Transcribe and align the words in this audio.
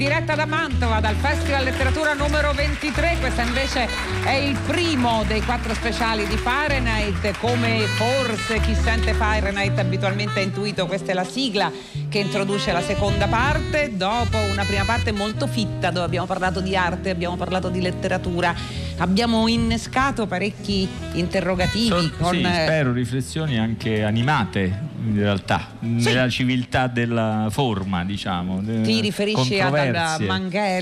diretta 0.00 0.34
da 0.34 0.46
Mantova 0.46 0.98
dal 0.98 1.14
Festival 1.14 1.62
Letteratura 1.62 2.14
numero 2.14 2.54
23. 2.54 3.18
Questo 3.20 3.42
invece 3.42 3.86
è 4.24 4.32
il 4.32 4.56
primo 4.66 5.24
dei 5.26 5.42
quattro 5.42 5.74
speciali 5.74 6.26
di 6.26 6.38
Fahrenheit. 6.38 7.36
Come 7.36 7.80
forse 7.80 8.60
chi 8.60 8.74
sente 8.74 9.12
Fahrenheit 9.12 9.78
abitualmente 9.78 10.40
ha 10.40 10.42
intuito, 10.42 10.86
questa 10.86 11.10
è 11.10 11.14
la 11.14 11.24
sigla 11.24 11.70
che 12.08 12.18
introduce 12.18 12.72
la 12.72 12.80
seconda 12.80 13.26
parte. 13.26 13.94
Dopo 13.94 14.38
una 14.38 14.64
prima 14.64 14.84
parte 14.86 15.12
molto 15.12 15.46
fitta 15.46 15.90
dove 15.90 16.06
abbiamo 16.06 16.26
parlato 16.26 16.62
di 16.62 16.74
arte, 16.74 17.10
abbiamo 17.10 17.36
parlato 17.36 17.68
di 17.68 17.82
letteratura, 17.82 18.54
abbiamo 18.96 19.48
innescato 19.48 20.26
parecchi 20.26 20.88
interrogativi. 21.12 21.88
So, 21.88 22.10
con, 22.18 22.36
sì, 22.36 22.40
spero 22.40 22.94
riflessioni 22.94 23.58
anche 23.58 24.02
animate 24.02 24.89
in 25.02 25.16
realtà, 25.16 25.68
sì. 25.80 25.86
nella 25.86 26.28
civiltà 26.28 26.86
della 26.86 27.48
forma, 27.50 28.04
diciamo. 28.04 28.62
Ti 28.62 29.00
riferisci 29.00 29.58
a 29.60 29.70
Manghella, 29.70 30.16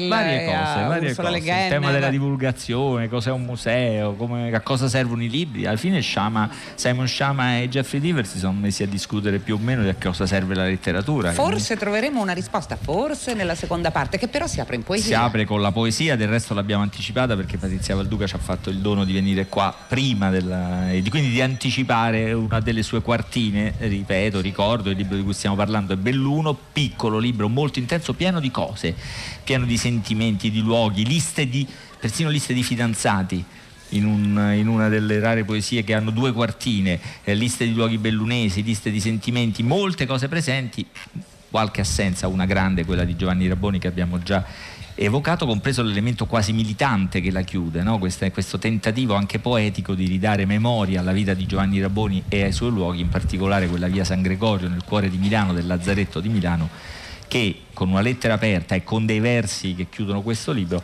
varie 0.08 0.44
cose, 0.44 0.86
varie 0.86 1.14
cose. 1.14 1.38
il 1.38 1.68
tema 1.68 1.91
della 1.91 2.10
divulgazione, 2.10 3.08
cos'è 3.08 3.30
un 3.30 3.44
museo, 3.44 4.14
come, 4.14 4.52
a 4.52 4.60
cosa 4.60 4.88
servono 4.88 5.22
i 5.22 5.28
libri. 5.28 5.66
Alla 5.66 5.77
fine 5.77 6.02
Shama, 6.02 6.50
Simon 6.74 7.06
Shama 7.06 7.58
e 7.58 7.68
Jeffrey 7.68 8.00
Deaver 8.00 8.27
si 8.27 8.38
sono 8.38 8.58
messi 8.58 8.82
a 8.82 8.86
discutere 8.86 9.38
più 9.38 9.54
o 9.54 9.58
meno 9.58 9.82
di 9.82 9.88
a 9.88 9.96
cosa 10.00 10.27
serve 10.27 10.55
la 10.55 10.64
letteratura. 10.64 11.32
Forse 11.32 11.77
quindi. 11.77 11.84
troveremo 11.84 12.20
una 12.20 12.32
risposta, 12.32 12.77
forse 12.77 13.34
nella 13.34 13.55
seconda 13.55 13.91
parte, 13.91 14.19
che 14.19 14.28
però 14.28 14.46
si 14.46 14.61
apre 14.61 14.77
in 14.77 14.83
poesia. 14.83 15.19
Si 15.19 15.24
apre 15.24 15.44
con 15.44 15.61
la 15.61 15.72
poesia, 15.72 16.16
del 16.16 16.28
resto 16.28 16.55
l'abbiamo 16.55 16.83
anticipata 16.83 17.36
perché 17.36 17.56
Patrizia 17.56 17.94
Valduca 17.94 18.27
ci 18.27 18.34
ha 18.34 18.39
fatto 18.39 18.70
il 18.70 18.78
dono 18.78 19.05
di 19.05 19.12
venire 19.12 19.46
qua 19.46 19.74
prima 19.86 20.30
della, 20.30 20.91
e 20.91 21.02
quindi 21.08 21.30
di 21.30 21.41
anticipare 21.41 22.33
una 22.33 22.61
delle 22.61 22.83
sue 22.83 23.00
quartine 23.00 23.74
ripeto, 24.09 24.41
ricordo 24.41 24.89
il 24.89 24.97
libro 24.97 25.17
di 25.17 25.23
cui 25.23 25.34
stiamo 25.34 25.55
parlando 25.55 25.92
è 25.92 25.97
Belluno, 25.97 26.56
piccolo 26.73 27.19
libro 27.19 27.48
molto 27.48 27.78
intenso, 27.78 28.14
pieno 28.14 28.41
di 28.41 28.51
cose, 28.51 28.95
pieno 29.45 29.67
di 29.67 29.77
sentimenti, 29.77 30.51
di 30.51 30.61
luoghi, 30.61 31.05
liste 31.05 31.47
di, 31.47 31.67
persino 32.01 32.31
liste 32.31 32.55
di 32.55 32.62
fidanzati. 32.62 33.45
In, 33.92 34.05
un, 34.05 34.53
in, 34.55 34.67
una 34.69 34.89
delle 34.89 35.19
rare 35.19 35.45
poesie 35.45 35.83
che 35.83 35.95
hanno 35.95 36.11
due 36.11 36.33
quartine, 36.33 37.01
eh, 37.25 37.34
liste 37.34 37.64
di 37.64 37.73
luoghi 37.73 37.97
bellunesi, 37.97 38.62
liste 38.62 38.91
di 38.91 39.01
sentimenti, 39.01 39.62
molte 39.62 40.05
cose 40.05 40.29
presenti, 40.29 40.86
qualche 41.51 41.81
assenza, 41.81 42.29
una 42.29 42.45
grande, 42.45 42.84
quella 42.84 43.05
di 43.05 43.17
Giovanni 43.17 43.48
Raboni 43.48 43.79
che 43.79 43.89
abbiamo 43.89 44.23
già 44.23 44.45
evocato, 45.04 45.46
compreso 45.46 45.82
l'elemento 45.82 46.27
quasi 46.27 46.52
militante 46.52 47.20
che 47.20 47.30
la 47.30 47.42
chiude, 47.42 47.82
no? 47.82 47.98
questo, 47.98 48.28
questo, 48.30 48.58
tentativo 48.58 49.14
anche 49.14 49.38
poetico 49.38 49.94
di 49.94 50.06
ridare 50.06 50.44
memoria 50.44 51.00
alla 51.00 51.12
vita 51.12 51.34
di 51.34 51.46
Giovanni 51.46 51.80
Raboni 51.80 52.24
e 52.28 52.42
ai 52.42 52.52
suoi 52.52 52.70
luoghi, 52.70 53.00
in 53.00 53.08
particolare 53.08 53.68
quella 53.68 53.86
via 53.86 54.05
San 54.05 54.22
Gregorio 54.22 54.68
nel 54.68 54.82
cuore 54.84 55.08
di 55.08 55.16
Milano, 55.16 55.52
del 55.52 55.66
Lazzaretto 55.66 56.20
di 56.20 56.28
Milano, 56.28 56.68
che 57.28 57.62
con 57.72 57.90
una 57.90 58.00
lettera 58.00 58.34
aperta 58.34 58.74
e 58.74 58.82
con 58.82 59.06
dei 59.06 59.20
versi 59.20 59.74
che 59.74 59.86
chiudono 59.88 60.22
questo 60.22 60.50
libro, 60.50 60.82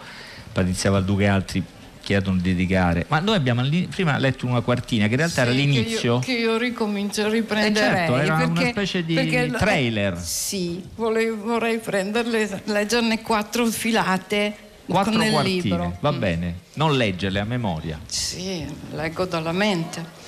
Patrizia 0.53 0.91
Valduca 0.91 1.23
e 1.23 1.27
altri 1.27 1.65
chiedono 2.05 2.37
di 2.37 2.55
dedicare. 2.55 3.07
Ma 3.09 3.19
noi 3.19 3.35
abbiamo 3.35 3.63
prima 3.91 4.17
letto 4.19 4.47
una 4.47 4.61
quartina 4.61 5.07
che 5.07 5.13
in 5.13 5.17
realtà 5.17 5.43
sì, 5.43 5.49
era 5.49 5.51
l'inizio. 5.51 6.19
Che 6.21 6.31
io, 6.31 6.37
che 6.37 6.43
io 6.45 6.57
ricomincio 6.57 7.25
a 7.25 7.29
riprendere. 7.29 7.87
Eh 7.87 7.91
certo, 7.97 8.17
era 8.17 8.37
perché, 8.37 8.51
una 8.51 8.69
specie 8.69 9.05
di 9.05 9.51
trailer. 9.59 10.19
Sì, 10.19 10.85
vorrei, 10.95 11.31
vorrei 11.31 11.79
prenderle, 11.79 12.63
leggerne 12.67 13.23
quattro 13.23 13.67
filate. 13.67 14.57
Quattro 14.87 15.17
nel 15.17 15.33
quartine, 15.33 15.63
libro. 15.63 15.97
va 16.01 16.13
mm. 16.13 16.19
bene. 16.19 16.55
Non 16.75 16.95
leggerle 16.95 17.41
a 17.41 17.45
memoria. 17.45 17.99
Sì, 18.07 18.65
leggo 18.93 19.25
dalla 19.25 19.53
mente. 19.53 20.23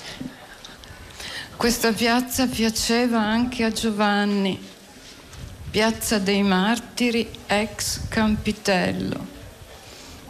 Questa 1.55 1.93
piazza 1.93 2.47
piaceva 2.47 3.21
anche 3.21 3.65
a 3.65 3.71
Giovanni, 3.71 4.59
piazza 5.71 6.19
dei 6.19 6.43
martiri 6.43 7.29
ex 7.47 8.09
Campitello 8.09 9.36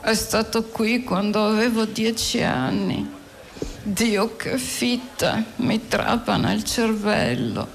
è 0.06 0.15
stato 0.15 0.62
qui 0.62 1.03
quando 1.03 1.44
avevo 1.44 1.84
dieci 1.84 2.41
anni. 2.41 3.12
Dio 3.83 4.37
che 4.37 4.56
fitta 4.56 5.43
mi 5.56 5.89
trapana 5.89 6.53
il 6.53 6.62
cervello. 6.62 7.67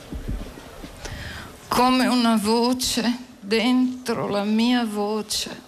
Come 1.67 2.07
una 2.07 2.37
voce 2.37 3.17
dentro 3.37 4.29
la 4.29 4.45
mia 4.45 4.85
voce. 4.85 5.61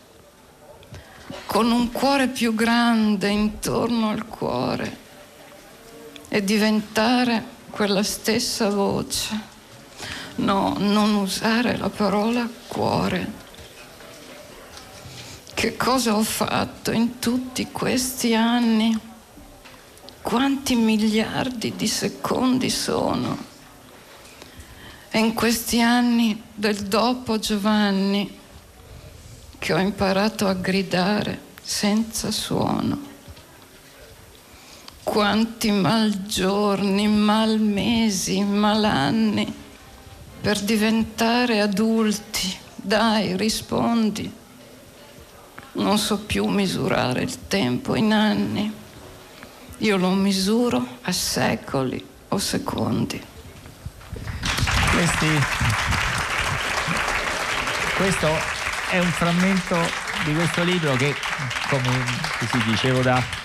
Con 1.47 1.69
un 1.69 1.91
cuore 1.91 2.29
più 2.29 2.55
grande 2.55 3.27
intorno 3.27 4.11
al 4.11 4.25
cuore. 4.25 4.97
E 6.29 6.41
diventare 6.45 7.43
quella 7.71 8.03
stessa 8.03 8.69
voce. 8.69 9.37
No, 10.35 10.77
non 10.77 11.13
usare 11.15 11.75
la 11.75 11.89
parola 11.89 12.47
cuore 12.67 13.42
che 15.53 15.77
cosa 15.77 16.15
ho 16.15 16.23
fatto 16.23 16.91
in 16.91 17.19
tutti 17.19 17.71
questi 17.71 18.35
anni? 18.35 18.97
Quanti 20.21 20.75
miliardi 20.75 21.75
di 21.75 21.87
secondi 21.87 22.69
sono? 22.69 23.37
E 25.09 25.19
in 25.19 25.33
questi 25.33 25.79
anni 25.81 26.41
del 26.53 26.87
dopo 26.87 27.37
Giovanni 27.39 28.39
che 29.59 29.73
ho 29.73 29.77
imparato 29.77 30.47
a 30.47 30.53
gridare 30.53 31.39
senza 31.61 32.31
suono. 32.31 33.11
Quanti 35.03 35.71
mal 35.71 36.25
giorni, 36.25 37.07
mal 37.07 37.59
mesi, 37.59 38.43
mal 38.43 38.83
anni 38.83 39.53
per 40.41 40.59
diventare 40.61 41.61
adulti. 41.61 42.57
Dai, 42.75 43.37
rispondi 43.37 44.41
non 45.73 45.97
so 45.97 46.19
più 46.19 46.45
misurare 46.45 47.21
il 47.21 47.47
tempo 47.47 47.95
in 47.95 48.13
anni. 48.13 48.71
Io 49.77 49.97
lo 49.97 50.09
misuro 50.09 50.85
a 51.01 51.11
secoli 51.11 52.05
o 52.29 52.37
secondi. 52.37 53.21
Questi, 54.91 55.27
questo 57.97 58.27
è 58.91 58.99
un 58.99 59.11
frammento 59.11 59.75
di 60.25 60.33
questo 60.33 60.63
libro 60.63 60.95
che, 60.95 61.15
come 61.69 62.05
si 62.49 62.63
dicevo 62.65 63.01
da 63.01 63.42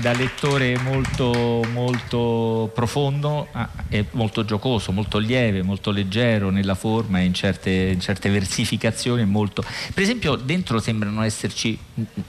da 0.00 0.12
lettore 0.12 0.78
molto, 0.78 1.64
molto 1.72 2.70
profondo, 2.72 3.48
ah, 3.52 3.68
è 3.88 4.04
molto 4.12 4.44
giocoso, 4.44 4.92
molto 4.92 5.18
lieve, 5.18 5.62
molto 5.62 5.90
leggero 5.90 6.50
nella 6.50 6.74
forma 6.74 7.18
e 7.20 7.24
in 7.24 7.34
certe, 7.34 7.70
in 7.70 8.00
certe 8.00 8.30
versificazioni. 8.30 9.24
Molto... 9.24 9.64
Per 9.92 10.02
esempio 10.02 10.36
dentro 10.36 10.78
sembrano 10.78 11.22
esserci 11.22 11.76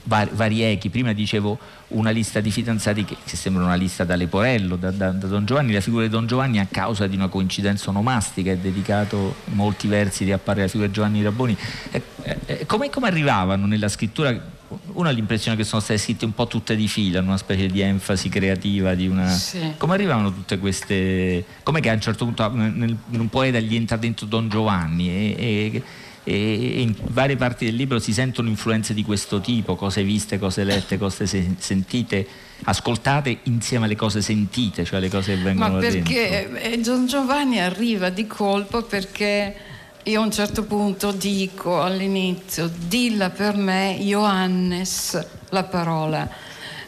vari 0.04 0.62
echi, 0.62 0.88
prima 0.90 1.12
dicevo 1.12 1.58
una 1.88 2.10
lista 2.10 2.40
di 2.40 2.50
fidanzati 2.50 3.04
che, 3.04 3.16
che 3.24 3.36
sembra 3.36 3.64
una 3.64 3.74
lista 3.74 4.04
da 4.04 4.16
Leporello, 4.16 4.76
da, 4.76 4.90
da, 4.90 5.10
da, 5.10 5.26
Don 5.26 5.44
Giovanni, 5.44 5.72
la 5.72 5.80
figura 5.80 6.04
di 6.04 6.10
Don 6.10 6.26
Giovanni 6.26 6.58
a 6.58 6.66
causa 6.70 7.06
di 7.06 7.14
una 7.14 7.28
coincidenza 7.28 7.90
onomastica 7.90 8.50
è 8.50 8.56
dedicato 8.56 9.36
molti 9.46 9.86
versi 9.86 10.24
di 10.24 10.32
appare 10.32 10.62
la 10.62 10.68
figura 10.68 10.88
di 10.88 10.92
Giovanni 10.94 11.22
Raboni. 11.22 11.56
Eh, 11.92 12.02
eh, 12.46 12.66
come, 12.66 12.90
come 12.90 13.06
arrivavano 13.06 13.66
nella 13.66 13.88
scrittura 13.88 14.58
uno 14.92 15.08
ha 15.08 15.12
l'impressione 15.12 15.56
che 15.56 15.64
sono 15.64 15.80
state 15.80 15.98
scritte 15.98 16.24
un 16.24 16.32
po' 16.32 16.46
tutte 16.46 16.76
di 16.76 16.88
fila, 16.88 17.20
una 17.20 17.36
specie 17.36 17.66
di 17.66 17.80
enfasi 17.80 18.28
creativa 18.28 18.94
di 18.94 19.06
una... 19.06 19.28
Sì. 19.28 19.74
Come 19.76 19.94
arrivavano 19.94 20.32
tutte 20.32 20.58
queste... 20.58 21.44
Come 21.62 21.80
che 21.80 21.90
a 21.90 21.94
un 21.94 22.00
certo 22.00 22.24
punto 22.24 22.48
nel, 22.50 22.96
in 23.10 23.20
un 23.20 23.28
poeta 23.28 23.58
gli 23.58 23.74
entra 23.74 23.96
dentro 23.96 24.26
Don 24.26 24.48
Giovanni 24.48 25.08
e, 25.08 25.34
e, 25.38 25.82
e, 26.24 26.80
in 26.80 26.94
varie 27.08 27.36
parti 27.36 27.64
del 27.64 27.74
libro 27.74 27.98
si 27.98 28.12
sentono 28.12 28.48
influenze 28.48 28.94
di 28.94 29.04
questo 29.04 29.40
tipo, 29.40 29.76
cose 29.76 30.02
viste, 30.02 30.38
cose 30.38 30.64
lette, 30.64 30.98
cose 30.98 31.26
se, 31.26 31.54
sentite, 31.58 32.26
ascoltate 32.64 33.38
insieme 33.44 33.86
alle 33.86 33.96
cose 33.96 34.20
sentite, 34.20 34.84
cioè 34.84 35.00
le 35.00 35.08
cose 35.08 35.34
che 35.34 35.42
vengono 35.42 35.74
Ma 35.74 35.78
perché 35.80 36.48
dentro. 36.52 36.92
Don 36.92 37.06
Giovanni 37.06 37.60
arriva 37.60 38.10
di 38.10 38.26
colpo 38.26 38.82
perché 38.82 39.68
io 40.04 40.20
a 40.20 40.24
un 40.24 40.32
certo 40.32 40.64
punto 40.64 41.12
dico 41.12 41.82
all'inizio, 41.82 42.70
dilla 42.74 43.28
per 43.28 43.56
me 43.56 43.98
Johannes 44.00 45.26
la 45.50 45.64
parola, 45.64 46.28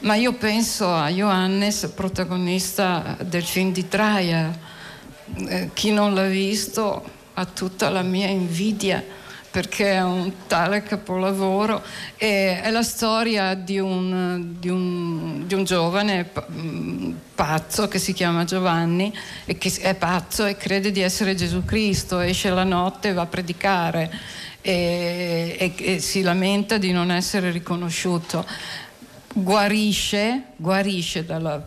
ma 0.01 0.15
io 0.15 0.33
penso 0.33 0.91
a 0.91 1.11
Johannes, 1.11 1.93
protagonista 1.95 3.17
del 3.21 3.45
film 3.45 3.73
di 3.73 3.87
Traia. 3.87 4.59
Eh, 5.47 5.71
chi 5.75 5.93
non 5.93 6.15
l'ha 6.15 6.27
visto 6.27 7.05
ha 7.35 7.45
tutta 7.45 7.91
la 7.91 8.03
mia 8.03 8.29
invidia 8.29 9.05
perché 9.53 9.93
è 9.93 10.03
un 10.03 10.33
tale 10.47 10.83
capolavoro 10.83 11.83
e 12.17 12.63
è 12.63 12.71
la 12.71 12.83
storia 12.83 13.55
di 13.55 13.79
un, 13.79 14.55
di 14.59 14.71
un, 14.71 15.47
di 15.47 15.53
un 15.53 15.65
giovane 15.65 16.31
mm, 16.51 17.13
pazzo 17.35 17.87
che 17.87 17.99
si 17.99 18.15
chiama 18.15 18.45
Giovanni 18.45 19.15
e 19.45 19.59
che 19.59 19.71
è 19.83 19.95
pazzo 19.95 20.47
e 20.47 20.57
crede 20.57 20.91
di 20.91 21.03
essere 21.03 21.35
Gesù 21.35 21.67
Cristo, 21.67 22.21
esce 22.21 22.49
la 22.49 22.65
notte 22.65 23.11
e 23.11 23.13
va 23.13 23.23
a 23.23 23.27
predicare 23.27 24.11
e, 24.63 25.55
e, 25.59 25.75
e 25.77 25.99
si 26.01 26.23
lamenta 26.23 26.79
di 26.79 26.91
non 26.91 27.11
essere 27.11 27.51
riconosciuto. 27.51 28.47
Guarisce, 29.35 30.45
guarisce 30.57 31.27
dalla 31.27 31.63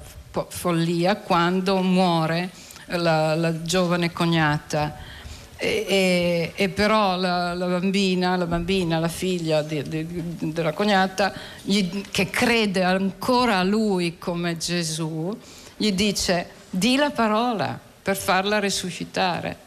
follia 0.48 1.18
quando 1.18 1.80
muore 1.84 2.50
la, 2.88 3.36
la 3.36 3.62
giovane 3.62 4.12
cognata 4.12 5.14
E, 5.58 5.86
e, 5.88 6.52
e, 6.54 6.70
però 6.70 7.16
la, 7.16 7.54
la, 7.54 7.66
bambina, 7.66 8.36
la 8.36 8.46
bambina, 8.46 9.00
la 9.00 9.08
figlia 9.08 9.62
di, 9.62 9.82
di, 9.84 10.52
della 10.52 10.74
cognata, 10.74 11.34
gli, 11.62 12.04
che 12.12 12.30
crede 12.30 12.84
ancora 12.84 13.60
a 13.60 13.64
lui 13.64 14.18
come 14.18 14.58
Gesù, 14.58 15.36
gli 15.78 15.92
dice 15.94 16.50
di 16.70 16.98
la 16.98 17.12
parola 17.12 17.80
per 18.02 18.18
farla 18.18 18.60
risuscitare. 18.60 19.64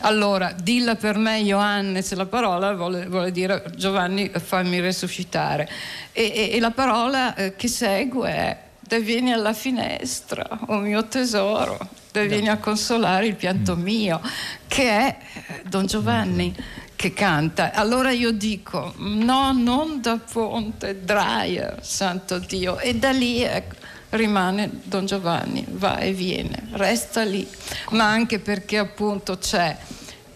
Allora, 0.00 0.52
dilla 0.52 0.94
per 0.96 1.16
me 1.16 1.40
Ioannes, 1.40 2.12
la 2.12 2.26
parola 2.26 2.74
vuole, 2.74 3.06
vuole 3.06 3.32
dire 3.32 3.64
Giovanni 3.74 4.30
fammi 4.30 4.80
risuscitare. 4.80 5.68
E, 6.12 6.30
e, 6.34 6.50
e 6.52 6.60
la 6.60 6.70
parola 6.70 7.34
eh, 7.34 7.56
che 7.56 7.68
segue 7.68 8.30
è 8.30 8.65
vieni 9.00 9.32
alla 9.32 9.52
finestra, 9.52 10.46
oh 10.66 10.78
mio 10.78 11.06
tesoro, 11.08 11.76
vieni 12.12 12.48
a 12.48 12.58
consolare 12.58 13.26
il 13.26 13.34
pianto 13.34 13.76
mm. 13.76 13.82
mio, 13.82 14.20
che 14.66 14.88
è 14.88 15.18
eh, 15.32 15.62
Don 15.68 15.86
Giovanni 15.86 16.54
che 16.94 17.12
canta. 17.12 17.72
Allora 17.72 18.10
io 18.10 18.30
dico, 18.30 18.94
no, 18.96 19.52
non 19.52 20.00
da 20.00 20.18
Ponte, 20.18 21.04
Dreyer, 21.04 21.78
santo 21.82 22.38
Dio, 22.38 22.78
e 22.78 22.94
da 22.94 23.10
lì 23.10 23.42
ecco, 23.42 23.74
rimane 24.10 24.70
Don 24.84 25.04
Giovanni, 25.04 25.64
va 25.68 25.98
e 25.98 26.12
viene, 26.12 26.68
resta 26.72 27.22
lì, 27.22 27.46
ma 27.90 28.04
anche 28.08 28.38
perché 28.38 28.78
appunto 28.78 29.36
c'è 29.36 29.76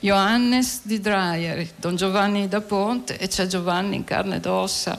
Johannes 0.00 0.80
di 0.82 1.00
Dreyer, 1.00 1.66
Don 1.76 1.96
Giovanni 1.96 2.48
da 2.48 2.60
Ponte 2.60 3.16
e 3.16 3.28
c'è 3.28 3.46
Giovanni 3.46 3.96
in 3.96 4.04
carne 4.04 4.36
ed 4.36 4.46
ossa, 4.46 4.98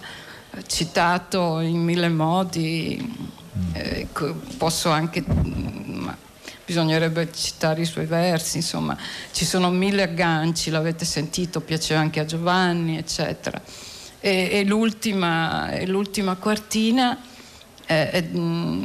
citato 0.66 1.60
in 1.60 1.82
mille 1.84 2.10
modi, 2.10 3.40
eh, 3.74 4.08
posso 4.58 4.90
anche, 4.90 5.24
ma 5.26 6.16
bisognerebbe 6.66 7.30
citare 7.34 7.82
i 7.82 7.86
suoi 7.86 8.06
versi, 8.06 8.58
insomma, 8.58 8.98
ci 9.32 9.44
sono 9.46 9.70
mille 9.70 10.04
agganci, 10.04 10.70
l'avete 10.70 11.04
sentito, 11.04 11.60
piaceva 11.60 12.00
anche 12.00 12.20
a 12.20 12.26
Giovanni, 12.26 12.98
eccetera. 12.98 13.62
E, 14.20 14.50
e, 14.52 14.64
l'ultima, 14.64 15.72
e 15.72 15.86
l'ultima, 15.88 16.36
quartina 16.36 17.20
è, 17.86 18.10
è, 18.12 18.30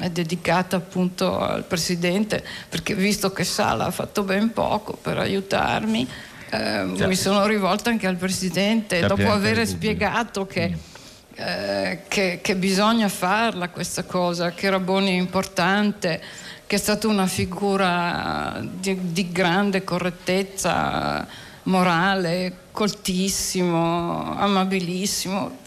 è, 0.00 0.10
dedicata 0.10 0.76
appunto 0.76 1.38
al 1.38 1.64
Presidente, 1.64 2.44
perché 2.69 2.94
visto 2.94 3.30
che 3.32 3.44
Sala 3.44 3.86
ha 3.86 3.90
fatto 3.90 4.24
ben 4.24 4.52
poco 4.52 4.94
per 4.94 5.19
aiutarmi, 5.19 6.08
eh, 6.50 6.84
mi 6.84 7.14
sono 7.14 7.46
rivolta 7.46 7.90
anche 7.90 8.06
al 8.06 8.16
Presidente, 8.16 9.06
dopo 9.06 9.30
aver 9.30 9.64
spiegato 9.66 10.46
che... 10.46 10.94
Eh, 11.38 12.00
che, 12.08 12.38
che, 12.40 12.56
bisogna 12.56 13.10
farla 13.10 13.68
questa 13.68 14.04
cosa, 14.04 14.52
che 14.52 14.70
Raboni 14.70 15.10
è 15.10 15.20
importante, 15.20 16.18
che 16.66 16.76
è 16.76 16.78
stata 16.78 17.08
una 17.08 17.26
figura 17.26 18.58
di, 18.62 19.12
di 19.12 19.30
grande 19.30 19.84
correttezza 19.84 21.26
morale, 21.64 22.56
coltissimo, 22.70 24.34
amabilissimo. 24.34 25.58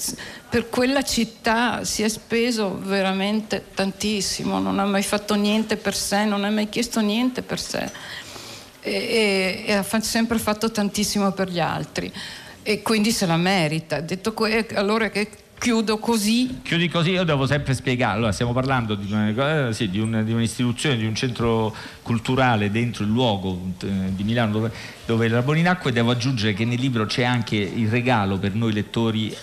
Per 0.49 0.69
quella 0.69 1.03
città 1.03 1.83
si 1.83 2.01
è 2.01 2.09
speso 2.09 2.79
veramente 2.81 3.65
tantissimo, 3.75 4.57
non 4.57 4.79
ha 4.79 4.85
mai 4.85 5.03
fatto 5.03 5.35
niente 5.35 5.77
per 5.77 5.93
sé, 5.95 6.25
non 6.25 6.45
ha 6.45 6.49
mai 6.49 6.67
chiesto 6.67 6.99
niente 6.99 7.43
per 7.43 7.59
sé 7.59 7.91
e, 8.81 8.91
e, 8.91 9.63
e 9.67 9.73
ha 9.73 9.83
sempre 10.01 10.39
fatto 10.39 10.71
tantissimo 10.71 11.31
per 11.31 11.49
gli 11.49 11.59
altri 11.59 12.11
e 12.63 12.81
quindi 12.81 13.11
se 13.11 13.25
la 13.25 13.37
merita. 13.37 13.99
Detto 13.99 14.33
que- 14.33 14.67
allora 14.73 15.09
che 15.09 15.29
chiudo 15.59 15.99
così. 15.99 16.61
Chiudi 16.63 16.87
così, 16.87 17.11
io 17.11 17.23
devo 17.23 17.45
sempre 17.45 17.75
spiegare. 17.75 18.15
Allora, 18.15 18.31
stiamo 18.31 18.53
parlando 18.53 18.95
di, 18.95 19.11
una, 19.11 19.67
eh, 19.67 19.73
sì, 19.73 19.89
di, 19.89 19.99
un, 19.99 20.23
di, 20.25 20.31
un'istituzione, 20.31 20.97
di 20.97 21.05
un 21.05 21.13
centro 21.13 21.75
culturale 22.01 22.71
dentro 22.71 23.03
il 23.03 23.11
luogo 23.11 23.61
eh, 23.83 24.15
di 24.15 24.23
Milano 24.23 24.53
dove, 24.53 24.71
dove 25.05 25.27
la 25.27 25.43
Boninacqua 25.43 25.91
e 25.91 25.93
devo 25.93 26.09
aggiungere 26.09 26.53
che 26.53 26.65
nel 26.65 26.79
libro 26.79 27.05
c'è 27.05 27.23
anche 27.23 27.57
il 27.57 27.89
regalo 27.89 28.39
per 28.39 28.55
noi 28.55 28.73
lettori 28.73 29.35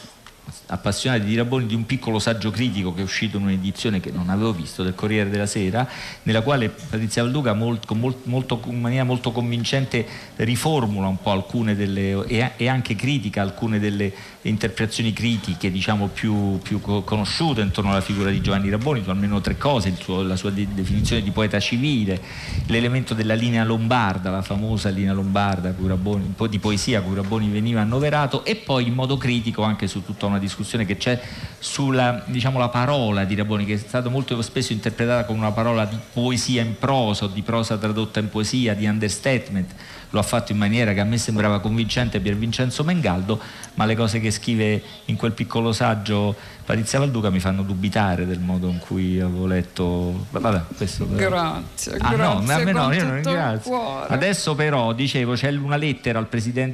appassionati 0.67 1.25
di 1.25 1.37
Raboni 1.37 1.67
di 1.67 1.75
un 1.75 1.87
piccolo 1.87 2.19
saggio 2.19 2.51
critico 2.51 2.95
che 2.95 3.01
è 3.01 3.05
uscito 3.05 3.37
in 3.37 3.45
un'edizione 3.45 4.01
che 4.01 4.11
non 4.11 4.29
avevo 4.29 4.53
visto 4.53 4.83
del 4.83 4.95
Corriere 4.95 5.29
della 5.29 5.47
Sera 5.47 5.87
nella 6.23 6.43
quale 6.43 6.69
Patrizia 6.69 7.23
Valduca 7.23 7.53
molto, 7.53 7.95
molto, 7.95 8.61
in 8.67 8.81
maniera 8.81 9.05
molto 9.05 9.33
convincente 9.33 10.07
riformula 10.37 11.09
un 11.09 11.21
po' 11.21 11.33
alcune 11.33 11.75
delle 11.75 12.25
e, 12.27 12.53
e 12.57 12.69
anche 12.69 12.95
critica 12.95 13.43
alcune 13.43 13.81
delle 13.81 14.13
interpretazioni 14.49 15.13
critiche 15.13 15.71
diciamo 15.71 16.09
più, 16.09 16.59
più, 16.61 16.81
conosciute 16.81 17.61
intorno 17.61 17.91
alla 17.91 18.01
figura 18.01 18.31
di 18.31 18.41
Giovanni 18.41 18.71
Raboni 18.71 19.03
su 19.03 19.11
almeno 19.11 19.41
tre 19.41 19.57
cose 19.57 19.95
suo, 19.99 20.23
la 20.23 20.37
sua 20.37 20.51
de- 20.51 20.69
definizione 20.73 21.23
di 21.23 21.31
poeta 21.31 21.59
civile 21.59 22.21
l'elemento 22.67 23.15
della 23.15 23.35
linea 23.35 23.65
lombarda 23.65 24.31
la 24.31 24.43
famosa 24.43 24.89
linea 24.89 25.13
lombarda 25.13 25.75
Raboni, 25.77 26.25
un 26.25 26.35
po' 26.35 26.47
di 26.47 26.59
poesia 26.59 26.99
a 26.99 27.03
cui 27.03 27.15
Raboni 27.15 27.49
veniva 27.49 27.81
annoverato 27.81 28.45
e 28.45 28.57
poi 28.57 28.87
in 28.87 28.95
modo 28.95 29.17
critico 29.17 29.63
anche 29.63 29.87
su 29.87 30.05
tutta 30.05 30.27
una 30.27 30.39
discussione 30.39 30.85
che 30.85 30.97
c'è 30.97 31.21
sulla 31.59 32.23
diciamo, 32.27 32.59
la 32.59 32.69
parola 32.69 33.25
di 33.25 33.35
Raboni 33.35 33.65
che 33.65 33.75
è 33.75 33.79
stata 33.79 34.09
molto 34.09 34.41
spesso 34.43 34.73
interpretata 34.73 35.25
come 35.25 35.39
una 35.39 35.53
parola 35.53 35.85
di 35.85 35.97
poesia 36.13 36.63
in 36.63 36.79
prosa 36.79 37.25
o 37.25 37.29
di 37.29 37.43
prosa 37.43 37.77
tradotta 37.77 38.21
in 38.21 38.29
poesia, 38.29 38.75
di 38.75 38.87
understatement 38.87 39.73
lo 40.11 40.19
ha 40.19 40.23
fatto 40.23 40.53
in 40.53 40.59
maniera 40.59 40.93
che 40.93 41.01
a 41.01 41.05
me 41.05 41.19
sembrava 41.19 41.61
convincente 41.61 42.21
Pier 42.21 42.37
Vincenzo 42.37 42.85
Mengaldo, 42.85 43.41
ma 43.75 43.85
le 43.85 43.97
cose 43.97 44.21
che 44.21 44.31
scrive 44.31 44.83
in 45.07 45.17
quel 45.17 45.33
piccolo 45.33 45.73
saggio 45.73 46.35
Patrizia 46.67 46.99
Valduca 46.99 47.31
mi 47.31 47.39
fanno 47.39 47.63
dubitare 47.63 48.27
del 48.27 48.41
modo 48.41 48.69
in 48.69 48.81
cui 48.81 49.21
avevo 49.21 49.47
letto. 49.47 50.27
Vabbè, 50.31 50.63
questo 50.77 51.07
Grazie, 51.09 51.97
ah, 51.99 52.13
grazie. 52.13 52.73
No, 52.73 52.87
no, 52.87 52.93
io 52.93 53.05
non 53.05 53.15
ringrazio. 53.15 54.03
Adesso 54.03 54.57
però, 54.57 54.93
dicevo, 54.93 55.35
c'è 55.35 55.49
una 55.55 55.77
lettera 55.77 56.19
al, 56.19 56.27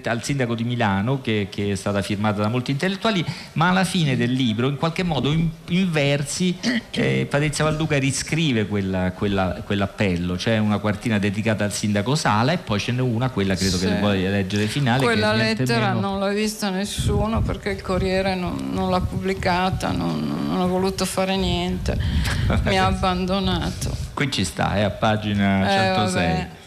al 0.05 0.25
sindaco 0.25 0.55
di 0.55 0.65
Milano 0.65 1.21
che, 1.21 1.49
che, 1.51 1.73
è 1.73 1.75
stata 1.75 2.01
firmata 2.01 2.41
da 2.41 2.49
molti 2.49 2.71
intellettuali, 2.71 3.23
ma 3.53 3.69
alla 3.69 3.85
fine 3.85 4.17
del 4.17 4.33
libro, 4.33 4.67
in 4.69 4.77
qualche 4.77 5.03
modo, 5.03 5.31
in, 5.31 5.47
in 5.69 5.93
versi, 5.93 6.57
eh, 6.91 7.27
Patrizia 7.29 7.65
Valduca 7.65 7.99
riscrive 7.99 8.67
quella, 8.67 9.13
quella, 9.13 9.61
quell'appello. 9.63 10.37
C'è 10.37 10.57
una 10.57 10.79
quartina 10.79 11.19
dedicata 11.19 11.65
al 11.65 11.73
sindaco 11.73 12.15
Sala 12.15 12.53
e 12.53 12.57
poi 12.57 12.81
ce 12.81 12.93
n'è 12.93 13.03
una, 13.03 13.29
quella 13.29 13.55
credo 13.55 13.77
sì. 13.77 13.89
che 13.89 13.99
vuoi 13.99 14.23
leggere 14.23 14.69
finale. 14.69 15.03
Quella 15.05 15.35
lettera 15.35 15.93
meno... 15.93 16.13
non 16.13 16.19
l'ha 16.19 16.33
vista 16.33 16.71
nessuno 16.71 17.43
perché 17.43 17.69
il 17.69 17.83
Corriere 17.83 18.35
non, 18.35 18.71
non 18.73 18.89
l'ha 18.89 19.01
pubblicata 19.01 19.81
morta, 19.83 19.91
non, 19.91 20.47
non 20.47 20.61
ho 20.61 20.69
voluto 20.69 21.05
fare 21.05 21.37
niente, 21.37 21.99
mi 22.65 22.79
ha 22.79 22.87
abbandonato. 22.87 23.95
Qui 24.15 24.31
ci 24.31 24.45
sta, 24.45 24.75
è 24.77 24.83
a 24.83 24.91
pagina 24.91 25.67
106. 25.67 26.25
Eh, 26.25 26.61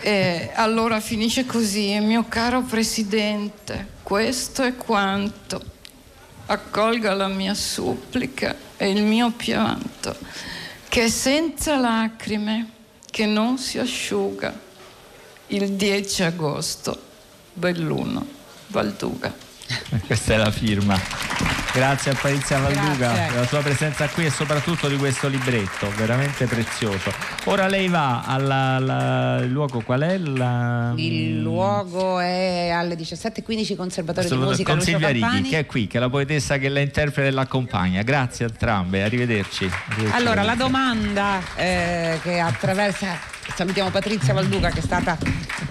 e 0.00 0.50
allora 0.54 1.00
finisce 1.00 1.44
così, 1.44 1.98
mio 1.98 2.26
caro 2.28 2.62
Presidente, 2.62 3.88
questo 4.02 4.62
è 4.62 4.76
quanto. 4.76 5.76
Accolga 6.46 7.12
la 7.14 7.28
mia 7.28 7.54
supplica 7.54 8.54
e 8.76 8.90
il 8.90 9.02
mio 9.02 9.32
pianto, 9.32 10.16
che 10.88 11.10
senza 11.10 11.76
lacrime, 11.76 12.70
che 13.10 13.26
non 13.26 13.58
si 13.58 13.78
asciuga, 13.78 14.58
il 15.48 15.72
10 15.72 16.22
agosto, 16.22 17.02
Belluno, 17.52 18.26
Valduga. 18.68 19.47
Questa 20.06 20.34
è 20.34 20.36
la 20.36 20.50
firma. 20.50 20.98
Grazie 21.72 22.12
a 22.12 22.14
Parizia 22.14 22.58
Valduga 22.58 23.12
per 23.12 23.34
la 23.34 23.46
sua 23.46 23.60
presenza 23.60 24.08
qui 24.08 24.24
e 24.24 24.30
soprattutto 24.30 24.88
di 24.88 24.96
questo 24.96 25.28
libretto, 25.28 25.92
veramente 25.96 26.46
prezioso. 26.46 27.12
Ora 27.44 27.66
lei 27.66 27.88
va 27.88 28.22
al 28.24 29.46
luogo 29.48 29.82
qual 29.82 30.00
è? 30.00 30.16
La... 30.18 30.92
Il 30.96 31.40
luogo 31.40 32.18
è 32.18 32.70
alle 32.70 32.96
17.15 32.96 33.76
Conservatorio 33.76 34.30
di 34.30 34.36
Musica 34.36 34.72
con 34.72 34.80
Silvia 34.80 35.10
Righi 35.10 35.42
che 35.42 35.58
è 35.60 35.66
qui, 35.66 35.86
che 35.86 35.98
è 35.98 36.00
la 36.00 36.08
poetessa 36.08 36.56
che 36.56 36.68
la 36.68 36.80
interpreta 36.80 37.28
e 37.28 37.32
l'accompagna. 37.32 38.02
Grazie 38.02 38.46
a 38.46 38.48
entrambe, 38.48 39.02
arrivederci. 39.02 39.70
arrivederci 39.70 40.16
allora, 40.16 40.42
la 40.42 40.54
domanda 40.54 41.40
eh, 41.54 42.18
che 42.22 42.40
attraversa 42.40 43.36
salutiamo 43.54 43.90
Patrizia 43.90 44.32
Valduca 44.32 44.70
che 44.70 44.80
è 44.80 44.82
stata 44.82 45.18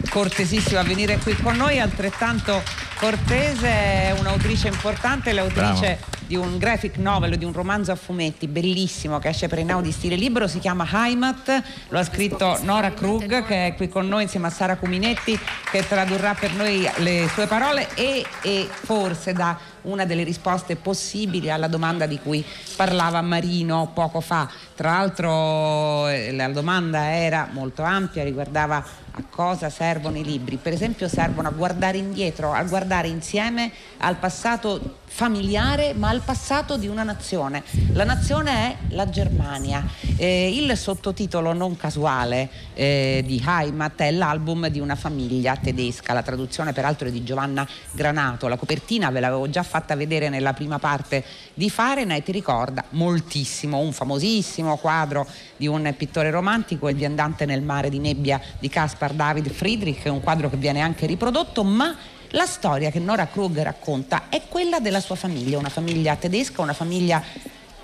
cortesissima 0.10 0.80
a 0.80 0.84
venire 0.84 1.18
qui 1.18 1.36
con 1.36 1.56
noi, 1.56 1.80
altrettanto 1.80 2.62
cortese, 2.96 4.16
un'autrice 4.18 4.68
importante, 4.68 5.32
l'autrice 5.34 5.98
Bravo. 6.00 6.17
Di 6.28 6.36
un 6.36 6.58
graphic 6.58 6.98
novel, 6.98 7.38
di 7.38 7.46
un 7.46 7.54
romanzo 7.54 7.92
a 7.92 7.96
fumetti 7.96 8.48
bellissimo 8.48 9.18
che 9.18 9.30
esce 9.30 9.48
per 9.48 9.60
Einaudi 9.60 9.92
stile 9.92 10.16
libero, 10.16 10.48
si 10.48 10.60
chiama 10.60 10.88
Heimat, 10.92 11.64
lo 11.90 12.00
ha 12.00 12.04
scritto 12.04 12.58
Nora 12.64 12.92
Krug 12.92 13.46
che 13.46 13.68
è 13.68 13.76
qui 13.76 13.88
con 13.88 14.08
noi 14.08 14.24
insieme 14.24 14.48
a 14.48 14.50
Sara 14.50 14.76
Cuminetti 14.76 15.40
che 15.72 15.88
tradurrà 15.88 16.34
per 16.34 16.54
noi 16.54 16.88
le 16.98 17.30
sue 17.34 17.48
parole 17.48 17.88
e, 17.96 18.26
e 18.42 18.68
forse 18.70 19.32
da 19.32 19.58
una 19.84 20.06
delle 20.06 20.24
risposte 20.24 20.76
possibili 20.76 21.50
alla 21.50 21.68
domanda 21.68 22.06
di 22.06 22.20
cui 22.20 22.44
parlava 22.76 23.22
Marino 23.22 23.92
poco 23.94 24.20
fa. 24.20 24.50
Tra 24.76 24.92
l'altro 24.92 26.08
eh, 26.08 26.34
la 26.34 26.50
domanda 26.50 27.16
era 27.16 27.48
molto 27.52 27.84
ampia, 27.84 28.24
riguardava 28.24 28.84
a 29.12 29.24
cosa 29.30 29.70
servono 29.70 30.18
i 30.18 30.24
libri. 30.24 30.58
Per 30.58 30.74
esempio 30.74 31.08
servono 31.08 31.48
a 31.48 31.52
guardare 31.52 31.98
indietro, 31.98 32.52
a 32.52 32.64
guardare 32.64 33.08
insieme 33.08 33.72
al 33.98 34.18
passato 34.18 35.00
familiare 35.18 35.96
ma 35.96 36.10
al 36.10 36.22
passato 36.22 36.78
di 36.78 36.88
una 36.88 37.02
nazione. 37.02 37.64
La 37.94 38.04
nazione 38.04 38.52
è 38.52 38.78
la 38.90 39.10
Germania. 39.10 39.84
Eh, 40.16 40.56
il 40.56 40.78
sottotitolo 40.78 41.54
non 41.54 41.76
casuale 41.76 42.48
eh, 42.76 43.24
di 43.26 43.44
Heimat 43.44 44.00
è 44.02 44.12
l'album 44.12 44.68
di 44.68 44.80
una 44.80 44.94
famiglia 44.94 45.56
tedesca, 45.56 46.14
la 46.14 46.22
traduzione 46.22 46.72
peraltro 46.72 47.08
è 47.08 47.12
di 47.12 47.24
Giovanna 47.24 47.68
Granato. 47.94 48.48
La 48.48 48.58
copertina 48.58 49.10
ve 49.10 49.20
l'avevo 49.20 49.50
già 49.50 49.64
fatta 49.64 49.96
vedere 49.96 50.30
nella 50.30 50.54
prima 50.54 50.78
parte 50.78 51.26
di 51.56 51.68
Fahrenheit, 51.72 52.30
ricorda 52.30 52.84
moltissimo 52.90 53.80
un 53.80 53.94
famosissimo 53.94 54.78
quadro 54.78 55.26
di 55.56 55.66
un 55.66 55.96
pittore 55.98 56.30
romantico, 56.30 56.90
Il 56.90 56.96
viandante 56.96 57.48
nel 57.48 57.64
mare 57.64 57.90
di 57.90 57.98
nebbia 57.98 58.40
di 58.60 58.70
Caspar 58.70 59.14
David 59.14 59.50
Friedrich, 59.50 60.06
un 60.06 60.22
quadro 60.22 60.48
che 60.48 60.58
viene 60.58 60.82
anche 60.82 61.08
riprodotto, 61.08 61.64
ma 61.64 61.96
la 62.32 62.46
storia 62.46 62.90
che 62.92 63.00
Nora 63.00 63.28
Krug 63.28 63.62
racconta 63.62 64.30
è 64.30 64.42
quella 64.48 64.80
della 64.80 65.00
sua 65.00 65.16
famiglia, 65.16 65.58
una 65.58 65.70
famiglia 65.70 66.16
tedesca, 66.16 66.62
una 66.62 66.74
famiglia 66.74 67.24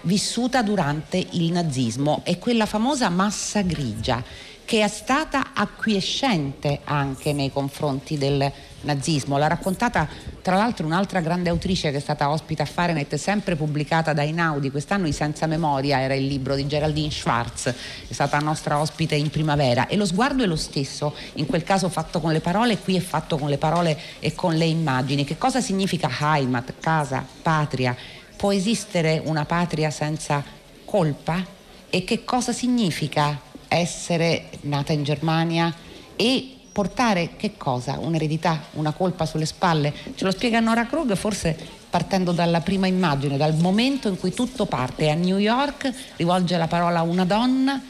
vissuta 0.01 0.61
durante 0.61 1.25
il 1.31 1.51
nazismo, 1.51 2.21
è 2.23 2.37
quella 2.37 2.65
famosa 2.65 3.09
massa 3.09 3.61
grigia 3.61 4.23
che 4.65 4.83
è 4.83 4.87
stata 4.87 5.51
acquiescente 5.53 6.81
anche 6.83 7.33
nei 7.33 7.51
confronti 7.51 8.17
del 8.17 8.51
nazismo. 8.83 9.37
L'ha 9.37 9.47
raccontata 9.47 10.07
tra 10.41 10.55
l'altro 10.55 10.85
un'altra 10.85 11.21
grande 11.21 11.49
autrice 11.49 11.91
che 11.91 11.97
è 11.97 12.01
stata 12.01 12.29
ospite 12.29 12.61
a 12.61 12.65
Fahrenheit, 12.65 13.15
sempre 13.15 13.55
pubblicata 13.55 14.13
da 14.13 14.23
Inaudi, 14.23 14.71
quest'anno 14.71 15.07
I 15.07 15.11
Senza 15.11 15.47
Memoria 15.47 16.01
era 16.01 16.13
il 16.13 16.25
libro 16.25 16.55
di 16.55 16.67
Geraldine 16.67 17.09
Schwartz, 17.09 17.67
è 18.07 18.13
stata 18.13 18.37
nostra 18.39 18.79
ospite 18.79 19.15
in 19.15 19.29
primavera 19.29 19.87
e 19.87 19.95
lo 19.95 20.05
sguardo 20.05 20.43
è 20.43 20.45
lo 20.45 20.55
stesso, 20.55 21.15
in 21.33 21.45
quel 21.45 21.63
caso 21.63 21.89
fatto 21.89 22.19
con 22.19 22.31
le 22.31 22.41
parole, 22.41 22.77
qui 22.77 22.95
è 22.95 22.99
fatto 22.99 23.37
con 23.37 23.49
le 23.49 23.57
parole 23.57 23.97
e 24.19 24.35
con 24.35 24.55
le 24.55 24.65
immagini. 24.65 25.23
Che 25.23 25.37
cosa 25.37 25.61
significa 25.61 26.09
Heimat, 26.19 26.73
casa, 26.79 27.25
patria? 27.41 27.95
Può 28.35 28.51
esistere 28.51 29.21
una 29.23 29.45
patria 29.45 29.89
senza 29.89 30.43
colpa? 30.83 31.45
E 31.89 32.03
che 32.03 32.23
cosa 32.25 32.51
significa 32.51 33.39
essere 33.67 34.49
nata 34.61 34.91
in 34.93 35.03
Germania 35.03 35.73
e 36.15 36.57
portare 36.73 37.35
che 37.37 37.55
cosa? 37.55 37.99
Un'eredità, 37.99 38.63
una 38.71 38.91
colpa 38.91 39.25
sulle 39.25 39.45
spalle? 39.45 39.93
Ce 40.15 40.25
lo 40.25 40.31
spiega 40.31 40.59
Nora 40.59 40.87
Krug 40.87 41.15
forse 41.15 41.55
partendo 41.89 42.31
dalla 42.31 42.59
prima 42.59 42.87
immagine, 42.87 43.37
dal 43.37 43.55
momento 43.55 44.07
in 44.07 44.19
cui 44.19 44.33
tutto 44.33 44.65
parte. 44.65 45.09
A 45.11 45.13
New 45.13 45.37
York 45.37 45.93
rivolge 46.17 46.57
la 46.57 46.67
parola 46.67 46.99
a 46.99 47.03
una 47.03 47.23
donna 47.23 47.81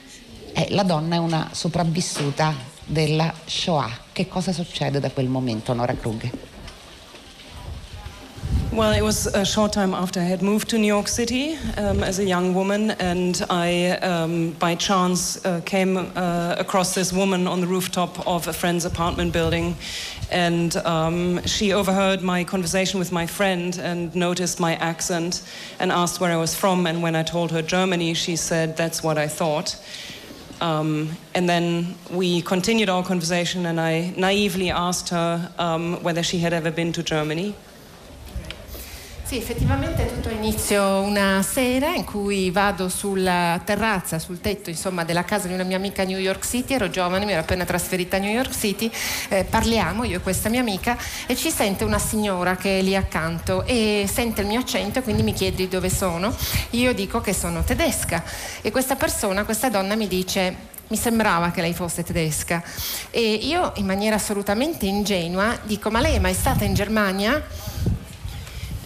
e 0.52 0.68
la 0.72 0.84
donna 0.84 1.16
è 1.16 1.20
una 1.20 1.50
sopravvissuta 1.54 2.54
della 2.86 3.34
Shoah. 3.46 3.90
Che 4.12 4.28
cosa 4.28 4.52
succede 4.52 5.00
da 5.00 5.10
quel 5.10 5.28
momento, 5.28 5.74
Nora 5.74 5.94
Krug? 5.94 6.53
Well, 8.75 8.92
it 8.92 9.03
was 9.03 9.27
a 9.27 9.46
short 9.46 9.72
time 9.72 9.94
after 9.94 10.20
I 10.20 10.24
had 10.24 10.42
moved 10.42 10.68
to 10.70 10.80
New 10.80 10.88
York 10.88 11.08
City 11.08 11.60
um, 11.77 12.03
as 12.03 12.18
a 12.18 12.25
young 12.25 12.56
woman, 12.56 12.89
and 12.92 13.46
I, 13.48 13.89
um, 14.01 14.53
by 14.53 14.74
chance, 14.74 15.46
uh, 15.46 15.62
came 15.63 15.96
uh, 15.96 16.56
across 16.58 16.96
this 16.96 17.13
woman 17.13 17.46
on 17.46 17.62
the 17.62 17.68
rooftop 17.68 18.27
of 18.27 18.48
a 18.48 18.53
friend's 18.53 18.84
apartment 18.84 19.32
building. 19.32 19.75
And 20.32 20.75
um, 20.77 21.46
she 21.46 21.72
overheard 21.72 22.24
my 22.24 22.44
conversation 22.44 22.98
with 22.98 23.12
my 23.12 23.27
friend 23.27 23.77
and 23.77 24.15
noticed 24.15 24.60
my 24.60 24.74
accent 24.77 25.44
and 25.80 25.92
asked 25.92 26.20
where 26.20 26.32
I 26.32 26.38
was 26.38 26.56
from. 26.56 26.88
And 26.88 27.03
when 27.03 27.15
I 27.15 27.22
told 27.22 27.51
her 27.51 27.62
Germany, 27.62 28.15
she 28.15 28.36
said, 28.36 28.75
That's 28.75 29.03
what 29.03 29.20
I 29.20 29.27
thought. 29.27 29.80
Um, 30.62 31.12
and 31.36 31.48
then 31.48 31.94
we 32.10 32.42
continued 32.42 32.89
our 32.89 33.03
conversation, 33.03 33.68
and 33.68 33.80
I 33.80 34.15
naively 34.18 34.72
asked 34.72 35.10
her 35.10 35.51
um, 35.60 36.01
whether 36.01 36.24
she 36.24 36.39
had 36.39 36.53
ever 36.53 36.72
been 36.72 36.92
to 36.94 37.03
Germany. 37.03 37.53
Sì, 39.34 39.40
effettivamente 39.40 40.06
tutto 40.06 40.30
inizio 40.30 41.00
una 41.00 41.42
sera 41.42 41.96
in 41.96 42.04
cui 42.04 42.52
vado 42.52 42.88
sulla 42.88 43.60
terrazza, 43.66 44.20
sul 44.20 44.40
tetto 44.40 44.70
insomma, 44.70 45.04
della 45.04 45.24
casa 45.24 45.48
di 45.48 45.56
una 45.56 45.63
mia 45.63 45.78
amica 45.78 46.04
a 46.04 46.06
New 46.06 46.20
York 46.20 46.46
City, 46.46 46.75
ero 46.75 46.88
giovane, 46.92 47.25
mi 47.25 47.32
ero 47.32 47.42
appena 47.42 47.66
trasferita 47.66 48.18
a 48.18 48.20
New 48.20 48.30
York 48.30 48.56
City, 48.56 48.92
eh, 49.30 49.44
parliamo 49.44 50.04
io 50.04 50.18
e 50.18 50.20
questa 50.20 50.50
mia 50.50 50.60
amica 50.60 50.96
e 51.25 51.36
ci 51.36 51.50
sente 51.50 51.84
una 51.84 51.98
signora 51.98 52.56
che 52.58 52.78
è 52.78 52.82
lì 52.84 52.96
accanto 52.96 53.66
e 53.66 54.08
sente 54.08 54.42
il 54.42 54.48
mio 54.48 54.60
accento 54.60 55.00
e 55.00 55.02
quindi 55.02 55.24
mi 55.24 55.34
chiede 55.34 55.68
dove 55.68 55.90
sono. 55.90 56.32
Io 56.72 56.94
dico 56.94 57.20
che 57.20 57.34
sono 57.34 57.63
tedesca 57.63 58.24
e 58.62 58.70
questa 58.70 58.96
persona, 58.96 59.46
questa 59.46 59.68
donna 59.68 59.96
mi 59.96 60.08
dice 60.08 60.70
mi 60.90 60.98
sembrava 60.98 61.50
che 61.50 61.62
lei 61.62 61.74
fosse 61.74 62.04
tedesca 62.04 62.62
e 63.10 63.34
io 63.34 63.72
in 63.78 63.86
maniera 63.88 64.18
assolutamente 64.18 64.86
ingenua 64.86 65.58
dico 65.63 65.90
ma 65.90 66.02
lei 66.02 66.18
è 66.18 66.20
mai 66.20 66.36
stata 66.36 66.66
in 66.66 66.75
Germania? 66.75 67.44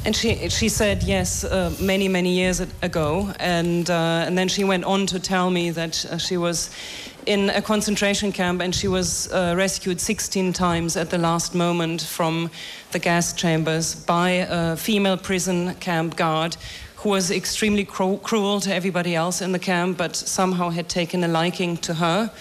And 0.07 0.15
she, 0.15 0.47
she 0.47 0.69
said 0.69 1.03
yes 1.03 1.43
uh, 1.43 1.75
many, 1.81 2.07
many 2.07 2.31
years 2.33 2.61
ago. 2.61 3.29
And, 3.41 3.89
uh, 3.89 4.23
and 4.25 4.37
then 4.37 4.47
she 4.47 4.63
went 4.63 4.85
on 4.85 5.05
to 5.07 5.19
tell 5.19 5.49
me 5.49 5.69
that 5.71 6.05
uh, 6.05 6.17
she 6.17 6.37
was 6.37 6.69
in 7.25 7.49
a 7.49 7.61
concentration 7.61 8.31
camp 8.31 8.61
and 8.61 8.73
she 8.73 8.87
was 8.87 9.29
uh, 9.33 9.53
rescued 9.57 9.99
16 9.99 10.53
times 10.53 10.95
at 10.95 11.09
the 11.09 11.17
last 11.17 11.53
moment 11.53 12.03
from 12.03 12.49
the 12.93 12.99
gas 12.99 13.33
chambers 13.33 13.95
by 13.95 14.47
a 14.49 14.77
female 14.77 15.17
prison 15.17 15.75
camp 15.75 16.15
guard 16.15 16.55
who 16.95 17.09
was 17.09 17.29
extremely 17.29 17.83
cru- 17.83 18.19
cruel 18.19 18.61
to 18.61 18.73
everybody 18.73 19.13
else 19.13 19.41
in 19.41 19.51
the 19.51 19.59
camp, 19.59 19.97
but 19.97 20.15
somehow 20.15 20.69
had 20.69 20.87
taken 20.87 21.21
a 21.25 21.27
liking 21.27 21.75
to 21.75 21.95
her. 21.95 22.31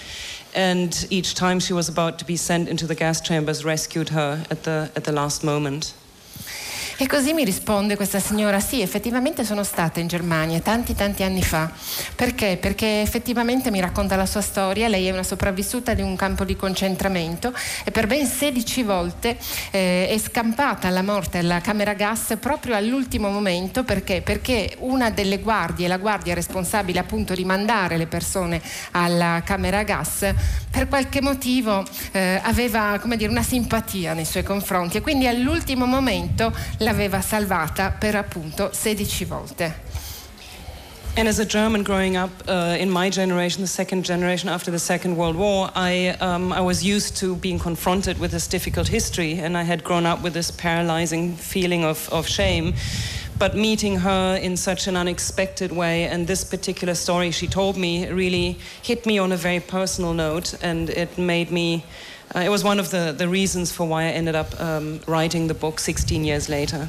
And 0.55 1.05
each 1.11 1.35
time 1.35 1.59
she 1.59 1.73
was 1.73 1.89
about 1.89 2.21
to 2.21 2.25
be 2.25 2.37
sent 2.37 2.69
into 2.69 2.87
the 2.87 2.95
gas 2.95 3.21
chambers, 3.21 3.65
rescued 3.65 4.11
her 4.11 4.47
at 4.53 4.63
the, 4.63 4.89
at 4.95 5.03
the 5.03 5.11
last 5.11 5.43
moment. 5.43 5.95
E 6.99 7.07
così 7.07 7.35
mi 7.35 7.45
risponde 7.45 7.95
questa 7.95 8.21
signora, 8.21 8.59
sì, 8.59 8.81
effettivamente 8.81 9.45
sono 9.45 9.65
stata 9.65 10.01
in 10.01 10.07
Germania 10.07 10.61
tanti 10.61 10.95
tanti 10.95 11.23
anni 11.23 11.43
fa. 11.43 11.71
Perché? 12.15 12.57
Perché 12.59 13.03
effettivamente 13.03 13.71
mi 13.71 13.81
racconta 13.81 14.17
la 14.17 14.25
sua 14.25 14.41
storia, 14.41 14.89
lei 14.89 15.07
è 15.07 15.11
una 15.11 15.23
sopravvissuta 15.23 15.93
di 15.93 16.01
un 16.01 16.17
campo 16.17 16.45
di 16.45 16.57
concentramento 16.57 17.53
e 17.85 17.91
per 17.91 18.07
ben 18.07 18.25
16 18.25 18.83
volte 18.83 19.37
eh, 19.73 20.09
è 20.09 20.17
scampata 20.17 20.89
alla 20.89 21.03
morte 21.03 21.37
alla 21.37 21.61
camera 21.61 21.93
gas 21.93 22.35
proprio 22.41 22.75
all'ultimo 22.75 23.29
momento. 23.29 23.85
Perché? 23.85 24.23
Perché 24.23 24.77
una 24.79 25.11
delle 25.11 25.41
guardie, 25.41 25.89
la 25.89 25.99
guardia 25.99 26.33
responsabile 26.33 26.99
appunto 26.99 27.35
di 27.35 27.45
mandare 27.45 27.99
le 27.99 28.07
persone 28.07 28.63
alla 28.93 29.43
camera 29.45 29.83
gas, 29.83 30.33
per 30.71 30.89
qualche 30.89 31.21
motivo 31.21 31.85
eh, 32.13 32.41
aveva 32.43 32.99
come 33.03 33.19
dire, 33.19 33.31
una 33.31 33.43
simpatia 33.43 34.15
nei 34.15 34.25
suoi 34.25 34.45
confronti 34.45 34.97
e 34.97 35.01
quindi 35.03 35.27
all'ultimo 35.27 35.85
momento 35.85 36.55
l'aveva 36.87 37.21
salvata 37.21 37.91
per 37.91 38.15
appunto 38.15 38.71
16 38.73 39.27
volte. 39.27 39.75
And 41.17 41.27
as 41.27 41.41
a 41.41 41.45
German 41.45 41.83
growing 41.83 42.17
up 42.17 42.31
uh, 42.47 42.77
in 42.79 42.91
my 42.91 43.11
generation, 43.11 43.63
the 43.63 43.67
second 43.67 44.05
generation 44.05 44.49
after 44.49 44.71
the 44.71 44.79
Second 44.79 45.17
World 45.17 45.35
War, 45.35 45.71
I, 45.75 46.15
um, 46.21 46.53
I 46.53 46.61
was 46.61 46.85
used 46.85 47.17
to 47.17 47.35
being 47.37 47.59
confronted 47.59 48.19
with 48.19 48.31
this 48.31 48.47
difficult 48.47 48.87
history, 48.87 49.41
and 49.41 49.57
I 49.57 49.65
had 49.65 49.83
grown 49.83 50.07
up 50.07 50.23
with 50.23 50.35
this 50.35 50.53
paralyzing 50.53 51.35
feeling 51.35 51.85
of, 51.85 52.09
of 52.13 52.29
shame. 52.29 52.75
But 53.39 53.57
meeting 53.57 53.99
her 54.01 54.37
in 54.37 54.57
such 54.57 54.87
an 54.87 54.97
unexpected 54.97 55.73
way, 55.73 56.05
and 56.05 56.27
this 56.27 56.45
particular 56.45 56.95
story 56.95 57.33
she 57.33 57.49
told 57.49 57.77
me 57.77 58.07
really 58.09 58.59
hit 58.83 59.07
me 59.07 59.19
on 59.19 59.33
a 59.33 59.37
very 59.37 59.61
personal 59.61 60.15
note, 60.15 60.55
and 60.63 60.91
it 60.91 61.19
made 61.19 61.51
me 61.51 61.85
uh, 62.35 62.41
it 62.41 62.49
was 62.49 62.65
one 62.65 62.79
of 62.79 62.91
the, 62.91 63.15
the 63.17 63.29
reasons 63.29 63.73
for 63.73 63.87
why 63.87 64.05
I 64.05 64.09
ended 64.09 64.35
up 64.35 64.61
um, 64.61 65.01
writing 65.07 65.47
the 65.47 65.55
book 65.55 65.79
16 65.81 66.25
years 66.25 66.49
later. 66.49 66.89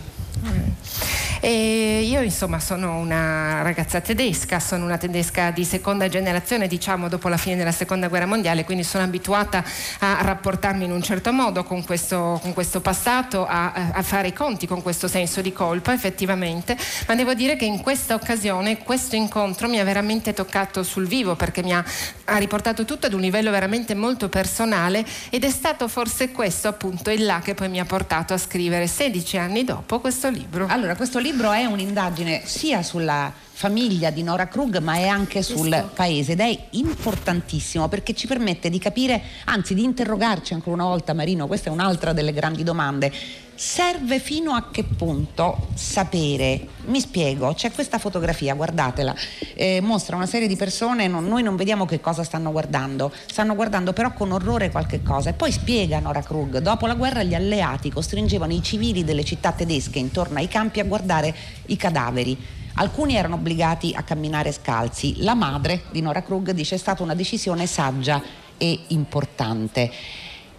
E 1.39 2.01
io 2.01 2.21
insomma 2.21 2.59
sono 2.59 2.97
una 2.97 3.61
ragazza 3.61 4.01
tedesca, 4.01 4.59
sono 4.59 4.85
una 4.85 4.97
tedesca 4.97 5.51
di 5.51 5.63
seconda 5.63 6.09
generazione, 6.09 6.67
diciamo 6.67 7.07
dopo 7.07 7.27
la 7.27 7.37
fine 7.37 7.55
della 7.55 7.71
seconda 7.71 8.07
guerra 8.07 8.25
mondiale, 8.25 8.63
quindi 8.63 8.83
sono 8.83 9.03
abituata 9.03 9.63
a 9.99 10.17
rapportarmi 10.21 10.85
in 10.85 10.91
un 10.91 11.01
certo 11.01 11.31
modo 11.31 11.63
con 11.63 11.83
questo, 11.83 12.39
con 12.41 12.53
questo 12.53 12.81
passato, 12.81 13.45
a, 13.45 13.91
a, 13.93 14.01
fare 14.01 14.29
i 14.29 14.33
conti 14.33 14.65
con 14.65 14.81
questo 14.81 15.07
senso 15.07 15.41
di 15.41 15.53
colpa 15.53 15.93
effettivamente, 15.93 16.75
ma 17.07 17.15
devo 17.15 17.33
dire 17.33 17.55
che 17.55 17.65
in 17.65 17.81
questa 17.81 18.15
occasione 18.15 18.79
questo 18.79 19.15
incontro 19.15 19.69
mi 19.69 19.79
ha 19.79 19.83
veramente 19.83 20.33
toccato 20.33 20.81
sul 20.81 21.07
vivo 21.07 21.35
perché 21.35 21.61
mi 21.61 21.73
ha, 21.73 21.83
ha 22.25 22.37
riportato 22.37 22.83
tutto 22.83 23.05
ad 23.05 23.13
un 23.13 23.21
livello 23.21 23.51
veramente 23.51 23.93
molto 23.93 24.27
personale 24.27 25.05
ed 25.29 25.43
è 25.43 25.49
stato 25.49 25.87
forse 25.87 26.31
questo 26.31 26.67
appunto 26.67 27.11
il 27.11 27.25
là 27.25 27.41
che 27.43 27.53
poi 27.53 27.69
mi 27.69 27.79
ha 27.79 27.85
portato 27.85 28.33
a 28.33 28.37
scrivere 28.37 28.87
16 28.87 29.37
anni 29.37 29.63
dopo 29.63 29.99
questo 29.99 30.29
libro. 30.29 30.65
Allora, 30.67 30.95
questo 30.95 31.19
libro 31.19 31.26
è 31.51 31.65
un'indagine 31.65 32.41
sia 32.45 32.81
sulla 32.83 33.31
famiglia 33.57 34.11
di 34.11 34.21
Nora 34.21 34.47
Krug, 34.47 34.77
ma 34.77 34.97
è 34.97 35.07
anche 35.07 35.41
sul 35.41 35.89
paese 35.95 36.33
ed 36.33 36.41
è 36.41 36.67
importantissimo 36.71 37.87
perché 37.87 38.13
ci 38.13 38.27
permette 38.27 38.69
di 38.69 38.77
capire, 38.77 39.19
anzi 39.45 39.73
di 39.73 39.83
interrogarci 39.83 40.53
ancora 40.53 40.75
una 40.75 40.85
volta, 40.85 41.15
Marino, 41.15 41.47
questa 41.47 41.71
è 41.71 41.73
un'altra 41.73 42.13
delle 42.13 42.33
grandi 42.33 42.61
domande. 42.61 43.11
Serve 43.55 44.19
fino 44.19 44.51
a 44.51 44.69
che 44.69 44.83
punto 44.83 45.69
sapere? 45.73 46.67
Mi 46.85 46.99
spiego, 46.99 47.55
c'è 47.55 47.71
questa 47.71 47.97
fotografia, 47.97 48.53
guardatela, 48.53 49.15
eh, 49.55 49.81
mostra 49.81 50.15
una 50.15 50.27
serie 50.27 50.47
di 50.47 50.55
persone, 50.55 51.07
non, 51.07 51.25
noi 51.25 51.41
non 51.41 51.55
vediamo 51.55 51.87
che 51.87 51.99
cosa 51.99 52.23
stanno 52.23 52.51
guardando, 52.51 53.11
stanno 53.25 53.55
guardando 53.55 53.91
però 53.91 54.13
con 54.13 54.31
orrore 54.31 54.69
qualche 54.69 55.01
cosa 55.01 55.31
e 55.31 55.33
poi 55.33 55.51
spiega 55.51 55.97
Nora 55.97 56.21
Krug, 56.21 56.59
dopo 56.59 56.85
la 56.85 56.93
guerra 56.93 57.23
gli 57.23 57.33
alleati 57.33 57.89
costringevano 57.89 58.53
i 58.53 58.61
civili 58.61 59.03
delle 59.03 59.23
città 59.23 59.51
tedesche 59.51 59.97
intorno 59.97 60.37
ai 60.37 60.47
campi 60.47 60.79
a 60.79 60.83
guardare 60.83 61.33
i 61.65 61.75
cadaveri 61.75 62.56
Alcuni 62.79 63.15
erano 63.15 63.35
obbligati 63.35 63.93
a 63.95 64.03
camminare 64.03 64.51
scalzi. 64.51 65.23
La 65.23 65.33
madre 65.33 65.85
di 65.89 65.99
Nora 65.99 66.21
Krug 66.21 66.51
dice 66.51 66.75
è 66.75 66.77
stata 66.77 67.01
una 67.01 67.15
decisione 67.15 67.65
saggia 67.65 68.21
e 68.55 68.81
importante. 68.89 69.91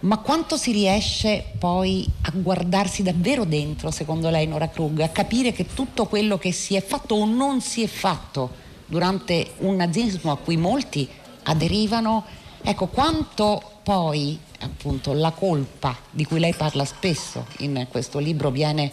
Ma 0.01 0.17
quanto 0.17 0.57
si 0.57 0.73
riesce 0.73 1.45
poi 1.57 2.05
a 2.23 2.31
guardarsi 2.33 3.03
davvero 3.03 3.45
dentro, 3.45 3.89
secondo 3.89 4.29
lei, 4.29 4.47
Nora 4.47 4.67
Krug, 4.67 4.99
a 4.99 5.07
capire 5.07 5.53
che 5.53 5.65
tutto 5.73 6.07
quello 6.07 6.37
che 6.37 6.51
si 6.51 6.75
è 6.75 6.83
fatto 6.83 7.15
o 7.15 7.25
non 7.25 7.61
si 7.61 7.83
è 7.83 7.87
fatto 7.87 8.49
durante 8.85 9.53
un 9.59 9.77
nazismo 9.77 10.33
a 10.33 10.37
cui 10.37 10.57
molti 10.57 11.07
aderivano, 11.43 12.25
ecco 12.61 12.87
quanto 12.87 13.79
poi 13.81 14.37
appunto 14.59 15.13
la 15.13 15.31
colpa 15.31 15.95
di 16.09 16.25
cui 16.25 16.39
lei 16.39 16.53
parla 16.53 16.83
spesso 16.83 17.45
in 17.59 17.87
questo 17.89 18.19
libro 18.19 18.51
viene 18.51 18.91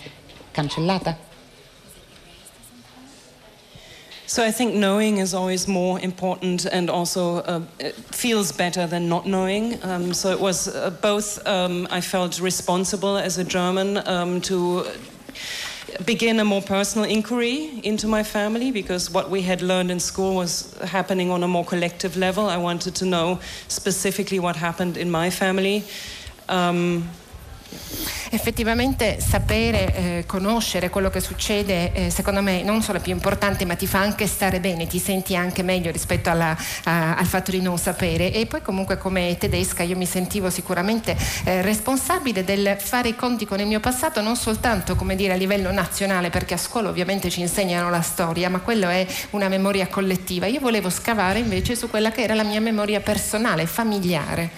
cancellata? 0.52 1.25
So 4.28 4.42
I 4.42 4.50
think 4.50 4.74
knowing 4.74 5.18
is 5.18 5.34
always 5.34 5.68
more 5.68 6.00
important 6.00 6.66
and 6.66 6.90
also 6.90 7.36
uh, 7.36 7.60
feels 8.10 8.50
better 8.50 8.84
than 8.84 9.08
not 9.08 9.24
knowing. 9.24 9.78
Um, 9.84 10.12
so 10.12 10.30
it 10.30 10.40
was 10.40 10.66
uh, 10.66 10.90
both, 10.90 11.46
um, 11.46 11.86
I 11.92 12.00
felt 12.00 12.40
responsible 12.40 13.16
as 13.18 13.38
a 13.38 13.44
German 13.44 13.98
um, 14.08 14.40
to 14.42 14.84
begin 16.04 16.40
a 16.40 16.44
more 16.44 16.60
personal 16.60 17.08
inquiry 17.08 17.80
into 17.84 18.08
my 18.08 18.24
family 18.24 18.72
because 18.72 19.12
what 19.12 19.30
we 19.30 19.42
had 19.42 19.62
learned 19.62 19.92
in 19.92 20.00
school 20.00 20.34
was 20.34 20.76
happening 20.78 21.30
on 21.30 21.44
a 21.44 21.48
more 21.48 21.64
collective 21.64 22.16
level. 22.16 22.48
I 22.48 22.56
wanted 22.56 22.96
to 22.96 23.04
know 23.04 23.38
specifically 23.68 24.40
what 24.40 24.56
happened 24.56 24.96
in 24.96 25.08
my 25.08 25.30
family. 25.30 25.84
Um, 26.48 27.08
Effettivamente 28.30 29.18
sapere, 29.20 29.94
eh, 29.94 30.24
conoscere 30.26 30.90
quello 30.90 31.10
che 31.10 31.20
succede, 31.20 31.92
eh, 31.92 32.10
secondo 32.10 32.42
me 32.42 32.62
non 32.62 32.82
solo 32.82 32.98
è 32.98 33.00
più 33.00 33.12
importante, 33.12 33.64
ma 33.64 33.76
ti 33.76 33.86
fa 33.86 34.00
anche 34.00 34.26
stare 34.26 34.58
bene, 34.60 34.86
ti 34.86 34.98
senti 34.98 35.36
anche 35.36 35.62
meglio 35.62 35.90
rispetto 35.90 36.28
alla, 36.28 36.56
a, 36.84 37.16
al 37.16 37.26
fatto 37.26 37.52
di 37.52 37.60
non 37.60 37.78
sapere. 37.78 38.32
E 38.32 38.46
poi 38.46 38.62
comunque 38.62 38.98
come 38.98 39.36
tedesca 39.38 39.84
io 39.84 39.96
mi 39.96 40.06
sentivo 40.06 40.50
sicuramente 40.50 41.16
eh, 41.44 41.62
responsabile 41.62 42.44
del 42.44 42.76
fare 42.78 43.10
i 43.10 43.16
conti 43.16 43.46
con 43.46 43.60
il 43.60 43.66
mio 43.66 43.80
passato, 43.80 44.20
non 44.20 44.36
soltanto 44.36 44.96
come 44.96 45.14
dire 45.14 45.32
a 45.32 45.36
livello 45.36 45.70
nazionale, 45.70 46.30
perché 46.30 46.54
a 46.54 46.58
scuola 46.58 46.88
ovviamente 46.88 47.30
ci 47.30 47.40
insegnano 47.40 47.90
la 47.90 48.02
storia, 48.02 48.50
ma 48.50 48.58
quello 48.58 48.88
è 48.88 49.06
una 49.30 49.48
memoria 49.48 49.86
collettiva. 49.86 50.46
Io 50.46 50.60
volevo 50.60 50.90
scavare 50.90 51.38
invece 51.38 51.76
su 51.76 51.88
quella 51.88 52.10
che 52.10 52.22
era 52.22 52.34
la 52.34 52.44
mia 52.44 52.60
memoria 52.60 53.00
personale, 53.00 53.66
familiare. 53.66 54.50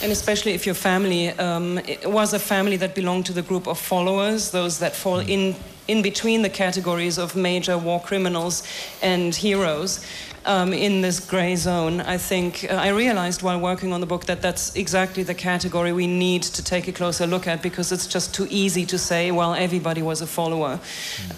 And 0.00 0.12
especially 0.12 0.52
if 0.52 0.64
your 0.64 0.76
family 0.76 1.30
um, 1.30 1.80
was 2.04 2.32
a 2.32 2.38
family 2.38 2.76
that 2.76 2.94
belonged 2.94 3.26
to 3.26 3.32
the 3.32 3.42
group 3.42 3.66
of 3.66 3.78
followers, 3.78 4.52
those 4.52 4.78
that 4.78 4.94
fall 4.94 5.18
in, 5.18 5.56
in 5.88 6.02
between 6.02 6.42
the 6.42 6.48
categories 6.48 7.18
of 7.18 7.34
major 7.34 7.76
war 7.76 8.00
criminals 8.00 8.62
and 9.02 9.34
heroes. 9.34 10.06
Um, 10.46 10.72
in 10.72 11.02
this 11.02 11.18
gray 11.18 11.56
zone, 11.56 12.00
I 12.00 12.16
think 12.16 12.64
uh, 12.70 12.74
I 12.74 12.88
realized 12.90 13.42
while 13.42 13.60
working 13.60 13.92
on 13.92 14.00
the 14.00 14.06
book 14.06 14.26
that 14.26 14.40
that's 14.40 14.74
exactly 14.76 15.24
the 15.24 15.34
category 15.34 15.92
we 15.92 16.06
need 16.06 16.42
to 16.44 16.62
take 16.62 16.86
a 16.86 16.92
closer 16.92 17.26
look 17.26 17.46
at 17.48 17.60
because 17.60 17.90
it's 17.90 18.06
just 18.06 18.32
too 18.32 18.46
easy 18.48 18.86
to 18.86 18.96
say, 18.96 19.32
well, 19.32 19.52
everybody 19.52 20.00
was 20.00 20.22
a 20.22 20.26
follower. 20.26 20.78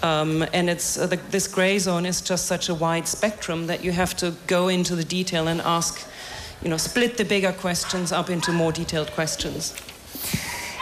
Um, 0.03 0.45
and 0.53 0.69
it's 0.69 0.99
uh, 0.99 1.07
the, 1.07 1.17
this 1.31 1.47
gray 1.47 1.79
zone 1.79 2.05
is 2.05 2.21
just 2.21 2.45
such 2.45 2.69
a 2.69 2.75
wide 2.75 3.07
spectrum 3.07 3.67
that 3.67 3.83
you 3.83 3.91
have 3.91 4.15
to 4.17 4.35
go 4.45 4.67
into 4.67 4.95
the 4.95 5.03
detail 5.03 5.47
and 5.47 5.61
ask 5.61 6.07
you 6.61 6.69
know, 6.69 6.77
split 6.77 7.17
the 7.17 7.25
bigger 7.25 7.51
questions 7.51 8.11
up 8.11 8.29
into 8.29 8.51
more 8.51 8.71
detailed 8.71 9.11
questions. 9.11 9.73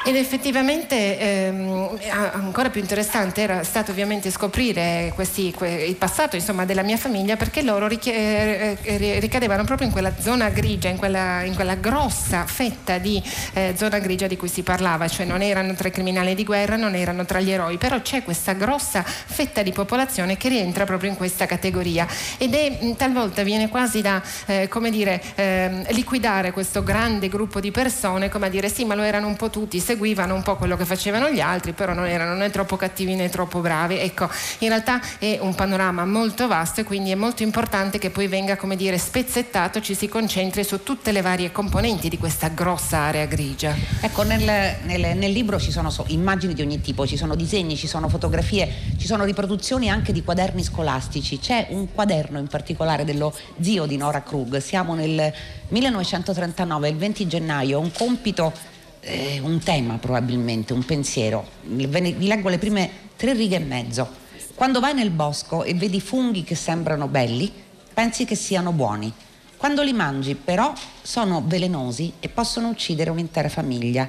Ed 0.05 0.15
effettivamente 0.15 1.19
ehm, 1.19 1.99
ancora 2.31 2.69
più 2.69 2.79
interessante 2.79 3.41
era 3.41 3.63
stato 3.63 3.91
ovviamente 3.91 4.31
scoprire 4.31 5.11
questi, 5.13 5.51
que, 5.51 5.83
il 5.83 5.95
passato 5.95 6.37
insomma, 6.37 6.63
della 6.63 6.83
mia 6.83 6.95
famiglia 6.95 7.35
perché 7.35 7.61
loro 7.61 7.85
richie- 7.85 8.81
eh, 8.81 9.19
ricadevano 9.19 9.65
proprio 9.65 9.87
in 9.87 9.93
quella 9.93 10.13
zona 10.17 10.49
grigia, 10.49 10.87
in 10.87 10.97
quella, 10.97 11.43
in 11.43 11.53
quella 11.53 11.75
grossa 11.75 12.45
fetta 12.45 12.97
di 12.97 13.21
eh, 13.53 13.73
zona 13.75 13.99
grigia 13.99 14.27
di 14.27 14.37
cui 14.37 14.47
si 14.47 14.63
parlava, 14.63 15.07
cioè 15.09 15.25
non 15.25 15.41
erano 15.41 15.73
tra 15.75 15.89
i 15.89 15.91
criminali 15.91 16.33
di 16.33 16.45
guerra, 16.45 16.77
non 16.77 16.95
erano 16.95 17.25
tra 17.25 17.41
gli 17.41 17.51
eroi, 17.51 17.77
però 17.77 18.01
c'è 18.01 18.23
questa 18.23 18.53
grossa 18.53 19.03
fetta 19.03 19.63
di 19.63 19.73
popolazione 19.73 20.37
che 20.37 20.47
rientra 20.47 20.85
proprio 20.85 21.09
in 21.09 21.17
questa 21.17 21.45
categoria. 21.45 22.07
Ed 22.37 22.53
è 22.53 22.95
talvolta 22.95 23.43
viene 23.43 23.67
quasi 23.67 24.01
da 24.01 24.21
eh, 24.45 24.69
come 24.69 24.91
dire, 24.91 25.21
ehm, 25.35 25.87
liquidare 25.89 26.51
questo 26.51 26.83
grande 26.83 27.27
gruppo 27.27 27.59
di 27.59 27.71
persone 27.71 28.29
come 28.29 28.45
a 28.45 28.49
dire 28.49 28.69
sì 28.69 28.85
ma 28.85 28.95
lo 28.95 29.03
erano 29.03 29.27
un 29.27 29.35
po' 29.35 29.49
tutti 29.49 29.79
seguivano 29.89 30.35
un 30.35 30.43
po' 30.43 30.55
quello 30.55 30.77
che 30.77 30.85
facevano 30.85 31.31
gli 31.31 31.39
altri, 31.39 31.71
però 31.73 31.95
non 31.95 32.05
erano 32.05 32.35
né 32.35 32.51
troppo 32.51 32.75
cattivi 32.75 33.15
né 33.15 33.27
troppo 33.27 33.59
bravi. 33.59 33.97
Ecco, 33.97 34.29
in 34.59 34.67
realtà 34.67 35.01
è 35.17 35.39
un 35.41 35.55
panorama 35.55 36.05
molto 36.05 36.47
vasto 36.47 36.81
e 36.81 36.83
quindi 36.83 37.09
è 37.09 37.15
molto 37.15 37.41
importante 37.41 37.97
che 37.97 38.11
poi 38.11 38.27
venga, 38.27 38.55
come 38.55 38.75
dire, 38.75 38.99
spezzettato, 38.99 39.81
ci 39.81 39.95
si 39.95 40.07
concentri 40.07 40.63
su 40.63 40.83
tutte 40.83 41.11
le 41.11 41.21
varie 41.21 41.51
componenti 41.51 42.07
di 42.07 42.19
questa 42.19 42.49
grossa 42.49 42.99
area 42.99 43.25
grigia. 43.25 43.75
Ecco, 43.99 44.21
nel, 44.21 44.43
nel, 44.83 45.17
nel 45.17 45.31
libro 45.31 45.59
ci 45.59 45.71
sono 45.71 45.89
so, 45.89 46.05
immagini 46.09 46.53
di 46.53 46.61
ogni 46.61 46.81
tipo, 46.81 47.07
ci 47.07 47.17
sono 47.17 47.33
disegni, 47.33 47.75
ci 47.75 47.87
sono 47.87 48.09
fotografie, 48.09 48.71
ci 48.99 49.07
sono 49.07 49.23
riproduzioni 49.23 49.89
anche 49.89 50.13
di 50.13 50.23
quaderni 50.23 50.61
scolastici. 50.61 51.39
C'è 51.39 51.65
un 51.71 51.91
quaderno 51.91 52.37
in 52.37 52.47
particolare 52.47 53.05
dello 53.05 53.35
zio 53.59 53.87
di 53.87 53.97
Nora 53.97 54.21
Krug, 54.21 54.57
siamo 54.57 54.93
nel 54.93 55.33
1939, 55.69 56.89
il 56.89 56.95
20 56.95 57.27
gennaio, 57.27 57.79
un 57.79 57.91
compito 57.91 58.53
eh, 59.01 59.39
un 59.39 59.59
tema 59.59 59.97
probabilmente, 59.97 60.73
un 60.73 60.83
pensiero. 60.83 61.47
Vi 61.61 62.27
leggo 62.27 62.49
le 62.49 62.57
prime 62.57 62.89
tre 63.15 63.33
righe 63.33 63.57
e 63.57 63.59
mezzo. 63.59 64.07
Quando 64.55 64.79
vai 64.79 64.93
nel 64.93 65.09
bosco 65.09 65.63
e 65.63 65.73
vedi 65.73 66.01
funghi 66.01 66.43
che 66.43 66.55
sembrano 66.55 67.07
belli, 67.07 67.51
pensi 67.93 68.25
che 68.25 68.35
siano 68.35 68.71
buoni. 68.71 69.11
Quando 69.57 69.83
li 69.83 69.93
mangi 69.93 70.35
però 70.35 70.73
sono 71.01 71.43
velenosi 71.45 72.13
e 72.19 72.29
possono 72.29 72.69
uccidere 72.69 73.09
un'intera 73.09 73.49
famiglia. 73.49 74.07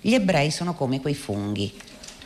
Gli 0.00 0.14
ebrei 0.14 0.50
sono 0.50 0.74
come 0.74 1.00
quei 1.00 1.14
funghi. 1.14 1.72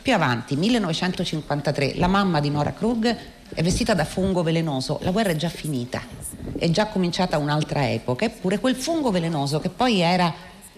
Più 0.01 0.13
avanti, 0.13 0.55
1953, 0.55 1.95
la 1.95 2.07
mamma 2.07 2.39
di 2.39 2.49
Nora 2.49 2.73
Krug 2.73 3.17
è 3.53 3.63
vestita 3.63 3.93
da 3.93 4.05
fungo 4.05 4.43
velenoso. 4.43 4.99
La 5.01 5.11
guerra 5.11 5.31
è 5.31 5.35
già 5.35 5.49
finita, 5.49 6.01
è 6.57 6.69
già 6.69 6.87
cominciata 6.87 7.37
un'altra 7.37 7.89
epoca, 7.89 8.25
eppure 8.25 8.59
quel 8.59 8.75
fungo 8.75 9.09
velenoso 9.09 9.59
che 9.59 9.69
poi 9.69 10.01
era 10.01 10.33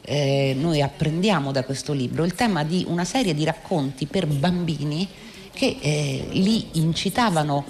eh, 0.09 0.55
noi 0.57 0.81
apprendiamo 0.81 1.51
da 1.51 1.65
questo 1.65 1.91
libro 1.91 2.23
il 2.23 2.33
tema 2.33 2.63
di 2.63 2.85
una 2.87 3.03
serie 3.03 3.33
di 3.33 3.43
racconti 3.43 4.05
per 4.05 4.25
bambini 4.25 5.05
che 5.51 5.77
eh, 5.81 6.27
li 6.31 6.67
incitavano 6.73 7.65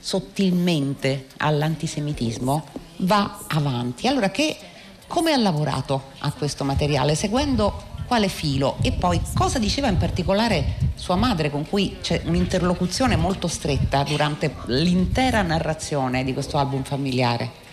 sottilmente 0.00 1.26
all'antisemitismo, 1.36 2.64
va 2.98 3.38
avanti. 3.46 4.08
Allora, 4.08 4.30
che, 4.30 4.56
come 5.06 5.32
ha 5.32 5.36
lavorato 5.36 6.10
a 6.18 6.32
questo 6.32 6.64
materiale? 6.64 7.14
Seguendo 7.14 7.94
quale 8.06 8.28
filo? 8.28 8.78
E 8.82 8.90
poi 8.92 9.20
cosa 9.34 9.60
diceva 9.60 9.86
in 9.86 9.96
particolare 9.96 10.78
sua 10.94 11.14
madre, 11.14 11.50
con 11.50 11.68
cui 11.68 11.98
c'è 12.00 12.22
un'interlocuzione 12.24 13.14
molto 13.14 13.46
stretta 13.46 14.02
durante 14.02 14.52
l'intera 14.66 15.42
narrazione 15.42 16.24
di 16.24 16.32
questo 16.32 16.56
album 16.56 16.82
familiare? 16.82 17.64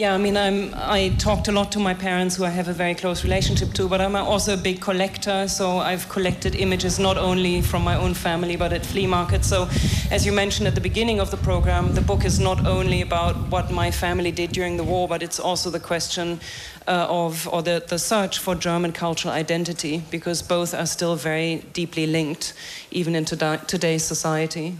Yeah, 0.00 0.14
I 0.14 0.16
mean, 0.16 0.38
I'm, 0.38 0.72
I 0.76 1.10
talked 1.18 1.48
a 1.48 1.52
lot 1.52 1.72
to 1.72 1.78
my 1.78 1.92
parents, 1.92 2.34
who 2.34 2.46
I 2.46 2.48
have 2.48 2.68
a 2.68 2.72
very 2.72 2.94
close 2.94 3.22
relationship 3.22 3.74
to, 3.74 3.86
but 3.86 4.00
I'm 4.00 4.16
also 4.16 4.54
a 4.54 4.56
big 4.56 4.80
collector, 4.80 5.46
so 5.46 5.76
I've 5.76 6.08
collected 6.08 6.54
images 6.54 6.98
not 6.98 7.18
only 7.18 7.60
from 7.60 7.84
my 7.84 7.96
own 7.96 8.14
family, 8.14 8.56
but 8.56 8.72
at 8.72 8.86
flea 8.86 9.06
markets. 9.06 9.46
So, 9.46 9.68
as 10.10 10.24
you 10.24 10.32
mentioned 10.32 10.66
at 10.66 10.74
the 10.74 10.80
beginning 10.80 11.20
of 11.20 11.30
the 11.30 11.36
program, 11.36 11.92
the 11.92 12.00
book 12.00 12.24
is 12.24 12.40
not 12.40 12.66
only 12.66 13.02
about 13.02 13.36
what 13.50 13.70
my 13.70 13.90
family 13.90 14.32
did 14.32 14.52
during 14.52 14.78
the 14.78 14.84
war, 14.84 15.06
but 15.06 15.22
it's 15.22 15.38
also 15.38 15.68
the 15.68 15.80
question 15.80 16.40
uh, 16.88 17.06
of, 17.10 17.46
or 17.48 17.60
the, 17.60 17.84
the 17.86 17.98
search 17.98 18.38
for 18.38 18.54
German 18.54 18.92
cultural 18.92 19.34
identity, 19.34 20.02
because 20.10 20.40
both 20.40 20.72
are 20.72 20.86
still 20.86 21.14
very 21.14 21.56
deeply 21.74 22.06
linked, 22.06 22.54
even 22.90 23.14
in 23.14 23.26
today's 23.26 24.02
society. 24.02 24.78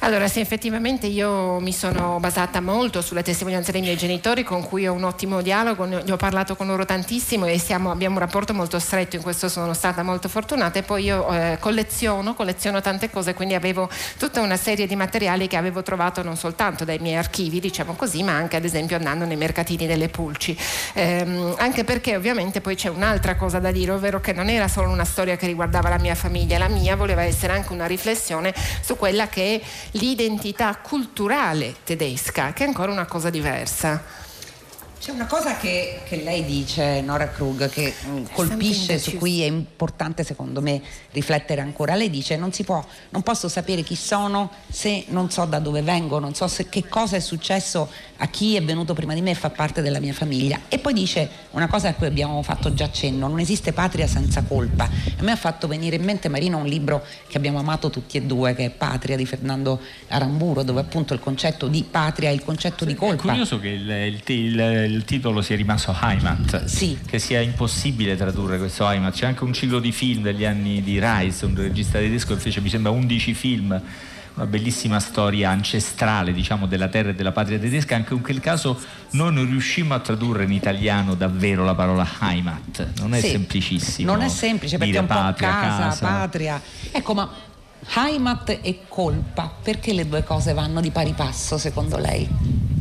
Allora 0.00 0.28
sì, 0.28 0.38
effettivamente 0.38 1.08
io 1.08 1.58
mi 1.58 1.72
sono 1.72 2.20
basata 2.20 2.60
molto 2.60 3.02
sulle 3.02 3.24
testimonianze 3.24 3.72
dei 3.72 3.80
miei 3.80 3.96
genitori 3.96 4.44
con 4.44 4.62
cui 4.62 4.86
ho 4.86 4.92
un 4.92 5.02
ottimo 5.02 5.42
dialogo, 5.42 5.84
ne 5.86 6.04
ho 6.08 6.16
parlato 6.16 6.54
con 6.54 6.68
loro 6.68 6.84
tantissimo 6.84 7.46
e 7.46 7.58
siamo, 7.58 7.90
abbiamo 7.90 8.14
un 8.14 8.20
rapporto 8.20 8.54
molto 8.54 8.78
stretto, 8.78 9.16
in 9.16 9.22
questo 9.22 9.48
sono 9.48 9.74
stata 9.74 10.04
molto 10.04 10.28
fortunata 10.28 10.78
e 10.78 10.82
poi 10.84 11.04
io 11.04 11.28
eh, 11.30 11.56
colleziono, 11.58 12.34
colleziono 12.34 12.80
tante 12.80 13.10
cose, 13.10 13.34
quindi 13.34 13.54
avevo 13.54 13.90
tutta 14.18 14.40
una 14.40 14.56
serie 14.56 14.86
di 14.86 14.94
materiali 14.94 15.48
che 15.48 15.56
avevo 15.56 15.82
trovato 15.82 16.22
non 16.22 16.36
soltanto 16.36 16.84
dai 16.84 16.98
miei 17.00 17.16
archivi, 17.16 17.58
diciamo 17.58 17.94
così, 17.94 18.22
ma 18.22 18.32
anche 18.32 18.54
ad 18.54 18.64
esempio 18.64 18.94
andando 18.94 19.24
nei 19.24 19.36
mercatini 19.36 19.88
delle 19.88 20.08
pulci. 20.08 20.56
Ehm, 20.94 21.56
anche 21.58 21.82
perché 21.82 22.14
ovviamente 22.14 22.60
poi 22.60 22.76
c'è 22.76 22.88
un'altra 22.88 23.34
cosa 23.34 23.58
da 23.58 23.72
dire, 23.72 23.90
ovvero 23.90 24.20
che 24.20 24.32
non 24.32 24.48
era 24.48 24.68
solo 24.68 24.90
una 24.90 25.04
storia 25.04 25.36
che 25.36 25.46
riguardava 25.46 25.88
la 25.88 25.98
mia 25.98 26.14
famiglia, 26.14 26.56
la 26.56 26.68
mia 26.68 26.94
voleva 26.94 27.22
essere 27.22 27.52
anche 27.52 27.72
una 27.72 27.86
riflessione 27.86 28.54
su 28.80 28.96
quella 28.96 29.26
che 29.26 29.60
l'identità 29.92 30.76
culturale 30.76 31.76
tedesca, 31.84 32.52
che 32.52 32.64
è 32.64 32.66
ancora 32.66 32.92
una 32.92 33.06
cosa 33.06 33.30
diversa. 33.30 34.17
C'è 35.00 35.12
una 35.12 35.26
cosa 35.26 35.56
che, 35.56 36.00
che, 36.04 36.22
lei 36.24 36.44
dice, 36.44 37.00
Nora 37.02 37.28
Krug, 37.28 37.70
che 37.70 37.94
mm, 38.04 38.24
colpisce, 38.32 38.98
su 38.98 39.16
cui 39.16 39.42
è 39.42 39.46
importante 39.46 40.24
secondo 40.24 40.60
me 40.60 40.82
riflettere 41.12 41.60
ancora. 41.60 41.94
Lei 41.94 42.10
dice 42.10 42.36
non, 42.36 42.52
si 42.52 42.64
può, 42.64 42.84
non 43.10 43.22
posso 43.22 43.48
sapere 43.48 43.82
chi 43.82 43.94
sono 43.94 44.50
se 44.68 45.04
non 45.08 45.30
so 45.30 45.44
da 45.44 45.60
dove 45.60 45.82
vengo, 45.82 46.18
non 46.18 46.34
so 46.34 46.48
se, 46.48 46.68
che 46.68 46.88
cosa 46.88 47.14
è 47.14 47.20
successo 47.20 47.88
a 48.16 48.26
chi 48.26 48.56
è 48.56 48.62
venuto 48.62 48.92
prima 48.92 49.14
di 49.14 49.22
me 49.22 49.30
e 49.30 49.34
fa 49.34 49.50
parte 49.50 49.82
della 49.82 50.00
mia 50.00 50.12
famiglia. 50.12 50.62
E 50.68 50.78
poi 50.78 50.92
dice 50.92 51.28
una 51.52 51.68
cosa 51.68 51.88
a 51.88 51.94
cui 51.94 52.06
abbiamo 52.06 52.42
fatto 52.42 52.74
già 52.74 52.90
cenno, 52.90 53.28
non 53.28 53.38
esiste 53.38 53.72
patria 53.72 54.08
senza 54.08 54.42
colpa. 54.42 54.84
A 54.84 55.22
me 55.22 55.30
ha 55.30 55.36
fatto 55.36 55.68
venire 55.68 55.94
in 55.94 56.02
mente 56.02 56.28
Marino 56.28 56.58
un 56.58 56.66
libro 56.66 57.04
che 57.28 57.36
abbiamo 57.36 57.60
amato 57.60 57.88
tutti 57.88 58.16
e 58.16 58.22
due, 58.22 58.52
che 58.56 58.64
è 58.64 58.70
Patria 58.70 59.16
di 59.16 59.26
Fernando 59.26 59.80
Aramburo, 60.08 60.64
dove 60.64 60.80
appunto 60.80 61.14
il 61.14 61.20
concetto 61.20 61.68
di 61.68 61.84
patria 61.88 62.30
e 62.30 62.34
il 62.34 62.42
concetto 62.42 62.84
di 62.84 62.96
colpa. 62.96 63.22
È 63.22 63.26
curioso 63.26 63.60
che 63.60 63.68
il, 63.68 63.88
il, 63.88 64.24
il 64.26 64.87
il 64.88 65.04
titolo 65.04 65.40
sia 65.42 65.56
rimasto 65.56 65.96
Heimat, 66.00 66.64
sì. 66.64 66.98
che 67.06 67.18
sia 67.18 67.40
impossibile 67.40 68.16
tradurre 68.16 68.58
questo 68.58 68.88
Heimat. 68.88 69.14
C'è 69.14 69.26
anche 69.26 69.44
un 69.44 69.52
ciclo 69.52 69.78
di 69.78 69.92
film 69.92 70.22
degli 70.22 70.44
anni 70.44 70.82
di 70.82 70.98
Reis, 70.98 71.40
un 71.42 71.54
regista 71.54 71.98
tedesco 71.98 72.34
che 72.34 72.40
fece 72.40 72.60
mi 72.60 72.68
sembra 72.68 72.90
11 72.90 73.34
film 73.34 73.82
una 74.38 74.46
bellissima 74.46 75.00
storia 75.00 75.50
ancestrale 75.50 76.32
diciamo, 76.32 76.66
della 76.66 76.88
terra 76.88 77.10
e 77.10 77.14
della 77.14 77.32
patria 77.32 77.58
tedesca, 77.58 77.96
anche 77.96 78.14
in 78.14 78.22
quel 78.22 78.40
caso 78.40 78.78
noi 79.10 79.32
non 79.32 79.46
riuscimmo 79.46 79.94
a 79.94 79.98
tradurre 79.98 80.44
in 80.44 80.52
italiano 80.52 81.14
davvero 81.14 81.64
la 81.64 81.74
parola 81.74 82.06
Heimat, 82.20 82.92
non 82.98 83.14
è 83.14 83.20
sì, 83.20 83.30
semplicissimo. 83.30 84.12
Non 84.12 84.22
è 84.22 84.28
semplice 84.28 84.78
perché 84.78 84.96
è 84.96 85.00
un 85.00 85.06
patria, 85.06 85.48
po' 85.48 85.54
casa, 85.54 85.82
casa, 85.82 86.06
patria. 86.06 86.62
Ecco, 86.92 87.14
ma 87.14 87.28
Heimat 87.96 88.60
e 88.62 88.80
colpa, 88.86 89.52
perché 89.62 89.92
le 89.92 90.06
due 90.06 90.22
cose 90.22 90.52
vanno 90.52 90.80
di 90.80 90.90
pari 90.90 91.12
passo 91.12 91.58
secondo 91.58 91.98
lei? 91.98 92.77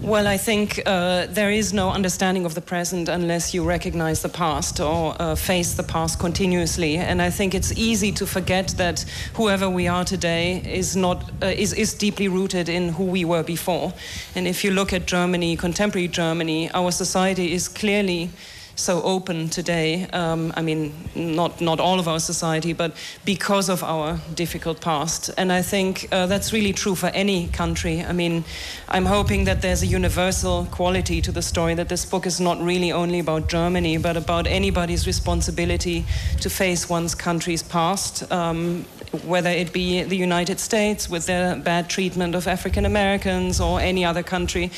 Well, 0.00 0.28
I 0.28 0.36
think 0.36 0.80
uh, 0.86 1.26
there 1.26 1.50
is 1.50 1.72
no 1.72 1.90
understanding 1.90 2.46
of 2.46 2.54
the 2.54 2.60
present 2.60 3.08
unless 3.08 3.52
you 3.52 3.64
recognize 3.64 4.22
the 4.22 4.28
past 4.28 4.80
or 4.80 5.14
uh, 5.20 5.34
face 5.34 5.74
the 5.74 5.82
past 5.82 6.20
continuously. 6.20 6.96
And 6.96 7.20
I 7.20 7.30
think 7.30 7.52
it's 7.54 7.72
easy 7.76 8.12
to 8.12 8.26
forget 8.26 8.68
that 8.76 9.04
whoever 9.34 9.68
we 9.68 9.88
are 9.88 10.04
today 10.04 10.62
is 10.64 10.94
not 10.94 11.28
uh, 11.42 11.46
is, 11.46 11.72
is 11.72 11.94
deeply 11.94 12.28
rooted 12.28 12.68
in 12.68 12.90
who 12.90 13.04
we 13.04 13.24
were 13.24 13.42
before. 13.42 13.92
And 14.36 14.46
if 14.46 14.62
you 14.62 14.70
look 14.70 14.92
at 14.92 15.06
Germany, 15.06 15.56
contemporary 15.56 16.08
Germany, 16.08 16.70
our 16.70 16.92
society 16.92 17.52
is 17.52 17.66
clearly 17.66 18.30
so 18.78 19.02
open 19.02 19.48
today. 19.48 20.06
Um, 20.12 20.52
I 20.56 20.62
mean, 20.62 20.92
not 21.14 21.60
not 21.60 21.80
all 21.80 21.98
of 21.98 22.06
our 22.08 22.20
society, 22.20 22.72
but 22.72 22.92
because 23.24 23.68
of 23.68 23.82
our 23.82 24.20
difficult 24.34 24.80
past. 24.80 25.30
And 25.36 25.52
I 25.52 25.62
think 25.62 26.08
uh, 26.12 26.26
that's 26.26 26.52
really 26.52 26.72
true 26.72 26.94
for 26.94 27.08
any 27.08 27.48
country. 27.48 28.04
I 28.04 28.12
mean, 28.12 28.44
I'm 28.88 29.06
hoping 29.06 29.44
that 29.44 29.62
there's 29.62 29.82
a 29.82 29.86
universal 29.86 30.66
quality 30.70 31.20
to 31.22 31.32
the 31.32 31.42
story. 31.42 31.74
That 31.74 31.88
this 31.88 32.04
book 32.04 32.26
is 32.26 32.40
not 32.40 32.60
really 32.60 32.92
only 32.92 33.18
about 33.18 33.48
Germany, 33.48 33.98
but 33.98 34.16
about 34.16 34.46
anybody's 34.46 35.06
responsibility 35.06 36.04
to 36.40 36.48
face 36.48 36.88
one's 36.88 37.14
country's 37.14 37.62
past. 37.62 38.30
Um, 38.30 38.84
whether 39.24 39.50
it 39.50 39.72
be 39.72 40.02
the 40.02 40.16
United 40.16 40.60
States 40.60 41.08
with 41.08 41.26
their 41.26 41.56
bad 41.56 41.88
treatment 41.88 42.34
of 42.34 42.46
African 42.46 42.84
Americans 42.84 43.60
or 43.60 43.80
any 43.80 44.04
other 44.04 44.22
country. 44.22 44.70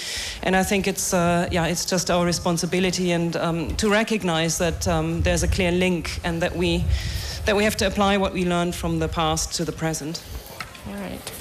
And 0.43 0.55
I 0.55 0.63
think 0.63 0.87
it's, 0.87 1.13
uh, 1.13 1.49
yeah, 1.51 1.67
it's 1.67 1.85
just 1.85 2.11
our 2.11 2.25
responsibility 2.25 3.13
and 3.13 3.37
um, 3.37 3.77
to 3.77 3.91
recognize 3.91 4.59
that 4.59 4.87
um, 4.87 5.23
there's 5.23 5.43
a 5.43 5.49
clear 5.49 5.73
link 5.73 6.21
and 6.25 6.43
that 6.43 6.55
we, 6.55 6.85
that 7.45 7.57
we 7.57 7.65
have 7.65 7.77
to 7.77 7.87
apply 7.87 8.17
what 8.17 8.33
we 8.33 8.45
learned 8.45 8.75
from 8.75 8.99
the 8.99 9.09
past 9.09 9.55
to 9.55 9.65
the 9.65 9.73
present. 9.73 10.23
All 10.89 10.95
right. 10.95 11.40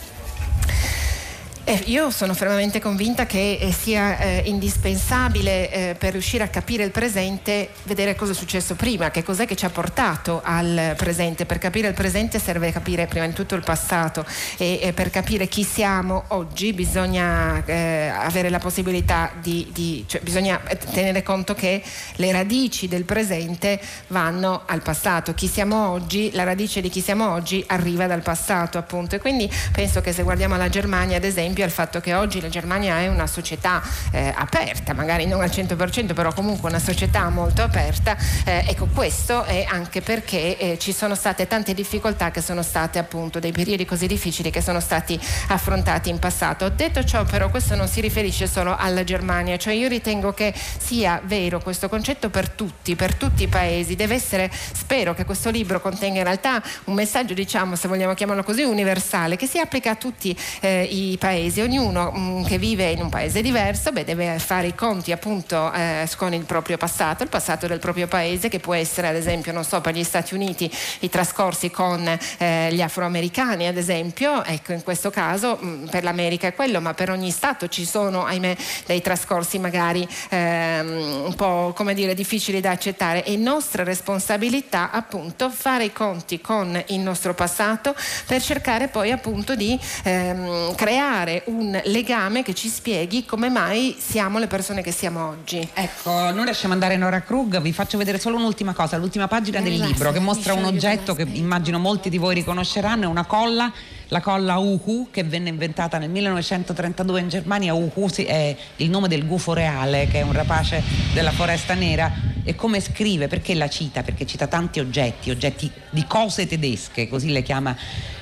Eh, 1.69 1.83
io 1.85 2.09
sono 2.09 2.33
fermamente 2.33 2.81
convinta 2.81 3.27
che 3.27 3.59
eh, 3.61 3.71
sia 3.71 4.17
eh, 4.17 4.41
indispensabile 4.45 5.69
eh, 5.69 5.95
per 5.95 6.13
riuscire 6.13 6.43
a 6.43 6.47
capire 6.47 6.83
il 6.83 6.89
presente 6.89 7.69
vedere 7.83 8.15
cosa 8.15 8.31
è 8.31 8.33
successo 8.33 8.73
prima, 8.73 9.11
che 9.11 9.21
cos'è 9.21 9.45
che 9.45 9.55
ci 9.55 9.65
ha 9.65 9.69
portato 9.69 10.41
al 10.43 10.95
presente. 10.97 11.45
Per 11.45 11.59
capire 11.59 11.87
il 11.87 11.93
presente 11.93 12.39
serve 12.39 12.71
capire 12.71 13.05
prima 13.05 13.27
di 13.27 13.33
tutto 13.33 13.53
il 13.53 13.61
passato 13.63 14.25
e, 14.57 14.93
per 14.95 15.11
capire 15.11 15.47
chi 15.47 15.63
siamo 15.63 16.23
oggi 16.29 16.73
bisogna 16.73 17.63
eh, 17.63 18.07
avere 18.15 18.49
la 18.49 18.57
possibilità 18.57 19.31
di, 19.39 19.69
di 19.71 20.03
cioè 20.07 20.21
bisogna 20.21 20.59
tenere 20.91 21.21
conto 21.21 21.53
che 21.53 21.83
le 22.15 22.31
radici 22.31 22.87
del 22.87 23.03
presente 23.03 23.79
vanno 24.07 24.63
al 24.65 24.81
passato. 24.81 25.35
Chi 25.35 25.45
siamo 25.47 25.89
oggi, 25.89 26.31
la 26.33 26.45
radice 26.45 26.81
di 26.81 26.89
chi 26.89 27.01
siamo 27.01 27.29
oggi 27.29 27.63
arriva 27.67 28.07
dal 28.07 28.23
passato 28.23 28.79
appunto 28.79 29.15
e 29.15 29.19
quindi 29.19 29.47
penso 29.71 30.01
che 30.01 30.13
se 30.13 30.23
guardiamo 30.23 30.57
la 30.57 30.69
Germania 30.69 31.17
ad 31.17 31.23
esempio 31.23 31.57
esempio 31.59 31.63
al 31.65 31.71
fatto 31.71 31.99
che 31.99 32.13
oggi 32.13 32.39
la 32.41 32.49
Germania 32.49 32.99
è 32.99 33.07
una 33.07 33.27
società 33.27 33.81
eh, 34.11 34.33
aperta, 34.35 34.93
magari 34.93 35.25
non 35.25 35.41
al 35.41 35.49
100%, 35.49 36.13
però 36.13 36.33
comunque 36.33 36.69
una 36.69 36.79
società 36.79 37.29
molto 37.29 37.61
aperta. 37.61 38.17
Eh, 38.45 38.63
ecco, 38.67 38.87
questo 38.93 39.43
è 39.43 39.65
anche 39.67 40.01
perché 40.01 40.57
eh, 40.57 40.79
ci 40.79 40.93
sono 40.93 41.15
state 41.15 41.47
tante 41.47 41.73
difficoltà 41.73 42.31
che 42.31 42.41
sono 42.41 42.61
state 42.61 42.99
appunto 42.99 43.39
dei 43.39 43.51
periodi 43.51 43.85
così 43.85 44.07
difficili 44.07 44.49
che 44.49 44.61
sono 44.61 44.79
stati 44.79 45.19
affrontati 45.49 46.09
in 46.09 46.19
passato. 46.19 46.69
Detto 46.69 47.03
ciò, 47.03 47.23
però, 47.23 47.49
questo 47.49 47.75
non 47.75 47.87
si 47.87 48.01
riferisce 48.01 48.47
solo 48.47 48.75
alla 48.77 49.03
Germania, 49.03 49.57
cioè 49.57 49.73
io 49.73 49.87
ritengo 49.87 50.33
che 50.33 50.53
sia 50.53 51.21
vero 51.23 51.59
questo 51.59 51.89
concetto 51.89 52.29
per 52.29 52.49
tutti, 52.49 52.95
per 52.95 53.15
tutti 53.15 53.43
i 53.43 53.47
paesi. 53.47 53.95
Deve 53.95 54.15
essere, 54.15 54.49
spero 54.51 55.13
che 55.13 55.25
questo 55.25 55.49
libro 55.49 55.81
contenga 55.81 56.19
in 56.19 56.23
realtà 56.23 56.61
un 56.85 56.93
messaggio, 56.93 57.33
diciamo, 57.33 57.75
se 57.75 57.87
vogliamo 57.87 58.13
chiamarlo 58.13 58.43
così, 58.43 58.63
universale, 58.63 59.35
che 59.35 59.47
si 59.47 59.59
applica 59.59 59.91
a 59.91 59.95
tutti 59.95 60.37
eh, 60.61 60.83
i 60.83 61.17
paesi 61.17 61.48
paesi, 61.49 61.61
ognuno 61.61 62.11
mh, 62.11 62.19
mm, 62.19 62.43
che 62.43 62.57
vive 62.57 62.91
in 62.91 63.01
un 63.01 63.09
paese 63.09 63.41
diverso 63.41 63.91
beh, 63.91 64.03
deve 64.03 64.37
fare 64.39 64.67
i 64.67 64.75
conti 64.75 65.11
appunto 65.11 65.71
eh, 65.73 66.07
con 66.15 66.33
il 66.33 66.45
proprio 66.45 66.77
passato, 66.77 67.23
il 67.23 67.29
passato 67.29 67.67
del 67.67 67.79
proprio 67.79 68.07
paese 68.07 68.49
che 68.49 68.59
può 68.59 68.73
essere 68.73 69.07
ad 69.07 69.15
esempio, 69.15 69.51
non 69.51 69.63
so, 69.63 69.81
per 69.81 69.95
gli 69.95 70.03
Stati 70.03 70.33
Uniti 70.33 70.71
i 70.99 71.09
trascorsi 71.09 71.71
con 71.71 72.07
eh, 72.37 72.69
gli 72.71 72.81
afroamericani 72.81 73.67
ad 73.67 73.77
esempio, 73.77 74.43
ecco 74.43 74.73
in 74.73 74.83
questo 74.83 75.09
caso 75.09 75.57
mh, 75.59 75.67
mm, 75.67 75.87
per 75.87 76.03
l'America 76.03 76.47
è 76.47 76.53
quello, 76.53 76.79
ma 76.79 76.93
per 76.93 77.09
ogni 77.09 77.31
Stato 77.31 77.67
ci 77.67 77.85
sono 77.85 78.25
ahimè 78.25 78.55
dei 78.85 79.01
trascorsi 79.01 79.59
magari 79.59 80.07
ehm, 80.29 81.23
un 81.25 81.35
po' 81.35 81.73
come 81.75 81.93
dire 81.93 82.13
difficili 82.13 82.61
da 82.61 82.71
accettare. 82.71 83.23
E 83.23 83.35
nostra 83.35 83.83
responsabilità 83.83 84.91
appunto 84.91 85.49
fare 85.49 85.85
i 85.85 85.91
conti 85.91 86.41
con 86.41 86.81
il 86.87 86.99
nostro 86.99 87.33
passato 87.33 87.95
per 88.25 88.41
cercare 88.41 88.87
poi 88.87 89.11
appunto 89.11 89.55
di 89.55 89.79
ehm, 90.03 90.75
creare 90.75 91.38
un 91.45 91.79
legame 91.85 92.43
che 92.43 92.53
ci 92.53 92.67
spieghi 92.67 93.25
come 93.25 93.49
mai 93.49 93.95
siamo 93.99 94.39
le 94.39 94.47
persone 94.47 94.81
che 94.81 94.91
siamo 94.91 95.27
oggi. 95.27 95.67
Ecco, 95.73 96.11
non 96.31 96.45
riusciamo 96.45 96.73
ad 96.73 96.81
andare 96.81 96.93
in 96.93 96.99
Nora 96.99 97.21
Krug, 97.21 97.61
vi 97.61 97.73
faccio 97.73 97.97
vedere 97.97 98.19
solo 98.19 98.37
un'ultima 98.37 98.73
cosa, 98.73 98.97
l'ultima 98.97 99.27
pagina 99.27 99.61
del 99.61 99.79
libro 99.79 100.11
che 100.11 100.19
mostra 100.19 100.53
un 100.53 100.65
oggetto 100.65 101.13
che 101.13 101.27
immagino 101.31 101.79
molti 101.79 102.09
di 102.09 102.17
voi 102.17 102.35
riconosceranno, 102.35 103.03
è 103.03 103.07
una 103.07 103.25
colla 103.25 103.71
la 104.09 104.21
colla 104.21 104.57
Uhu 104.57 105.09
che 105.11 105.23
venne 105.23 105.49
inventata 105.49 105.97
nel 105.97 106.09
1932 106.09 107.19
in 107.19 107.29
Germania. 107.29 107.73
Uhu 107.73 108.09
è 108.15 108.55
il 108.77 108.89
nome 108.89 109.07
del 109.07 109.25
gufo 109.25 109.53
reale 109.53 110.07
che 110.07 110.19
è 110.19 110.23
un 110.23 110.33
rapace 110.33 110.81
della 111.13 111.31
foresta 111.31 111.73
nera 111.73 112.11
e 112.43 112.55
come 112.55 112.79
scrive, 112.81 113.27
perché 113.27 113.53
la 113.53 113.69
cita? 113.69 114.01
Perché 114.01 114.25
cita 114.25 114.47
tanti 114.47 114.79
oggetti, 114.79 115.29
oggetti 115.29 115.71
di 115.91 116.05
cose 116.07 116.47
tedesche, 116.47 117.07
così 117.07 117.31
le 117.31 117.43
chiama 117.43 117.75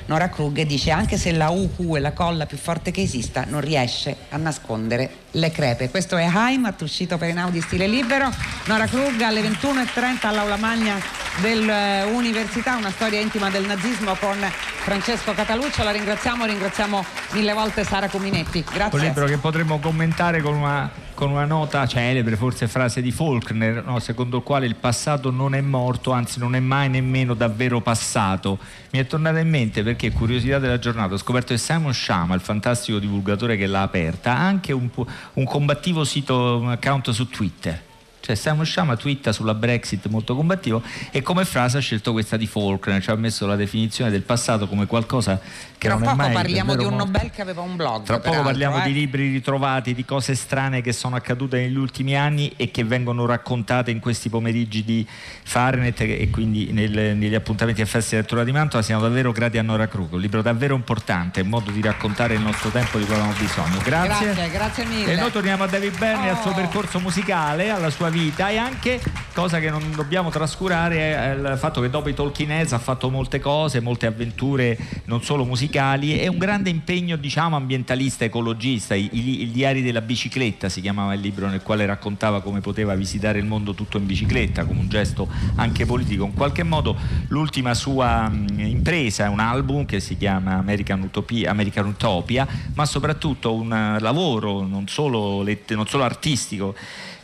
Nora 0.08 0.30
Krug 0.30 0.62
dice 0.62 0.91
anche 0.91 1.17
se 1.17 1.34
la 1.34 1.50
UQ 1.50 1.98
è 1.98 2.00
la 2.00 2.13
colla 2.13 2.46
più 2.46 2.58
forte 2.58 2.91
che 2.91 3.02
esista 3.02 3.43
non 3.46 3.60
riesce 3.60 4.15
a 4.30 4.38
nascondere 4.38 5.10
le 5.32 5.52
crepe. 5.52 5.89
Questo 5.89 6.15
è 6.15 6.30
Heimat, 6.34 6.82
uscito 6.82 7.17
per 7.17 7.30
Inaudi 7.30 7.60
Stile 7.60 7.88
Libero. 7.88 8.30
Nora 8.67 8.86
Krug 8.88 9.20
alle 9.22 9.41
21.30 9.41 10.28
all'Aula 10.28 10.56
Magna 10.56 10.96
dell'Università, 11.41 12.78
una 12.78 12.91
storia 12.91 13.20
intima 13.20 13.50
del 13.50 13.65
nazismo 13.65 14.15
con 14.15 14.38
Francesco 14.80 15.34
Cataluccio. 15.34 15.84
La 15.84 15.91
ringraziamo, 15.91 16.46
ringraziamo 16.46 17.04
mille 17.32 17.52
volte 17.52 17.84
Sara 17.84 18.08
Cominetti. 18.08 18.63
Grazie. 18.63 18.98
Un 18.98 19.06
libro 19.06 19.26
che 19.26 19.38
potremmo 19.38 19.80
commentare 19.80 20.41
con 20.41 20.56
una 20.56 20.89
con 21.17 21.32
una 21.32 21.45
nota 21.45 21.88
celebre, 21.88 22.36
forse 22.36 22.67
frase 22.67 23.01
di 23.01 23.12
Faulkner, 23.12 23.84
no, 23.84 23.97
secondo 23.97 24.38
il 24.38 24.43
quale 24.43 24.67
il 24.67 24.75
passato 24.75 25.32
non 25.32 25.56
è 25.56 25.62
morto, 25.62 26.12
anzi 26.12 26.38
non 26.38 26.53
è 26.53 26.60
mai 26.60 26.89
nemmeno 26.89 27.34
davvero 27.34 27.82
passato. 27.82 28.60
Mi 28.91 28.99
è 28.99 29.08
tornata 29.08 29.39
in 29.39 29.49
mente 29.49 29.82
perché, 29.82 30.12
curiosità 30.12 30.60
della 30.60 30.77
giornata, 30.77 31.15
ho 31.15 31.17
scoperto 31.17 31.56
che 31.56 31.60
Simon 31.60 31.91
Shama, 31.91 32.36
il 32.36 32.41
fantastico 32.41 32.99
divulgatore 32.99 33.58
che 33.58 33.65
l'ha 33.65 33.82
aperta, 33.82 34.38
ha 34.38 34.45
anche 34.45 34.73
un, 34.73 34.88
un 35.34 35.43
combattivo 35.43 36.03
sito, 36.03 36.60
un 36.60 36.69
account 36.69 37.10
su 37.10 37.27
Twitter 37.27 37.87
cioè 38.27 38.35
Simon 38.35 38.65
Shama 38.65 38.97
twitta 38.97 39.31
sulla 39.31 39.53
Brexit 39.53 40.07
molto 40.07 40.35
combattivo 40.35 40.83
e 41.11 41.21
come 41.21 41.45
frase 41.45 41.77
ha 41.77 41.79
scelto 41.79 42.11
questa 42.11 42.35
di 42.35 42.45
Faulkner, 42.45 43.01
cioè 43.01 43.15
ha 43.15 43.17
messo 43.17 43.45
la 43.45 43.55
definizione 43.55 44.11
del 44.11 44.23
passato 44.23 44.67
come 44.67 44.85
qualcosa 44.85 45.39
che 45.77 45.87
Tra 45.87 45.97
non 45.97 46.09
è 46.09 46.13
mai 46.13 46.33
parliamo 46.33 46.75
di 46.75 46.83
un 46.83 46.95
morto. 46.95 47.05
Nobel 47.05 47.31
che 47.31 47.41
aveva 47.41 47.61
un 47.61 47.77
blog. 47.77 48.03
Tra 48.03 48.19
poco 48.19 48.41
parliamo 48.41 48.79
eh? 48.79 48.87
di 48.87 48.91
libri 48.93 49.31
ritrovati, 49.31 49.93
di 49.93 50.03
cose 50.03 50.35
strane 50.35 50.81
che 50.81 50.91
sono 50.91 51.15
accadute 51.15 51.57
negli 51.57 51.77
ultimi 51.77 52.17
anni 52.17 52.51
e 52.57 52.69
che 52.69 52.83
vengono 52.83 53.25
raccontate 53.25 53.91
in 53.91 53.99
questi 54.01 54.27
pomeriggi 54.27 54.83
di 54.83 55.07
Fahrenheit 55.43 56.01
e 56.01 56.29
quindi 56.29 56.73
nel, 56.73 57.15
negli 57.15 57.35
appuntamenti 57.35 57.79
al 57.79 57.87
Festival 57.87 58.23
Lettura 58.23 58.43
di 58.43 58.51
Mantova. 58.51 58.83
Siamo 58.83 59.01
davvero 59.01 59.31
grati 59.31 59.57
a 59.57 59.61
Nora 59.61 59.87
Kruger, 59.87 60.15
un 60.15 60.21
libro 60.21 60.41
davvero 60.41 60.75
importante, 60.75 61.39
un 61.39 61.47
modo 61.47 61.71
di 61.71 61.81
raccontare 61.81 62.33
il 62.33 62.41
nostro 62.41 62.71
tempo 62.71 62.97
di 62.97 63.05
cui 63.05 63.13
abbiamo 63.13 63.33
bisogno. 63.37 63.79
Grazie. 63.83 64.25
Grazie, 64.33 64.49
grazie 64.49 64.85
mille. 64.85 65.13
E 65.13 65.15
noi 65.15 65.31
torniamo 65.31 65.63
a 65.63 65.67
David 65.67 65.97
Byrne, 65.97 66.29
Oh. 66.29 66.35
al 66.35 66.41
suo 66.41 66.53
percorso 66.53 66.99
musicale, 66.99 67.69
alla 67.69 67.89
sua 67.89 68.09
vita 68.09 68.16
e 68.19 68.58
anche, 68.58 68.99
cosa 69.32 69.60
che 69.60 69.69
non 69.69 69.91
dobbiamo 69.95 70.32
trascurare, 70.32 70.97
è 70.97 71.51
il 71.51 71.58
fatto 71.58 71.82
che 71.82 71.89
dopo 71.91 72.10
i 72.10 72.15
Tolkien 72.15 72.49
Heads 72.49 72.73
ha 72.73 72.80
fatto 72.80 73.12
molte 73.12 73.39
cose, 73.39 73.80
molte 73.80 74.08
avventure 74.08 74.75
non 75.06 75.21
solo 75.21 75.45
musicali 75.45 76.19
e 76.19 76.27
un 76.27 76.39
grande 76.39 76.71
impegno 76.71 77.15
diciamo 77.15 77.56
ambientalista, 77.56 78.25
ecologista, 78.25 78.95
I, 78.95 79.10
i- 79.12 79.41
i 79.43 79.51
diari 79.51 79.84
della 79.84 80.01
bicicletta 80.01 80.67
si 80.67 80.82
chiamava 80.82 81.13
il 81.13 81.19
libro 81.21 81.47
nel 81.47 81.62
quale 81.62 81.86
raccontava 81.86 82.41
come 82.41 82.60
poteva 82.60 82.95
visitare 82.95 83.38
il 83.38 83.45
mondo 83.45 83.75
tutto 83.75 83.97
in 83.97 84.08
bicicletta, 84.08 84.65
come 84.65 84.80
un 84.80 84.89
gesto 84.89 85.27
anche 85.56 85.86
politico. 85.86 86.25
In 86.25 86.34
qualche 86.34 86.63
modo 86.63 86.95
l'ultima 87.27 87.75
sua 87.75 88.27
mh, 88.30 88.60
impresa 88.62 89.25
è 89.25 89.27
un 89.27 89.39
album 89.39 89.86
che 89.86 89.99
si 89.99 90.17
chiama 90.17 90.53
American 90.58 91.01
Utopia, 91.03 91.51
American 91.51 91.86
Utopia 91.86 92.47
ma 92.73 92.86
soprattutto 92.88 93.53
un 93.53 93.71
eh, 93.71 93.99
lavoro 93.99 94.65
non 94.65 94.88
solo, 94.88 95.43
non 95.43 95.88
solo 95.88 96.03
artistico 96.03 96.73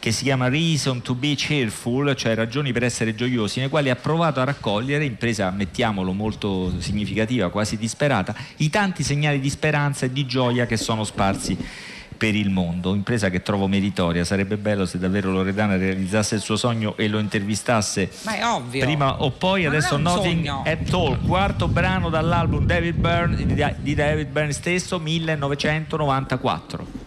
che 0.04 0.12
si 0.12 0.24
chiama 0.24 0.50
Reason 0.50 1.02
to 1.02 1.16
be 1.16 1.34
Cheerful, 1.34 2.14
cioè 2.18 2.36
ragioni 2.36 2.74
per 2.74 2.84
essere 2.84 3.16
gioiosi, 3.16 3.62
nei 3.62 3.70
quali 3.70 3.90
ha 3.90 3.96
provato 3.96 4.42
a 4.42 4.44
raccogliere, 4.44 5.06
impresa 5.06 5.50
mettiamolo 5.50 6.12
molto 6.12 6.74
significativa, 6.82 7.50
quasi 7.50 7.78
disperata, 7.78 8.36
i 8.58 8.70
tanti 8.70 9.02
segnali 9.02 9.40
di 9.40 9.50
speranza 9.50 10.06
e 10.06 10.12
di 10.12 10.26
gioia 10.26 10.66
che 10.66 10.76
sono 10.76 11.06
sparsi 11.06 11.58
per 12.18 12.36
il 12.36 12.50
mondo, 12.50 12.94
impresa 12.94 13.30
che 13.30 13.42
trovo 13.42 13.70
meritoria, 13.70 14.26
sarebbe 14.26 14.58
bello 14.58 14.86
se 14.86 15.00
davvero 15.00 15.32
Loredana 15.32 15.78
realizzasse 15.78 16.36
il 16.36 16.42
suo 16.42 16.58
sogno 16.58 16.98
e 16.98 17.08
lo 17.08 17.20
intervistasse 17.20 18.10
Ma 18.26 18.36
è 18.36 18.46
ovvio. 18.46 18.84
prima 18.84 19.24
o 19.24 19.32
poi, 19.32 19.62
Ma 19.62 19.70
adesso 19.70 19.96
Nothing 19.96 20.46
sogno. 20.46 20.64
at 20.66 20.94
All, 20.94 21.18
quarto 21.26 21.70
brano 21.70 22.10
dall'album 22.10 22.66
David 22.66 22.96
Byrne, 22.96 23.38
di 23.80 23.96
David 23.96 24.28
Byrne 24.28 24.52
stesso, 24.52 25.00
1994. 25.00 27.03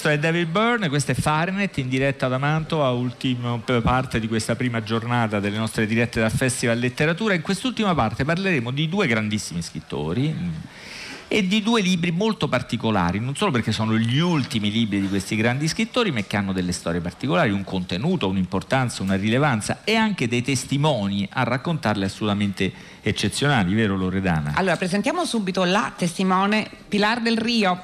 Questo 0.00 0.18
è 0.18 0.22
David 0.22 0.48
Byrne, 0.48 0.88
questo 0.88 1.10
è 1.10 1.14
Fahrenheit 1.14 1.76
in 1.76 1.90
diretta 1.90 2.26
da 2.26 2.38
Mantova, 2.38 2.88
ultima 2.88 3.60
parte 3.82 4.18
di 4.18 4.28
questa 4.28 4.56
prima 4.56 4.82
giornata 4.82 5.40
delle 5.40 5.58
nostre 5.58 5.84
dirette 5.86 6.20
dal 6.20 6.30
Festival 6.30 6.78
Letteratura. 6.78 7.34
In 7.34 7.42
quest'ultima 7.42 7.94
parte 7.94 8.24
parleremo 8.24 8.70
di 8.70 8.88
due 8.88 9.06
grandissimi 9.06 9.60
scrittori 9.60 10.34
e 11.32 11.46
di 11.46 11.62
due 11.62 11.80
libri 11.80 12.10
molto 12.10 12.48
particolari, 12.48 13.20
non 13.20 13.36
solo 13.36 13.52
perché 13.52 13.70
sono 13.70 13.96
gli 13.96 14.18
ultimi 14.18 14.68
libri 14.68 15.00
di 15.00 15.08
questi 15.08 15.36
grandi 15.36 15.68
scrittori, 15.68 16.10
ma 16.10 16.22
che 16.22 16.36
hanno 16.36 16.52
delle 16.52 16.72
storie 16.72 17.00
particolari, 17.00 17.52
un 17.52 17.62
contenuto, 17.62 18.26
un'importanza, 18.26 19.04
una 19.04 19.14
rilevanza 19.14 19.82
e 19.84 19.94
anche 19.94 20.26
dei 20.26 20.42
testimoni 20.42 21.28
a 21.30 21.44
raccontarle 21.44 22.06
assolutamente 22.06 22.72
eccezionali, 23.00 23.72
vero 23.74 23.96
Loredana? 23.96 24.54
Allora, 24.56 24.76
presentiamo 24.76 25.24
subito 25.24 25.62
la 25.62 25.92
testimone 25.96 26.68
Pilar 26.88 27.20
del 27.20 27.38
Rio. 27.38 27.80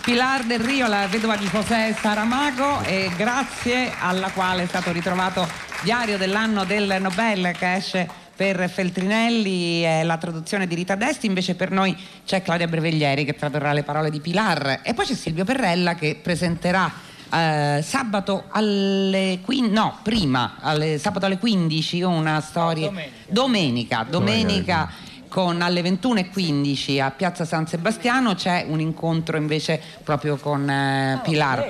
Pilar 0.00 0.44
del 0.44 0.60
Rio, 0.60 0.86
la 0.86 1.06
vedova 1.06 1.36
di 1.36 1.46
José 1.48 1.94
Saramago, 2.00 2.80
e 2.82 3.10
grazie 3.14 3.92
alla 3.98 4.30
quale 4.30 4.62
è 4.62 4.66
stato 4.66 4.90
ritrovato 4.90 5.46
Diario 5.82 6.16
dell'anno 6.16 6.64
del 6.64 6.96
Nobel 6.98 7.52
che 7.58 7.74
esce 7.74 8.24
per 8.36 8.68
Feltrinelli, 8.68 9.80
è 9.80 10.02
la 10.04 10.18
traduzione 10.18 10.66
di 10.66 10.74
Rita 10.74 10.94
Desti, 10.94 11.26
invece 11.26 11.54
per 11.54 11.70
noi 11.70 11.96
c'è 12.26 12.42
Claudia 12.42 12.68
Breveglieri 12.68 13.24
che 13.24 13.34
tradurrà 13.34 13.72
le 13.72 13.82
parole 13.82 14.10
di 14.10 14.20
Pilar. 14.20 14.80
E 14.82 14.92
poi 14.92 15.06
c'è 15.06 15.14
Silvio 15.14 15.44
Perrella 15.44 15.94
che 15.94 16.18
presenterà 16.22 16.92
eh, 17.32 17.80
sabato 17.82 18.44
alle 18.50 19.38
15, 19.42 19.72
no, 19.72 19.98
prima, 20.02 20.56
alle- 20.60 20.98
sabato 20.98 21.24
alle 21.26 21.38
15 21.38 22.02
una 22.02 22.40
storia 22.40 22.92
domenica, 23.26 24.06
domenica, 24.08 24.90
con 25.28 25.62
alle 25.62 25.80
21.15 25.80 27.00
a 27.00 27.10
Piazza 27.10 27.46
San 27.46 27.66
Sebastiano. 27.66 28.34
C'è 28.34 28.66
un 28.68 28.80
incontro 28.80 29.38
invece 29.38 29.80
proprio 30.04 30.36
con 30.36 30.68
eh, 30.68 31.20
Pilar. 31.22 31.66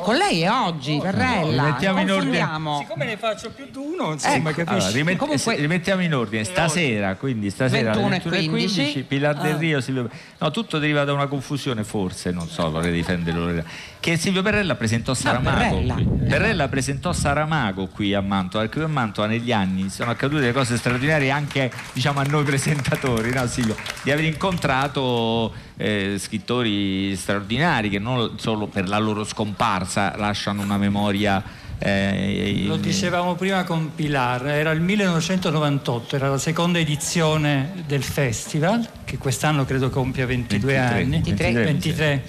Con 0.00 0.16
lei 0.16 0.42
è 0.42 0.50
oggi, 0.50 0.98
Perrella. 1.00 1.64
Rimettiamo 1.64 2.00
in 2.00 2.10
ordine. 2.10 2.48
Siccome 2.80 3.04
ne 3.04 3.16
faccio 3.16 3.50
più 3.50 3.66
di 3.70 3.78
uno, 3.78 4.12
insomma, 4.12 4.50
Ecco. 4.50 4.64
capisci? 4.64 4.70
Allora, 4.70 4.90
rimet- 4.90 5.16
Comunque- 5.16 5.56
rimettiamo 5.56 6.02
in 6.02 6.14
ordine, 6.14 6.44
stasera, 6.44 7.14
quindi 7.16 7.50
stasera 7.50 7.92
21 7.92 8.06
alle 8.06 8.16
e 8.16 8.20
21.15, 8.20 8.48
15, 8.48 9.02
Pilar 9.02 9.36
del 9.36 9.54
ah. 9.54 9.58
Rio, 9.58 9.80
Silvio... 9.80 10.10
No, 10.38 10.50
tutto 10.50 10.78
deriva 10.78 11.04
da 11.04 11.12
una 11.12 11.26
confusione, 11.26 11.84
forse, 11.84 12.30
non 12.30 12.48
so, 12.48 12.70
vorrei 12.70 12.92
difendere 12.92 13.36
Loredana, 13.36 13.68
che 14.00 14.16
Silvio 14.16 14.42
Perrella 14.42 14.74
presentò 14.74 15.14
Saramago 15.14 15.58
Perrella. 15.58 15.94
qui. 15.94 16.08
Perrella 16.28 16.68
presentò 16.68 17.12
Saramago 17.12 17.86
qui 17.88 18.14
a 18.14 18.20
Mantova, 18.20 18.64
perché 18.64 18.80
qui 18.80 18.88
a 18.88 18.92
Mantova 18.92 19.28
negli 19.28 19.52
anni 19.52 19.88
sono 19.90 20.10
accadute 20.10 20.40
delle 20.40 20.52
cose 20.52 20.76
straordinarie 20.76 21.30
anche, 21.30 21.70
diciamo, 21.92 22.20
a 22.20 22.24
noi 22.24 22.44
presentatori, 22.44 23.32
no 23.32 23.46
Silvio? 23.46 23.76
Di 24.02 24.10
aver 24.10 24.24
incontrato 24.24 25.52
eh, 25.82 26.16
scrittori 26.18 27.16
straordinari 27.16 27.88
che 27.88 27.98
non 27.98 28.38
solo 28.38 28.68
per 28.68 28.88
la 28.88 28.98
loro 28.98 29.24
scomparsa 29.24 30.14
lasciano 30.16 30.62
una 30.62 30.78
memoria... 30.78 31.42
eh, 31.78 32.62
Lo 32.66 32.76
dicevamo 32.76 33.34
prima 33.34 33.64
con 33.64 33.90
Pilar, 33.92 34.46
era 34.46 34.70
il 34.70 34.80
1998, 34.80 36.14
era 36.14 36.28
la 36.28 36.38
seconda 36.38 36.78
edizione 36.78 37.82
del 37.84 38.04
festival, 38.04 38.88
che 39.04 39.18
quest'anno 39.18 39.64
credo 39.64 39.90
compia 39.90 40.24
22 40.24 40.72
23, 40.72 41.00
anni. 41.00 41.20
23. 41.22 41.52
23. 41.64 42.24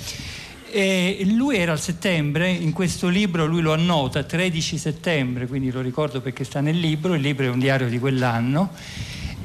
E 0.75 1.21
lui 1.27 1.57
era 1.57 1.73
a 1.73 1.77
settembre, 1.77 2.49
in 2.49 2.71
questo 2.71 3.07
libro 3.07 3.45
lui 3.45 3.61
lo 3.61 3.73
annota, 3.73 4.23
13 4.23 4.79
settembre, 4.79 5.45
quindi 5.45 5.69
lo 5.69 5.81
ricordo 5.81 6.19
perché 6.19 6.43
sta 6.43 6.59
nel 6.61 6.79
libro, 6.79 7.13
il 7.13 7.21
libro 7.21 7.45
è 7.45 7.49
un 7.49 7.59
diario 7.59 7.87
di 7.87 7.99
quell'anno. 7.99 8.71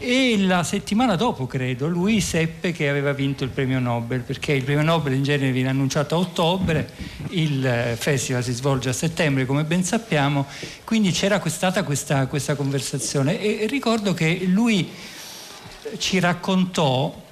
E 0.00 0.38
la 0.38 0.62
settimana 0.62 1.16
dopo, 1.16 1.48
credo, 1.48 1.88
lui 1.88 2.20
seppe 2.20 2.70
che 2.70 2.88
aveva 2.88 3.12
vinto 3.12 3.42
il 3.42 3.50
premio 3.50 3.80
Nobel, 3.80 4.20
perché 4.20 4.52
il 4.52 4.62
premio 4.62 4.84
Nobel 4.84 5.14
in 5.14 5.24
genere 5.24 5.50
viene 5.50 5.70
annunciato 5.70 6.14
a 6.14 6.18
ottobre, 6.18 6.88
il 7.30 7.66
eh, 7.66 7.96
festival 7.98 8.44
si 8.44 8.52
svolge 8.52 8.90
a 8.90 8.92
settembre, 8.92 9.44
come 9.44 9.64
ben 9.64 9.82
sappiamo, 9.82 10.46
quindi 10.84 11.10
c'era 11.10 11.42
stata 11.46 11.82
questa, 11.82 12.28
questa 12.28 12.54
conversazione. 12.54 13.40
E 13.40 13.66
ricordo 13.66 14.14
che 14.14 14.44
lui 14.46 14.88
ci 15.98 16.20
raccontò 16.20 17.26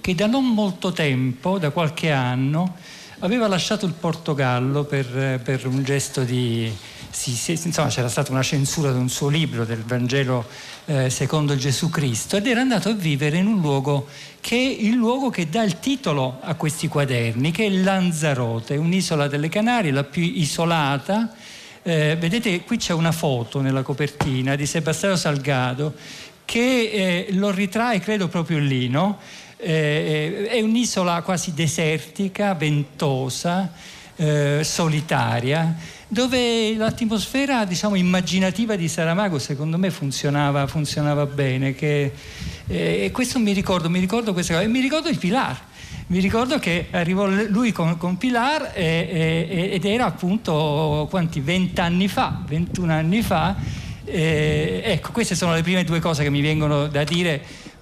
che 0.00 0.14
da 0.14 0.26
non 0.26 0.46
molto 0.46 0.92
tempo, 0.92 1.58
da 1.58 1.70
qualche 1.70 2.10
anno, 2.10 2.74
aveva 3.20 3.46
lasciato 3.46 3.86
il 3.86 3.92
Portogallo 3.92 4.82
per, 4.84 5.40
per 5.44 5.66
un 5.66 5.84
gesto 5.84 6.22
di... 6.24 6.72
sì, 7.10 7.32
sì, 7.32 7.58
insomma 7.64 7.88
c'era 7.88 8.08
stata 8.08 8.30
una 8.30 8.42
censura 8.42 8.92
di 8.92 8.98
un 8.98 9.08
suo 9.08 9.28
libro 9.28 9.64
del 9.64 9.82
Vangelo 9.82 10.46
eh, 10.86 11.10
secondo 11.10 11.56
Gesù 11.56 11.90
Cristo 11.90 12.36
ed 12.36 12.46
era 12.46 12.60
andato 12.60 12.88
a 12.88 12.92
vivere 12.92 13.38
in 13.38 13.46
un 13.46 13.60
luogo 13.60 14.06
che 14.40 14.56
è 14.56 14.58
il 14.58 14.94
luogo 14.94 15.28
che 15.28 15.48
dà 15.48 15.62
il 15.62 15.80
titolo 15.80 16.38
a 16.40 16.54
questi 16.54 16.88
quaderni, 16.88 17.50
che 17.50 17.66
è 17.66 17.68
Lanzarote, 17.68 18.76
un'isola 18.76 19.26
delle 19.26 19.48
Canarie, 19.48 19.90
la 19.90 20.04
più 20.04 20.22
isolata. 20.22 21.34
Eh, 21.82 22.16
vedete 22.18 22.62
qui 22.62 22.76
c'è 22.76 22.92
una 22.92 23.12
foto 23.12 23.60
nella 23.60 23.82
copertina 23.82 24.54
di 24.54 24.66
Sebastiano 24.66 25.16
Salgado 25.16 25.94
che 26.44 26.58
eh, 26.58 27.26
lo 27.32 27.50
ritrae 27.50 28.00
credo 28.00 28.28
proprio 28.28 28.58
lì, 28.58 28.88
no? 28.88 29.18
Eh, 29.56 30.48
è 30.48 30.60
un'isola 30.60 31.22
quasi 31.22 31.52
desertica, 31.54 32.54
ventosa, 32.54 33.72
eh, 34.16 34.60
solitaria, 34.62 35.76
dove 36.12 36.74
l'atmosfera 36.74 37.64
diciamo, 37.64 37.94
immaginativa 37.94 38.74
di 38.74 38.88
Saramago 38.88 39.38
secondo 39.38 39.78
me 39.78 39.90
funzionava, 39.90 40.66
funzionava 40.66 41.24
bene. 41.24 41.74
Che, 41.74 42.12
eh, 42.66 43.04
e 43.04 43.10
questo 43.12 43.38
mi 43.38 43.52
ricordo, 43.52 43.88
mi 43.88 44.00
ricordo 44.00 44.32
questa 44.32 44.54
cosa, 44.54 44.64
e 44.64 44.68
mi 44.68 44.80
ricordo 44.80 45.08
il 45.08 45.18
Pilar. 45.18 45.68
Mi 46.08 46.18
ricordo 46.18 46.58
che 46.58 46.88
arrivò 46.90 47.28
lui 47.28 47.70
con, 47.70 47.96
con 47.96 48.18
Pilar 48.18 48.72
e- 48.74 49.46
e- 49.48 49.70
ed 49.72 49.84
era 49.84 50.06
appunto 50.06 51.06
quanti 51.08 51.38
20 51.38 51.80
anni 51.80 52.08
fa, 52.08 52.42
21 52.44 52.92
anni 52.92 53.22
fa. 53.22 53.54
Eh, 54.04 54.82
ecco, 54.84 55.12
queste 55.12 55.36
sono 55.36 55.54
le 55.54 55.62
prime 55.62 55.84
due 55.84 56.00
cose 56.00 56.24
che 56.24 56.30
mi 56.30 56.40
vengono 56.40 56.88
da 56.88 57.04
dire 57.04 57.40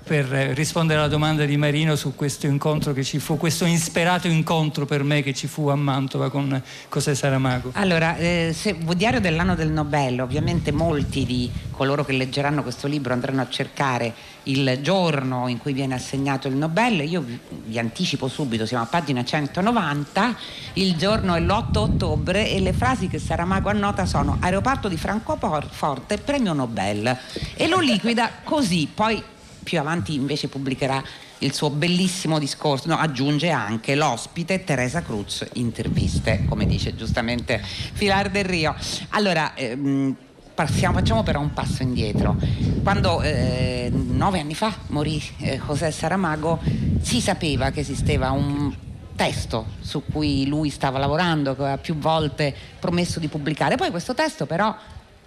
per 0.09 0.25
rispondere 0.25 1.01
alla 1.01 1.09
domanda 1.09 1.45
di 1.45 1.59
Marino 1.59 1.95
su 1.95 2.15
questo 2.15 2.47
incontro 2.47 2.95
che 2.95 3.05
ci 3.05 3.19
fu, 3.19 3.37
questo 3.37 3.67
insperato 3.67 4.27
incontro 4.27 4.87
per 4.87 5.03
me 5.03 5.21
che 5.21 5.35
ci 5.35 5.47
fu 5.47 5.69
a 5.69 5.77
Mantova 5.77 6.31
con 6.31 6.63
José 6.91 7.15
Saramago. 7.15 7.73
Allora, 7.75 8.17
eh, 8.17 8.53
se 8.55 8.75
Diario 8.97 9.21
dell'anno 9.21 9.55
del 9.55 9.69
Nobel, 9.69 10.23
ovviamente 10.23 10.73
molti 10.73 11.27
di 11.27 11.51
coloro 11.71 12.07
che 12.07 12.13
leggeranno 12.13 12.63
questo 12.63 12.87
libro 12.87 13.13
andranno 13.13 13.43
a 13.43 13.51
cercare 13.51 14.15
il 14.45 14.79
giorno 14.81 15.47
in 15.47 15.59
cui 15.59 15.75
viene 15.75 15.95
assegnato 15.95 16.49
il 16.49 16.55
Nobel, 16.55 17.07
io 17.07 17.21
vi, 17.21 17.39
vi 17.67 17.79
anticipo 17.79 18.29
subito, 18.29 18.65
siamo 18.65 18.85
a 18.85 18.87
pagina 18.87 19.23
190, 19.23 20.37
il 20.75 20.97
giorno 20.97 21.35
è 21.35 21.41
l'8 21.41 21.77
ottobre 21.77 22.51
e 22.51 22.61
le 22.61 22.73
frasi 22.73 23.09
che 23.09 23.19
Saramago 23.19 23.69
annota 23.69 24.07
sono 24.07 24.39
aeroporto 24.41 24.89
di 24.89 24.97
Francoforte, 24.97 26.17
premio 26.17 26.55
Nobel 26.55 27.15
e 27.55 27.69
lo 27.69 27.79
liquida 27.79 28.31
così, 28.43 28.89
poi 28.93 29.23
più 29.69 29.79
avanti 29.79 30.15
invece 30.15 30.49
pubblicherà 30.49 31.05
il 31.41 31.53
suo 31.53 31.69
bellissimo 31.69 32.39
discorso, 32.39 32.89
no, 32.89 32.97
aggiunge 32.97 33.51
anche 33.51 33.95
l'ospite 33.95 34.65
Teresa 34.65 35.03
Cruz, 35.03 35.47
interviste, 35.53 36.47
come 36.49 36.65
dice 36.65 36.97
giustamente 36.97 37.63
Pilar 37.99 38.31
del 38.31 38.47
Rio. 38.47 38.75
Allora, 39.11 39.53
ehm, 39.55 40.17
passiamo- 40.55 40.97
facciamo 40.97 41.23
però 41.23 41.41
un 41.41 41.53
passo 41.53 41.83
indietro. 41.83 42.35
Quando 42.83 43.21
eh, 43.21 43.91
nove 43.93 44.41
anni 44.41 44.55
fa 44.55 44.75
morì 44.87 45.23
eh, 45.41 45.61
José 45.67 45.91
Saramago, 45.91 46.61
si 47.03 47.21
sapeva 47.21 47.71
che 47.71 47.81
esisteva 47.81 48.31
un 48.31 48.75
testo 49.15 49.67
su 49.81 50.03
cui 50.11 50.47
lui 50.47 50.71
stava 50.71 50.99
lavorando, 50.99 51.55
che 51.55 51.61
aveva 51.61 51.77
più 51.77 51.95
volte 51.99 52.55
promesso 52.79 53.21
di 53.21 53.29
pubblicare. 53.29 53.77
Poi 53.77 53.91
questo 53.91 54.15
testo 54.15 54.47
però 54.47 54.75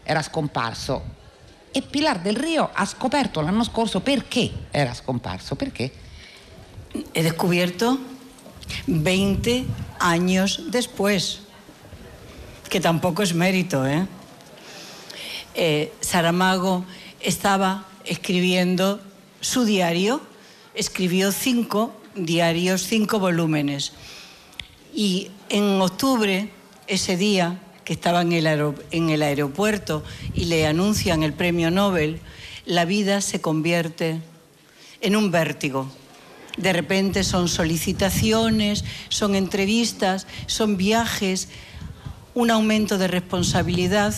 era 0.01 0.23
scomparso 0.23 1.19
e 1.71 1.81
Pilar 1.81 2.21
del 2.21 2.35
Rio 2.35 2.69
ha 2.73 2.85
scoperto 2.85 3.41
l'anno 3.41 3.63
scorso 3.63 4.01
perché 4.01 4.51
era 4.71 4.93
scomparso. 4.93 5.55
Perché? 5.55 5.91
He 7.13 7.21
descubierto 7.21 7.97
20 8.85 9.65
años 9.99 10.63
después, 10.67 11.41
que 12.69 12.79
tampoco 12.79 13.23
es 13.23 13.33
mérito, 13.33 13.85
¿eh? 13.85 14.05
Eh, 15.53 15.93
Saramago 15.99 16.85
estaba 17.19 17.85
escribiendo 18.05 18.99
su 19.39 19.65
diario, 19.65 20.21
escribió 20.73 21.31
cinco 21.31 21.93
diarios, 22.15 22.83
cinco 22.83 23.19
volúmenes. 23.19 23.93
Y 24.93 25.29
en 25.49 25.81
octubre, 25.81 26.51
ese 26.87 27.17
día 27.17 27.59
que 27.91 27.95
estaba 27.95 28.21
en 28.21 28.31
el, 28.31 28.47
en 28.91 29.09
el 29.09 29.21
aeropuerto 29.21 30.01
y 30.33 30.45
le 30.45 30.65
anuncian 30.65 31.23
el 31.23 31.33
premio 31.33 31.69
Nobel, 31.71 32.21
la 32.65 32.85
vida 32.85 33.19
se 33.19 33.41
convierte 33.41 34.21
en 35.01 35.17
un 35.17 35.29
vértigo. 35.29 35.91
De 36.55 36.71
repente 36.71 37.25
son 37.25 37.49
solicitaciones, 37.49 38.85
son 39.09 39.35
entrevistas, 39.35 40.25
son 40.45 40.77
viajes, 40.77 41.49
un 42.33 42.49
aumento 42.49 42.97
de 42.97 43.09
responsabilidad. 43.09 44.15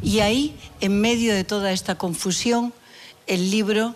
Y 0.00 0.20
ahí, 0.20 0.56
en 0.80 0.98
medio 0.98 1.34
de 1.34 1.44
toda 1.44 1.72
esta 1.72 1.98
confusión, 1.98 2.72
el 3.26 3.50
libro 3.50 3.94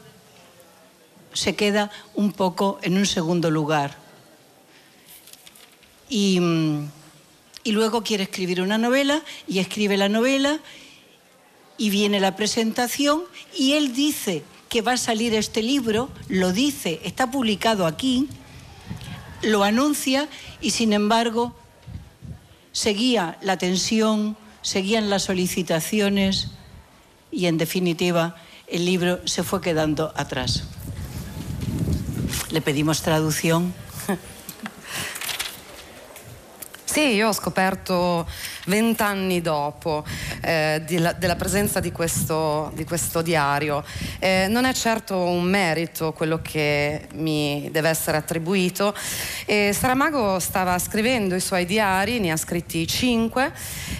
se 1.33 1.57
queda 1.57 1.91
un 2.15 2.31
poco 2.31 2.79
en 2.83 2.99
un 2.99 3.07
segundo 3.07 3.51
lugar. 3.51 3.97
Y, 6.11 6.41
mm, 6.41 6.89
y 7.67 7.73
luego 7.73 8.05
quiere 8.05 8.23
escribir 8.23 8.63
una 8.63 8.79
novela 8.79 9.23
y 9.49 9.59
escribe 9.59 9.97
la 9.97 10.09
novela 10.09 10.61
y 11.77 11.91
viene 11.91 12.21
la 12.21 12.37
presentación 12.37 13.23
y 13.59 13.73
él 13.73 13.93
dice 13.93 14.45
que 14.69 14.83
va 14.83 14.93
a 14.93 14.97
salir 14.97 15.35
este 15.35 15.65
libro, 15.65 16.09
lo 16.29 16.53
dice, 16.53 17.01
está 17.03 17.29
publicado 17.29 17.87
aquí, 17.87 18.29
lo 19.43 19.65
anuncia 19.65 20.29
y 20.61 20.71
sin 20.71 20.93
embargo 20.93 21.57
seguía 22.71 23.37
la 23.43 23.59
tensión, 23.59 24.37
seguían 24.63 25.11
las 25.11 25.25
solicitaciones 25.25 26.53
y 27.33 27.47
en 27.47 27.59
definitiva 27.59 28.37
el 28.69 28.85
libro 28.85 29.27
se 29.27 29.43
fue 29.43 29.61
quedando 29.61 30.13
atrás. 30.15 30.69
Le 32.53 32.61
pedimos 32.61 33.03
traducción. 33.03 33.75
Sì, 36.97 37.09
io 37.13 37.29
ho 37.29 37.33
scoperto 37.33 38.27
vent'anni 38.67 39.41
dopo 39.41 40.05
eh, 40.43 40.83
la- 40.99 41.13
della 41.13 41.37
presenza 41.37 41.81
di 41.81 41.93
questo, 41.93 42.71
di 42.75 42.85
questo 42.85 43.23
diario. 43.23 43.85
Eh, 44.19 44.47
non 44.49 44.65
è 44.65 44.73
certo 44.73 45.17
un 45.17 45.43
merito 45.43 46.13
quello 46.13 46.41
che 46.41 47.09
mi 47.15 47.69
deve 47.73 47.89
essere 47.89 48.17
attribuito. 48.17 48.95
E 49.45 49.73
Saramago 49.77 50.39
stava 50.39 50.79
scrivendo 50.79 51.35
i 51.35 51.41
suoi 51.41 51.65
diari, 51.65 52.21
ne 52.21 52.31
ha 52.31 52.37
scritti 52.37 52.87
cinque 52.87 53.53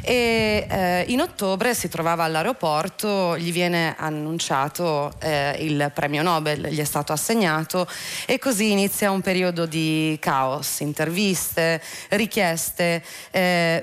e 0.03 0.67
eh, 0.69 1.05
in 1.09 1.21
ottobre 1.21 1.75
si 1.75 1.89
trovava 1.89 2.25
all'aeroporto, 2.25 3.37
gli 3.39 3.53
viene 3.53 3.95
annunciato 3.99 5.13
eh, 5.21 5.57
il 5.61 5.91
premio 5.95 6.23
Nobel, 6.23 6.69
gli 6.69 6.81
è 6.81 6.85
stato 6.85 7.13
assegnato 7.13 7.89
e 8.27 8.39
così 8.39 8.71
inizia 8.71 9.11
un 9.11 9.21
periodo 9.21 9.67
di 9.67 10.17
caos, 10.21 10.81
interviste, 10.81 11.83
richieste, 12.11 13.03
eh, 13.31 13.83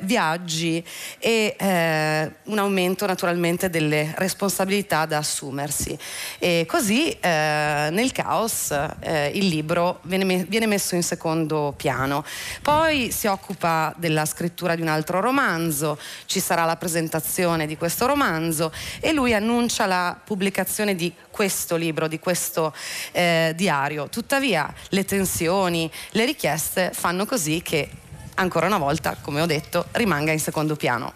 e 1.20 1.56
eh, 1.58 2.32
un 2.44 2.58
aumento 2.58 3.06
naturalmente 3.06 3.70
delle 3.70 4.14
responsabilità 4.16 5.06
da 5.06 5.18
assumersi. 5.18 5.98
E 6.40 6.66
così 6.68 7.10
eh, 7.12 7.90
nel 7.92 8.12
caos 8.14 8.72
eh, 9.02 9.32
il 9.34 9.48
libro 9.48 10.00
viene, 10.04 10.24
me- 10.24 10.46
viene 10.46 10.68
messo 10.68 10.96
in 10.96 11.04
secondo 11.04 11.74
piano. 11.76 12.24
Poi 12.62 13.12
si 13.12 13.28
occupa 13.28 13.94
della 13.98 14.26
scrittura 14.26 14.76
di 14.76 14.82
un 14.82 14.88
altro 14.88 15.20
romanzo, 15.20 16.00
ci 16.26 16.40
sarà 16.40 16.64
la 16.64 16.78
presentazione 16.78 17.68
di 17.68 17.76
questo 17.76 18.06
romanzo 18.06 18.72
e 19.00 19.12
lui 19.12 19.34
annuncia 19.34 19.86
la 19.86 20.18
pubblicazione 20.24 20.96
di 20.96 21.14
questo 21.30 21.76
libro, 21.76 22.08
di 22.08 22.20
questo 22.20 22.74
eh, 23.12 23.54
diario. 23.56 24.08
Tuttavia 24.08 24.72
le 24.90 25.04
tensioni, 25.04 25.92
le 26.12 26.26
richieste 26.26 26.92
fanno 26.94 27.26
così 27.26 27.62
che 27.62 27.90
ancora 28.36 28.68
una 28.68 28.78
volta, 28.78 29.18
come 29.20 29.42
ho 29.42 29.46
detto, 29.46 29.86
rimanga 29.92 30.32
in 30.32 30.40
secondo 30.40 30.76
piano. 30.76 31.14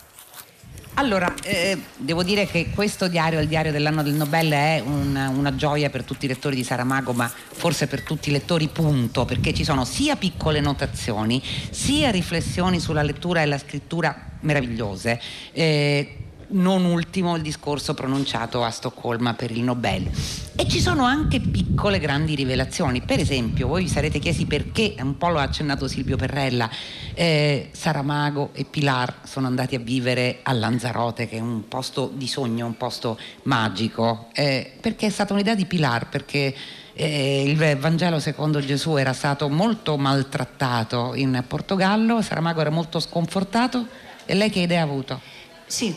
Allora, 0.96 1.32
eh, 1.44 1.80
devo 1.96 2.24
dire 2.24 2.48
che 2.48 2.72
questo 2.74 3.08
diario, 3.08 3.40
il 3.40 3.48
diario 3.48 3.72
dell'anno 3.72 4.02
del 4.02 4.16
Nobel, 4.16 4.52
è 4.52 4.82
una, 4.84 5.30
una 5.30 5.56
gioia 5.56 5.92
per 5.92 6.04
tutti 6.04 6.26
i 6.26 6.28
lettori 6.28 6.56
di 6.56 6.64
Saramago, 6.64 7.14
ma 7.14 7.28
forse 7.30 7.86
per 7.86 8.02
tutti 8.02 8.30
i 8.30 8.32
lettori 8.32 8.68
punto, 8.68 9.24
perché 9.24 9.54
ci 9.54 9.64
sono 9.64 9.86
sia 9.86 10.16
piccole 10.16 10.60
notazioni, 10.60 11.40
sia 11.70 12.10
riflessioni 12.10 12.80
sulla 12.80 13.04
lettura 13.04 13.44
e 13.44 13.46
la 13.46 13.60
scrittura 13.60 14.16
meravigliose. 14.40 15.22
Eh, 15.52 16.27
non 16.50 16.86
ultimo 16.86 17.36
il 17.36 17.42
discorso 17.42 17.94
pronunciato 17.94 18.64
a 18.64 18.70
Stoccolma 18.70 19.34
per 19.34 19.52
il 19.52 19.62
Nobel. 19.62 20.10
E 20.56 20.68
ci 20.68 20.80
sono 20.80 21.04
anche 21.04 21.40
piccole 21.40 22.00
grandi 22.00 22.36
rivelazioni. 22.36 23.02
Per 23.02 23.20
esempio, 23.20 23.68
voi 23.68 23.84
vi 23.84 23.90
sarete 23.90 24.20
chiesti 24.20 24.46
perché, 24.46 24.96
un 25.00 25.18
po' 25.18 25.30
lo 25.30 25.40
ha 25.40 25.44
accennato 25.44 25.88
Silvio 25.88 26.16
Perrella, 26.18 26.70
eh, 27.14 27.70
Saramago 27.72 28.52
e 28.54 28.64
Pilar 28.64 29.20
sono 29.24 29.48
andati 29.48 29.76
a 29.76 29.80
vivere 29.80 30.40
a 30.44 30.54
Lanzarote, 30.54 31.28
che 31.28 31.38
è 31.38 31.42
un 31.42 31.68
posto 31.68 32.12
di 32.14 32.28
sogno, 32.28 32.66
un 32.66 32.78
posto 32.78 33.20
magico. 33.44 34.30
Eh, 34.34 34.74
perché 34.80 35.08
è 35.08 35.12
stata 35.12 35.34
un'idea 35.34 35.56
di 35.56 35.66
Pilar, 35.66 36.10
perché 36.10 36.56
eh, 36.94 37.44
il 37.46 37.78
Vangelo 37.78 38.20
secondo 38.20 38.60
Gesù 38.60 38.96
era 38.96 39.14
stato 39.14 39.50
molto 39.50 39.98
maltrattato 39.98 41.14
in 41.14 41.44
Portogallo, 41.48 42.22
Saramago 42.22 42.62
era 42.62 42.72
molto 42.72 43.00
sconfortato. 43.00 43.86
E 44.26 44.34
lei 44.34 44.50
che 44.50 44.62
idea 44.62 44.82
ha 44.82 44.84
avuto? 44.84 45.22
Sí. 45.68 45.96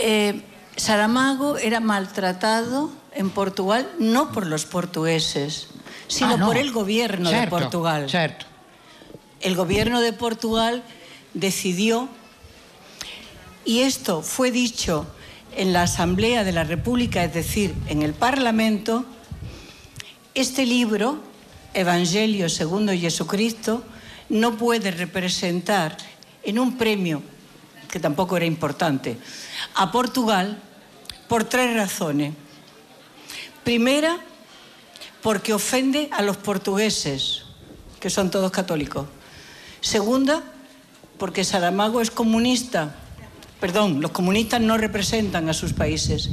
Eh, 0.00 0.42
Saramago 0.76 1.58
era 1.58 1.80
maltratado 1.80 2.90
en 3.12 3.30
Portugal 3.30 3.90
no 3.98 4.30
por 4.30 4.46
los 4.46 4.64
portugueses, 4.64 5.68
sino 6.06 6.34
Ah, 6.34 6.36
no. 6.36 6.46
por 6.46 6.56
el 6.56 6.70
gobierno 6.70 7.30
de 7.30 7.48
Portugal. 7.48 8.08
Certo. 8.08 8.46
El 9.40 9.56
gobierno 9.56 10.00
de 10.00 10.12
Portugal 10.12 10.84
decidió, 11.34 12.08
y 13.64 13.80
esto 13.80 14.22
fue 14.22 14.50
dicho 14.52 15.06
en 15.56 15.72
la 15.72 15.82
Asamblea 15.82 16.44
de 16.44 16.52
la 16.52 16.62
República, 16.64 17.24
es 17.24 17.34
decir, 17.34 17.74
en 17.88 18.02
el 18.02 18.14
Parlamento, 18.14 19.04
este 20.34 20.64
libro, 20.64 21.18
Evangelio 21.74 22.48
segundo 22.48 22.92
Jesucristo, 22.92 23.82
no 24.28 24.56
puede 24.56 24.92
representar 24.92 25.96
en 26.44 26.58
un 26.60 26.76
premio, 26.78 27.22
que 27.88 28.00
tampoco 28.00 28.36
era 28.36 28.46
importante, 28.46 29.18
a 29.74 29.90
Portugal 29.90 30.58
por 31.28 31.44
tres 31.44 31.74
razones. 31.74 32.34
Primera, 33.64 34.18
porque 35.22 35.52
ofende 35.52 36.08
a 36.12 36.22
los 36.22 36.36
portugueses, 36.36 37.44
que 38.00 38.10
son 38.10 38.30
todos 38.30 38.50
católicos. 38.50 39.06
Segunda, 39.80 40.42
porque 41.18 41.44
Saramago 41.44 42.00
es 42.00 42.10
comunista. 42.10 42.94
Perdón, 43.60 44.00
los 44.00 44.12
comunistas 44.12 44.60
no 44.60 44.78
representan 44.78 45.48
a 45.48 45.54
sus 45.54 45.72
países. 45.72 46.30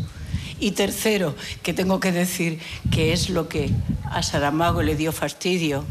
Y 0.59 0.71
tercero, 0.71 1.35
que 1.63 1.73
tengo 1.73 1.99
que 1.99 2.11
decir 2.11 2.59
que 2.91 3.11
es 3.11 3.29
lo 3.29 3.49
que 3.49 3.71
a 4.09 4.23
Saramago 4.23 4.81
le 4.83 4.95
dio 4.95 5.11
fastidio. 5.11 5.83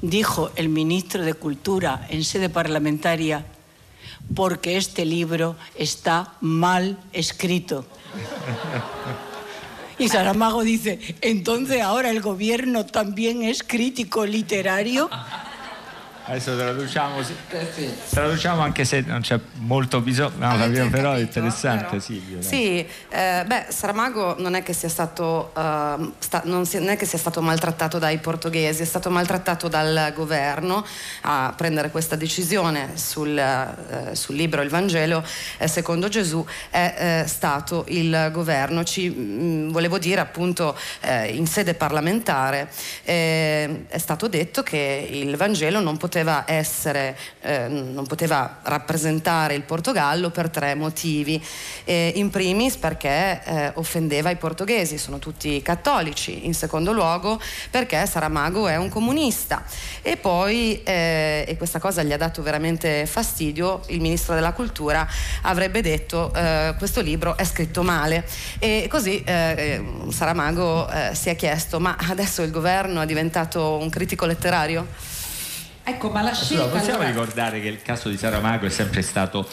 Dijo 0.00 0.50
el 0.54 0.68
ministro 0.68 1.24
de 1.24 1.34
Cultura 1.34 2.06
en 2.08 2.24
sede 2.24 2.48
parlamentaria, 2.48 3.44
porque 4.34 4.76
este 4.76 5.04
libro 5.04 5.56
está 5.74 6.34
mal 6.40 6.98
escrito. 7.12 7.84
Y 9.98 10.08
Saramago 10.08 10.62
dice, 10.62 11.16
entonces 11.20 11.82
ahora 11.82 12.10
el 12.10 12.20
gobierno 12.20 12.86
también 12.86 13.42
es 13.42 13.62
crítico 13.64 14.26
literario. 14.26 15.10
Adesso 16.28 16.58
traduciamo, 16.58 17.22
sì. 17.22 17.34
traduciamo 18.10 18.60
anche 18.60 18.84
se 18.84 19.00
non 19.00 19.22
c'è 19.22 19.40
molto 19.60 20.02
bisogno, 20.02 20.34
no, 20.36 20.50
Avete 20.50 20.86
però 20.88 21.12
è 21.12 21.20
capito, 21.20 21.38
interessante? 21.38 22.00
Silvio. 22.00 22.42
Sì, 22.42 22.86
eh, 23.08 23.44
beh, 23.46 23.66
Saramago 23.70 24.36
non 24.38 24.54
è, 24.54 24.62
che 24.62 24.74
sia 24.74 24.90
stato, 24.90 25.52
ehm, 25.56 26.12
sta- 26.18 26.42
non, 26.44 26.66
si- 26.66 26.80
non 26.80 26.90
è 26.90 26.96
che 26.98 27.06
sia 27.06 27.16
stato 27.16 27.40
maltrattato 27.40 27.98
dai 27.98 28.18
portoghesi, 28.18 28.82
è 28.82 28.84
stato 28.84 29.08
maltrattato 29.08 29.68
dal 29.68 30.12
governo 30.14 30.84
a 31.22 31.54
prendere 31.56 31.90
questa 31.90 32.14
decisione 32.14 32.90
sul, 32.98 33.38
eh, 33.38 34.14
sul 34.14 34.34
libro 34.34 34.60
Il 34.60 34.68
Vangelo 34.68 35.24
eh, 35.56 35.66
secondo 35.66 36.08
Gesù, 36.08 36.44
è 36.68 37.22
eh, 37.22 37.26
stato 37.26 37.86
il 37.88 38.28
governo. 38.32 38.84
Ci 38.84 39.08
mm, 39.08 39.70
volevo 39.70 39.98
dire 39.98 40.20
appunto 40.20 40.76
eh, 41.00 41.28
in 41.28 41.46
sede 41.46 41.72
parlamentare 41.72 42.68
eh, 43.04 43.86
è 43.88 43.98
stato 43.98 44.28
detto 44.28 44.62
che 44.62 45.08
il 45.10 45.34
Vangelo 45.34 45.80
non 45.80 45.96
poteva 45.96 46.16
essere, 46.46 47.16
eh, 47.40 47.68
non 47.68 48.06
poteva 48.06 48.58
rappresentare 48.62 49.54
il 49.54 49.62
Portogallo 49.62 50.30
per 50.30 50.50
tre 50.50 50.74
motivi. 50.74 51.42
Eh, 51.84 52.12
in 52.16 52.30
primis 52.30 52.76
perché 52.76 53.40
eh, 53.44 53.72
offendeva 53.74 54.30
i 54.30 54.36
portoghesi, 54.36 54.98
sono 54.98 55.18
tutti 55.18 55.60
cattolici, 55.62 56.46
in 56.46 56.54
secondo 56.54 56.92
luogo 56.92 57.40
perché 57.70 58.06
Saramago 58.06 58.68
è 58.68 58.76
un 58.76 58.88
comunista 58.88 59.64
e 60.02 60.16
poi, 60.16 60.82
eh, 60.82 61.44
e 61.46 61.56
questa 61.56 61.78
cosa 61.78 62.02
gli 62.02 62.12
ha 62.12 62.16
dato 62.16 62.42
veramente 62.42 63.06
fastidio, 63.06 63.82
il 63.88 64.00
ministro 64.00 64.34
della 64.34 64.52
cultura 64.52 65.06
avrebbe 65.42 65.80
detto 65.82 66.32
eh, 66.34 66.74
questo 66.78 67.00
libro 67.00 67.36
è 67.36 67.44
scritto 67.44 67.82
male 67.82 68.24
e 68.58 68.86
così 68.88 69.22
eh, 69.24 69.82
Saramago 70.10 70.88
si 71.12 71.28
è 71.28 71.36
chiesto 71.36 71.80
ma 71.80 71.96
adesso 72.08 72.42
il 72.42 72.50
governo 72.50 73.00
è 73.00 73.06
diventato 73.06 73.76
un 73.76 73.88
critico 73.88 74.26
letterario? 74.26 74.86
Ecco, 75.88 76.10
ma 76.10 76.20
la 76.20 76.34
scelta 76.34 76.66
possiamo 76.66 76.98
allora- 77.00 77.08
ricordare 77.08 77.60
che 77.62 77.68
il 77.68 77.80
caso 77.80 78.10
di 78.10 78.18
Saramago 78.18 78.66
è 78.66 78.70
sempre 78.70 79.00
stato. 79.00 79.48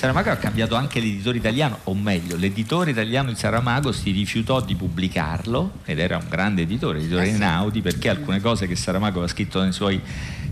Saramago 0.00 0.30
ha 0.30 0.36
cambiato 0.36 0.76
anche 0.76 0.98
l'editore 0.98 1.36
italiano, 1.36 1.80
o 1.84 1.94
meglio, 1.94 2.34
l'editore 2.36 2.92
italiano 2.92 3.28
di 3.28 3.36
Saramago 3.36 3.92
si 3.92 4.12
rifiutò 4.12 4.62
di 4.62 4.74
pubblicarlo, 4.74 5.72
ed 5.84 5.98
era 5.98 6.16
un 6.16 6.24
grande 6.26 6.62
editore, 6.62 7.00
editore 7.00 7.24
Eh 7.24 7.26
sì. 7.26 7.32
Einaudi, 7.34 7.82
perché 7.82 8.08
alcune 8.08 8.40
cose 8.40 8.66
che 8.66 8.76
Saramago 8.76 9.18
aveva 9.18 9.30
scritto 9.30 9.60
nei 9.60 9.72
suoi 9.72 10.00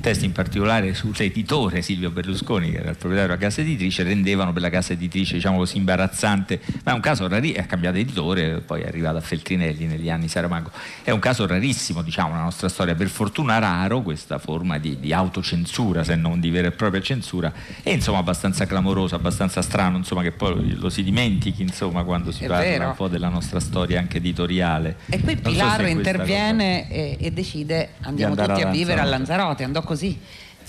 testi, 0.00 0.26
in 0.26 0.32
particolare 0.32 0.92
sull'editore 0.92 1.80
Silvio 1.80 2.10
Berlusconi, 2.10 2.70
che 2.70 2.76
era 2.76 2.90
il 2.90 2.96
proprietario 2.96 3.34
della 3.34 3.48
casa 3.48 3.62
editrice, 3.62 4.02
rendevano 4.02 4.52
per 4.52 4.60
la 4.60 4.68
casa 4.68 4.92
editrice, 4.92 5.36
diciamo 5.36 5.56
così, 5.56 5.78
imbarazzante. 5.78 6.60
Ma 6.84 6.92
è 6.92 6.94
un 6.94 7.00
caso 7.00 7.26
rarissimo, 7.26 7.62
ha 7.62 7.66
cambiato 7.66 7.96
editore, 7.96 8.60
poi 8.60 8.82
è 8.82 8.86
arrivato 8.86 9.16
a 9.16 9.22
Feltrinelli 9.22 9.86
negli 9.86 10.10
anni 10.10 10.28
Saramago. 10.28 10.70
È 11.02 11.10
un 11.10 11.20
caso 11.20 11.46
rarissimo, 11.46 12.02
diciamo, 12.02 12.32
nella 12.32 12.42
nostra 12.42 12.68
storia, 12.68 12.94
per 12.94 13.08
fortuna 13.08 13.58
raro 13.58 14.02
questa 14.02 14.38
forma 14.38 14.76
di, 14.76 15.00
di 15.00 15.14
autocensura, 15.14 16.04
se 16.04 16.16
non 16.16 16.38
di 16.38 16.50
vera 16.50 16.68
e 16.68 16.72
propria 16.72 17.00
censura, 17.00 17.50
e 17.82 17.92
insomma 17.92 18.18
abbastanza 18.18 18.66
clamoroso, 18.66 19.14
abbastanza 19.14 19.36
strano, 19.46 19.96
insomma, 19.96 20.22
che 20.22 20.32
poi 20.32 20.74
lo 20.76 20.88
si 20.88 21.02
dimentichi, 21.02 21.62
insomma, 21.62 22.02
quando 22.02 22.32
si 22.32 22.44
È 22.44 22.46
parla 22.48 22.64
vero. 22.64 22.88
un 22.88 22.94
po' 22.94 23.08
della 23.08 23.28
nostra 23.28 23.60
storia 23.60 23.98
anche 24.00 24.18
editoriale. 24.18 24.96
E 25.06 25.18
so 25.18 25.26
se 25.26 25.36
Pilar 25.36 25.76
questa 25.76 25.88
interviene 25.88 26.90
e, 26.90 27.16
e 27.20 27.30
decide 27.30 27.90
andiamo 28.00 28.34
tutti 28.34 28.62
a 28.62 28.68
a 28.68 28.70
vivere 28.70 29.00
a 29.00 29.04
Lanzarote. 29.04 29.18
Lanzarote, 29.28 29.64
andò 29.64 29.82
così. 29.82 30.18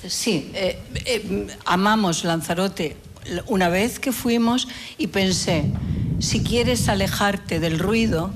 Sí, 0.06 0.50
eh, 0.54 0.82
eh, 1.04 1.46
amamos 1.66 2.24
Lanzarote 2.24 2.96
una 3.48 3.70
vez 3.70 4.00
que 4.00 4.12
fuimos 4.12 4.68
y 4.98 5.08
pensé, 5.08 5.66
si 6.20 6.42
quieres 6.42 6.88
alejarte 6.88 7.60
del 7.60 7.80
ruido, 7.80 8.32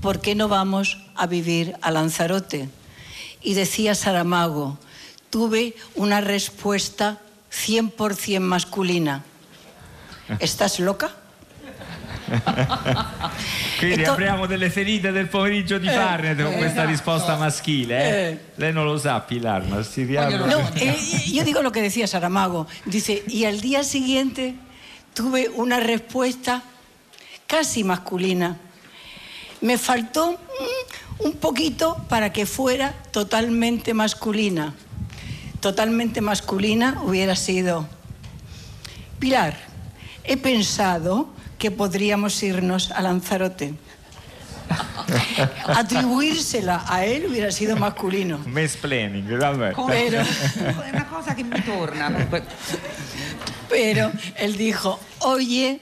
¿por 0.00 0.20
qué 0.20 0.34
no 0.34 0.48
vamos 0.48 0.98
a 1.14 1.26
vivir 1.26 1.74
a 1.82 1.90
Lanzarote? 1.90 2.68
Y 3.42 3.54
decía 3.54 3.94
Saramago, 3.94 4.78
tuve 5.30 5.74
una 5.94 6.20
respuesta 6.20 7.18
100% 7.52 8.40
masculina. 8.40 9.24
¿Estás 10.38 10.78
loca? 10.78 11.10
Quindi 13.78 14.04
to- 14.04 14.12
apriamo 14.12 14.46
delle 14.46 14.70
ferite 14.70 15.10
del 15.10 15.28
pomeriggio 15.28 15.78
di 15.78 15.88
Eh, 15.88 15.92
Farnet 15.92 16.36
con 16.42 16.52
eh, 16.52 16.56
questa 16.58 16.72
esatto. 16.82 16.88
risposta 16.88 17.36
maschile. 17.36 17.96
eh? 17.98 18.30
Eh. 18.32 18.38
Lei 18.56 18.72
lo 18.72 18.96
sa, 18.98 19.20
Pilar, 19.26 19.66
ma 19.66 19.82
si 19.82 20.04
riapre. 20.04 20.38
No, 20.38 20.60
eh, 20.76 20.96
yo 21.32 21.42
digo 21.44 21.62
lo 21.62 21.72
que 21.72 21.82
decía 21.82 22.06
Saramago. 22.06 22.66
Dice, 22.84 23.24
y 23.26 23.44
al 23.46 23.60
día 23.60 23.82
siguiente 23.82 24.54
tuve 25.14 25.48
una 25.48 25.80
respuesta 25.80 26.62
casi 27.46 27.82
masculina. 27.82 28.56
Me 29.60 29.76
faltó 29.76 30.32
mm, 30.32 31.24
un 31.26 31.32
poquito 31.32 31.96
para 32.08 32.32
que 32.32 32.46
fuera 32.46 32.94
totalmente 33.10 33.92
masculina. 33.92 34.74
Totalmente 35.60 36.20
masculina 36.22 37.00
hubiera 37.02 37.36
sido, 37.36 37.86
Pilar, 39.18 39.54
he 40.24 40.36
pensado 40.36 41.28
que 41.58 41.70
podríamos 41.70 42.42
irnos 42.42 42.90
a 42.90 43.02
Lanzarote. 43.02 43.74
Atribuírsela 45.66 46.84
a 46.86 47.04
él 47.04 47.26
hubiera 47.26 47.50
sido 47.50 47.76
masculino. 47.76 48.38
Mansplaining, 48.46 49.26
vabbè. 49.38 49.74
Pero, 49.86 50.20
È 50.84 50.90
una 50.92 51.06
cosa 51.06 51.34
che 51.34 51.42
mi 51.42 51.60
torna. 51.62 52.10
pero 53.68 54.12
él 54.36 54.56
dijo, 54.56 54.98
oye, 55.18 55.80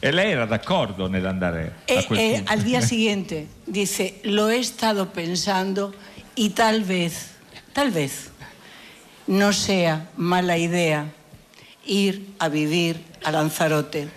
E 0.00 0.12
lei 0.12 0.30
era 0.30 0.46
d'accordo 0.46 1.08
nell'andare 1.08 1.74
a 1.88 1.92
eh, 1.92 2.04
quel 2.04 2.18
eh, 2.18 2.34
punto? 2.36 2.52
al 2.52 2.62
día 2.62 2.80
siguiente 2.92 3.48
dice, 3.64 4.20
lo 4.24 4.48
he 4.48 4.58
estado 4.58 5.10
pensando 5.12 5.92
y 6.36 6.50
tal 6.50 6.84
vez, 6.84 7.30
tal 7.72 7.90
vez, 7.90 8.30
no 9.26 9.52
sea 9.52 10.08
mala 10.16 10.56
idea 10.56 11.12
ir 11.88 12.34
a 12.38 12.48
vivir 12.48 13.02
a 13.24 13.32
Lanzarote. 13.32 14.08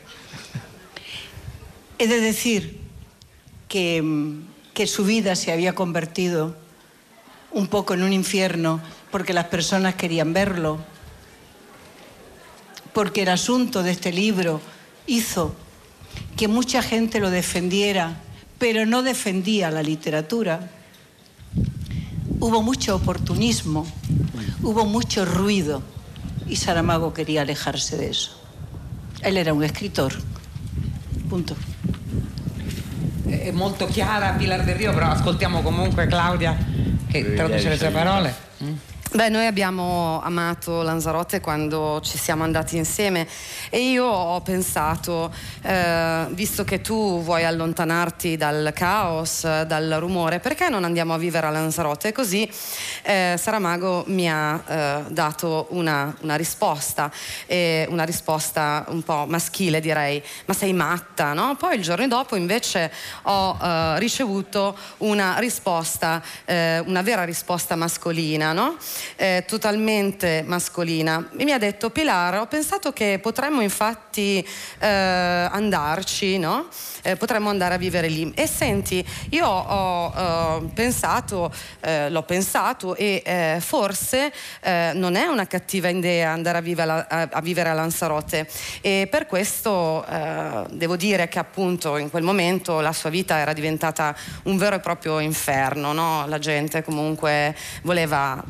He 1.97 2.07
de 2.07 2.19
decir 2.19 2.79
que, 3.67 4.03
que 4.73 4.85
su 4.85 5.05
vida 5.05 5.35
se 5.35 5.51
había 5.51 5.73
convertido 5.73 6.55
un 7.51 7.67
poco 7.67 7.93
en 7.93 8.03
un 8.03 8.13
infierno 8.13 8.81
porque 9.09 9.33
las 9.33 9.45
personas 9.45 9.95
querían 9.95 10.33
verlo, 10.33 10.79
porque 12.93 13.23
el 13.23 13.29
asunto 13.29 13.83
de 13.83 13.91
este 13.91 14.11
libro 14.11 14.61
hizo 15.07 15.55
que 16.35 16.47
mucha 16.47 16.81
gente 16.81 17.19
lo 17.19 17.29
defendiera, 17.29 18.17
pero 18.59 18.85
no 18.85 19.01
defendía 19.01 19.71
la 19.71 19.81
literatura. 19.81 20.69
Hubo 22.39 22.61
mucho 22.61 22.95
oportunismo, 22.95 23.85
hubo 24.61 24.85
mucho 24.85 25.23
ruido 25.25 25.81
y 26.47 26.55
Saramago 26.55 27.13
quería 27.13 27.41
alejarse 27.41 27.97
de 27.97 28.09
eso. 28.09 28.31
Él 29.21 29.37
era 29.37 29.53
un 29.53 29.63
escritor. 29.63 30.13
Punto. 31.29 31.55
È 33.27 33.51
molto 33.51 33.85
chiara 33.85 34.31
Pilar 34.31 34.63
del 34.63 34.75
Rio, 34.75 34.93
però 34.93 35.07
ascoltiamo 35.07 35.61
comunque 35.61 36.07
Claudia 36.07 36.57
che 37.07 37.33
traduce 37.33 37.69
le 37.69 37.77
sue 37.77 37.89
parole. 37.89 38.33
Beh, 39.13 39.27
noi 39.27 39.45
abbiamo 39.45 40.21
amato 40.23 40.83
Lanzarote 40.83 41.41
quando 41.41 41.99
ci 42.01 42.17
siamo 42.17 42.43
andati 42.43 42.77
insieme 42.77 43.27
e 43.69 43.89
io 43.89 44.05
ho 44.05 44.39
pensato, 44.39 45.29
eh, 45.63 46.27
visto 46.29 46.63
che 46.63 46.79
tu 46.79 47.21
vuoi 47.21 47.43
allontanarti 47.43 48.37
dal 48.37 48.71
caos, 48.73 49.41
dal 49.63 49.97
rumore, 49.99 50.39
perché 50.39 50.69
non 50.69 50.85
andiamo 50.85 51.13
a 51.13 51.17
vivere 51.17 51.45
a 51.47 51.49
Lanzarote? 51.49 52.07
E 52.07 52.11
così 52.13 52.49
eh, 53.01 53.35
Saramago 53.37 54.05
mi 54.07 54.31
ha 54.31 54.63
eh, 54.65 55.03
dato 55.09 55.67
una, 55.71 56.15
una 56.21 56.35
risposta, 56.35 57.11
una 57.89 58.05
risposta 58.05 58.85
un 58.87 59.03
po' 59.03 59.25
maschile 59.27 59.81
direi, 59.81 60.23
ma 60.45 60.53
sei 60.53 60.71
matta, 60.71 61.33
no? 61.33 61.57
Poi 61.57 61.75
il 61.75 61.81
giorno 61.81 62.07
dopo 62.07 62.37
invece 62.37 62.89
ho 63.23 63.57
eh, 63.61 63.99
ricevuto 63.99 64.77
una 64.99 65.35
risposta, 65.37 66.23
eh, 66.45 66.79
una 66.85 67.01
vera 67.01 67.25
risposta 67.25 67.75
mascolina, 67.75 68.53
no? 68.53 68.77
Eh, 69.15 69.43
totalmente 69.47 70.43
mascolina. 70.45 71.29
E 71.37 71.43
mi 71.43 71.51
ha 71.51 71.57
detto 71.57 71.89
Pilar, 71.89 72.39
ho 72.39 72.47
pensato 72.47 72.91
che 72.91 73.19
potremmo 73.21 73.61
infatti 73.61 74.45
eh, 74.79 74.87
andarci, 74.87 76.37
no? 76.37 76.67
Eh, 77.03 77.15
potremmo 77.15 77.49
andare 77.49 77.75
a 77.75 77.77
vivere 77.77 78.07
lì. 78.07 78.31
E 78.35 78.47
senti, 78.47 79.05
io 79.29 79.47
ho 79.47 80.13
eh, 80.15 80.69
pensato, 80.73 81.51
eh, 81.81 82.09
l'ho 82.09 82.23
pensato 82.23 82.95
e 82.95 83.21
eh, 83.25 83.57
forse 83.59 84.31
non 84.93 85.15
è 85.15 85.25
una 85.25 85.47
cattiva 85.47 85.89
idea 85.89 86.31
andare 86.31 86.57
a 86.57 86.61
vivere 86.61 87.05
a, 87.07 87.29
a 87.31 87.41
vivere 87.41 87.69
a 87.69 87.73
Lanzarote 87.73 88.47
e 88.81 89.07
per 89.09 89.25
questo 89.25 90.05
devo 90.69 90.95
dire 90.95 91.27
che 91.27 91.39
appunto 91.39 91.97
in 91.97 92.09
quel 92.09 92.23
momento 92.23 92.79
la 92.79 92.93
sua 92.93 93.09
vita 93.09 93.37
era 93.37 93.53
diventata 93.53 94.15
un 94.43 94.57
vero 94.57 94.75
e 94.75 94.79
proprio 94.79 95.19
inferno, 95.19 95.93
no? 95.93 96.25
la 96.27 96.39
gente 96.39 96.83
comunque 96.83 97.55
voleva 97.83 98.41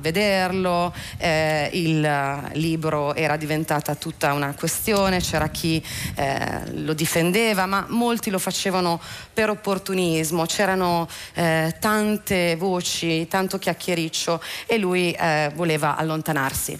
vederlo, 0.41 0.93
eh, 1.17 1.69
il 1.73 2.49
libro 2.53 3.13
era 3.13 3.37
diventata 3.37 3.95
tutta 3.95 4.33
una 4.33 4.53
questione, 4.57 5.19
c'era 5.19 5.49
chi 5.49 5.83
eh, 6.15 6.73
lo 6.73 6.93
difendeva, 6.93 7.65
ma 7.65 7.85
molti 7.89 8.29
lo 8.29 8.39
facevano 8.39 8.99
per 9.33 9.49
opportunismo, 9.49 10.45
c'erano 10.45 11.07
eh, 11.33 11.75
tante 11.79 12.55
voci, 12.55 13.27
tanto 13.27 13.59
chiacchiericcio 13.59 14.41
e 14.65 14.77
lui 14.77 15.11
eh, 15.11 15.51
voleva 15.55 15.95
allontanarsi. 15.95 16.79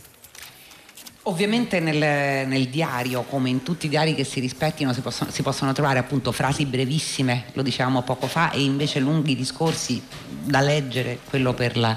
Ovviamente 1.26 1.80
nel, 1.80 2.48
nel 2.48 2.68
diario, 2.70 3.22
come 3.22 3.50
in 3.50 3.62
tutti 3.62 3.86
i 3.86 3.90
diari 3.90 4.16
che 4.16 4.24
si 4.24 4.40
rispettino, 4.40 4.92
si 4.92 5.02
possono, 5.02 5.30
si 5.30 5.44
possono 5.44 5.72
trovare 5.72 6.00
appunto 6.00 6.32
frasi 6.32 6.66
brevissime, 6.66 7.46
lo 7.54 7.62
dicevamo 7.62 8.02
poco 8.02 8.26
fa, 8.26 8.50
e 8.50 8.62
invece 8.62 9.00
lunghi 9.00 9.36
discorsi 9.36 10.02
da 10.28 10.62
leggere, 10.62 11.20
quello 11.30 11.54
per 11.54 11.78
la 11.78 11.96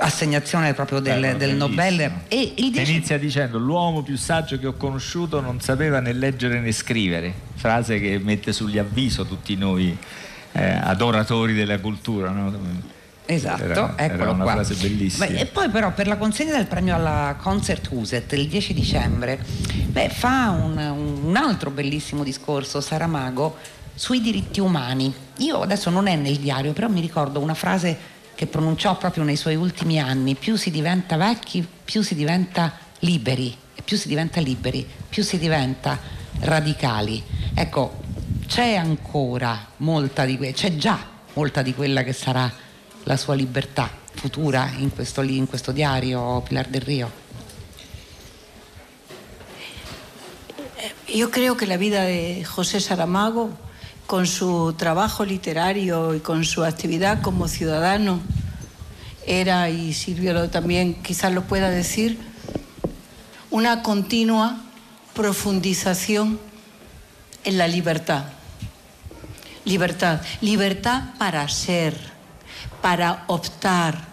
assegnazione 0.00 0.74
proprio 0.74 1.00
del, 1.00 1.20
Bello, 1.20 1.38
del. 1.38 1.54
Nobel. 1.54 2.12
E 2.28 2.54
10 2.56 2.90
Inizia 2.90 3.18
dicendo 3.18 3.58
l'uomo 3.58 4.02
più 4.02 4.16
saggio 4.16 4.58
che 4.58 4.66
ho 4.66 4.74
conosciuto 4.74 5.40
non 5.40 5.60
sapeva 5.60 6.00
né 6.00 6.12
leggere 6.12 6.60
né 6.60 6.72
scrivere, 6.72 7.32
frase 7.54 7.98
che 8.00 8.18
mette 8.18 8.52
sugli 8.52 8.78
avviso 8.78 9.24
tutti 9.24 9.56
noi 9.56 9.96
eh, 10.52 10.78
adoratori 10.82 11.54
della 11.54 11.78
cultura. 11.78 12.30
no? 12.30 12.96
Esatto, 13.30 13.62
Era- 13.62 13.92
era 13.96 14.14
eccolo 14.14 14.32
una 14.32 14.42
qua. 14.44 14.52
frase 14.52 14.74
bellissima. 14.74 15.26
Beh, 15.26 15.38
e 15.38 15.46
poi 15.46 15.68
però 15.68 15.92
per 15.92 16.06
la 16.06 16.16
consegna 16.16 16.56
del 16.56 16.66
premio 16.66 16.94
alla 16.94 17.36
Concert 17.38 17.86
Huset 17.90 18.32
il 18.32 18.48
10 18.48 18.72
dicembre 18.72 19.38
beh, 19.86 20.08
fa 20.08 20.48
un, 20.50 20.78
un 21.26 21.36
altro 21.36 21.70
bellissimo 21.70 22.24
discorso 22.24 22.80
Saramago 22.80 23.56
sui 23.94 24.22
diritti 24.22 24.60
umani. 24.60 25.12
Io 25.38 25.60
adesso 25.60 25.90
non 25.90 26.06
è 26.06 26.16
nel 26.16 26.36
diario, 26.36 26.72
però 26.72 26.88
mi 26.88 27.00
ricordo 27.00 27.40
una 27.40 27.52
frase 27.54 28.16
che 28.38 28.46
pronunciò 28.46 28.96
proprio 28.96 29.24
nei 29.24 29.34
suoi 29.34 29.56
ultimi 29.56 29.98
anni, 29.98 30.36
più 30.36 30.54
si 30.54 30.70
diventa 30.70 31.16
vecchi, 31.16 31.66
più 31.84 32.02
si 32.02 32.14
diventa 32.14 32.72
liberi, 33.00 33.52
e 33.74 33.82
più 33.82 33.96
si 33.96 34.06
diventa 34.06 34.40
liberi, 34.40 34.88
più 35.08 35.24
si 35.24 35.38
diventa 35.38 35.98
radicali. 36.42 37.20
Ecco, 37.52 37.98
c'è 38.46 38.76
ancora 38.76 39.70
molta 39.78 40.24
di 40.24 40.36
que- 40.36 40.52
c'è 40.52 40.76
già 40.76 41.04
molta 41.32 41.62
di 41.62 41.74
quella 41.74 42.04
che 42.04 42.12
sarà 42.12 42.48
la 43.02 43.16
sua 43.16 43.34
libertà 43.34 43.90
futura 44.12 44.70
in 44.76 44.94
questo, 44.94 45.22
in 45.22 45.48
questo 45.48 45.72
diario 45.72 46.40
Pilar 46.42 46.68
del 46.68 46.82
Río. 46.82 47.10
Yo 51.08 51.28
creo 51.30 51.56
que 51.56 51.66
la 51.66 51.76
vida 51.76 52.04
de 52.04 52.44
José 52.44 52.78
Saramago, 52.78 53.50
con 54.08 54.26
su 54.26 54.72
trabajo 54.72 55.26
literario 55.26 56.14
y 56.14 56.20
con 56.20 56.46
su 56.46 56.64
actividad 56.64 57.20
como 57.20 57.46
ciudadano, 57.46 58.20
era, 59.26 59.68
y 59.68 59.92
Silvio 59.92 60.48
también 60.48 60.94
quizás 61.02 61.30
lo 61.34 61.42
pueda 61.42 61.68
decir, 61.68 62.18
una 63.50 63.82
continua 63.82 64.62
profundización 65.12 66.40
en 67.44 67.58
la 67.58 67.68
libertad. 67.68 68.24
Libertad. 69.66 70.22
Libertad 70.40 71.10
para 71.18 71.46
ser, 71.50 71.94
para 72.80 73.24
optar, 73.26 74.08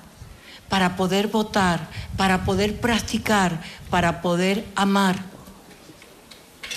para 0.68 0.98
poder 0.98 1.30
votar, 1.30 1.88
para 2.18 2.44
poder 2.44 2.82
practicar, 2.82 3.62
para 3.90 4.22
poder 4.22 4.66
amar. 4.76 5.24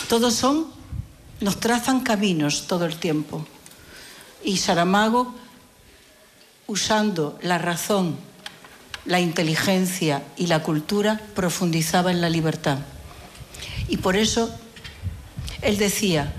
Todos 0.09 0.35
son, 0.35 0.78
nos 1.41 1.61
trazan 1.61 2.01
caminos 2.01 2.67
todo 2.67 2.85
el 2.85 2.97
tiempo. 2.97 3.47
Y 4.45 4.57
Saramago, 4.59 5.35
usando 6.67 7.39
la 7.43 7.59
razón, 7.59 8.17
la 9.05 9.21
inteligencia 9.21 10.23
y 10.37 10.47
la 10.47 10.63
cultura, 10.63 11.21
profundizaba 11.35 12.11
en 12.11 12.21
la 12.21 12.29
libertad. 12.29 12.79
Y 13.89 13.99
por 13.99 14.17
eso 14.17 14.55
él 15.63 15.79
decía, 15.79 16.33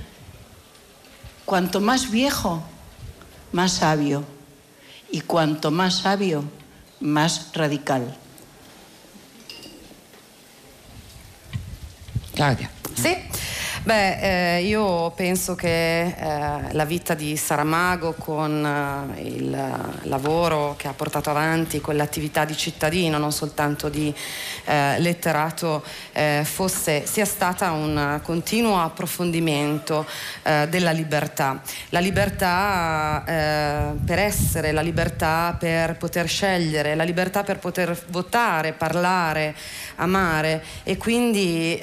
cuanto 1.46 1.82
más 1.82 2.12
viejo, 2.12 2.64
más 3.52 3.74
sabio. 3.74 4.24
Y 5.12 5.22
cuanto 5.22 5.72
más 5.72 6.02
sabio, 6.02 6.44
más 7.00 7.50
radical. 7.54 8.16
Claudia. 12.36 12.72
Sì, 12.96 13.18
beh, 13.84 14.58
eh, 14.58 14.64
io 14.64 15.12
penso 15.12 15.56
che 15.56 16.02
eh, 16.08 16.14
la 16.72 16.86
vita 16.86 17.14
di 17.14 17.38
Saramago 17.38 18.14
con 18.14 18.66
eh, 19.16 19.22
il 19.22 19.58
lavoro 20.04 20.76
che 20.78 20.88
ha 20.88 20.94
portato 20.94 21.30
avanti, 21.30 21.80
con 21.80 21.96
l'attività 21.96 22.46
di 22.46 22.56
cittadino, 22.56 23.18
non 23.18 23.32
soltanto 23.32 23.90
di 23.90 24.14
eh, 24.66 25.00
letterato, 25.00 25.84
eh, 26.12 26.42
fosse, 26.44 27.06
sia 27.06 27.26
stata 27.26 27.72
un 27.72 28.20
continuo 28.24 28.82
approfondimento 28.82 30.06
eh, 30.44 30.68
della 30.70 30.92
libertà. 30.92 31.62
La 31.90 32.00
libertà 32.00 33.24
per 33.26 34.20
essere, 34.20 34.72
la 34.72 34.82
libertà 34.82 35.56
per 35.58 35.98
poter 35.98 36.28
scegliere, 36.28 36.96
la 36.96 37.04
libertà 37.04 37.44
per 37.44 37.60
poter 37.60 37.98
votare, 38.08 38.74
parlare, 38.74 39.56
amare 39.96 40.64
e 40.84 40.98
quindi 40.98 41.80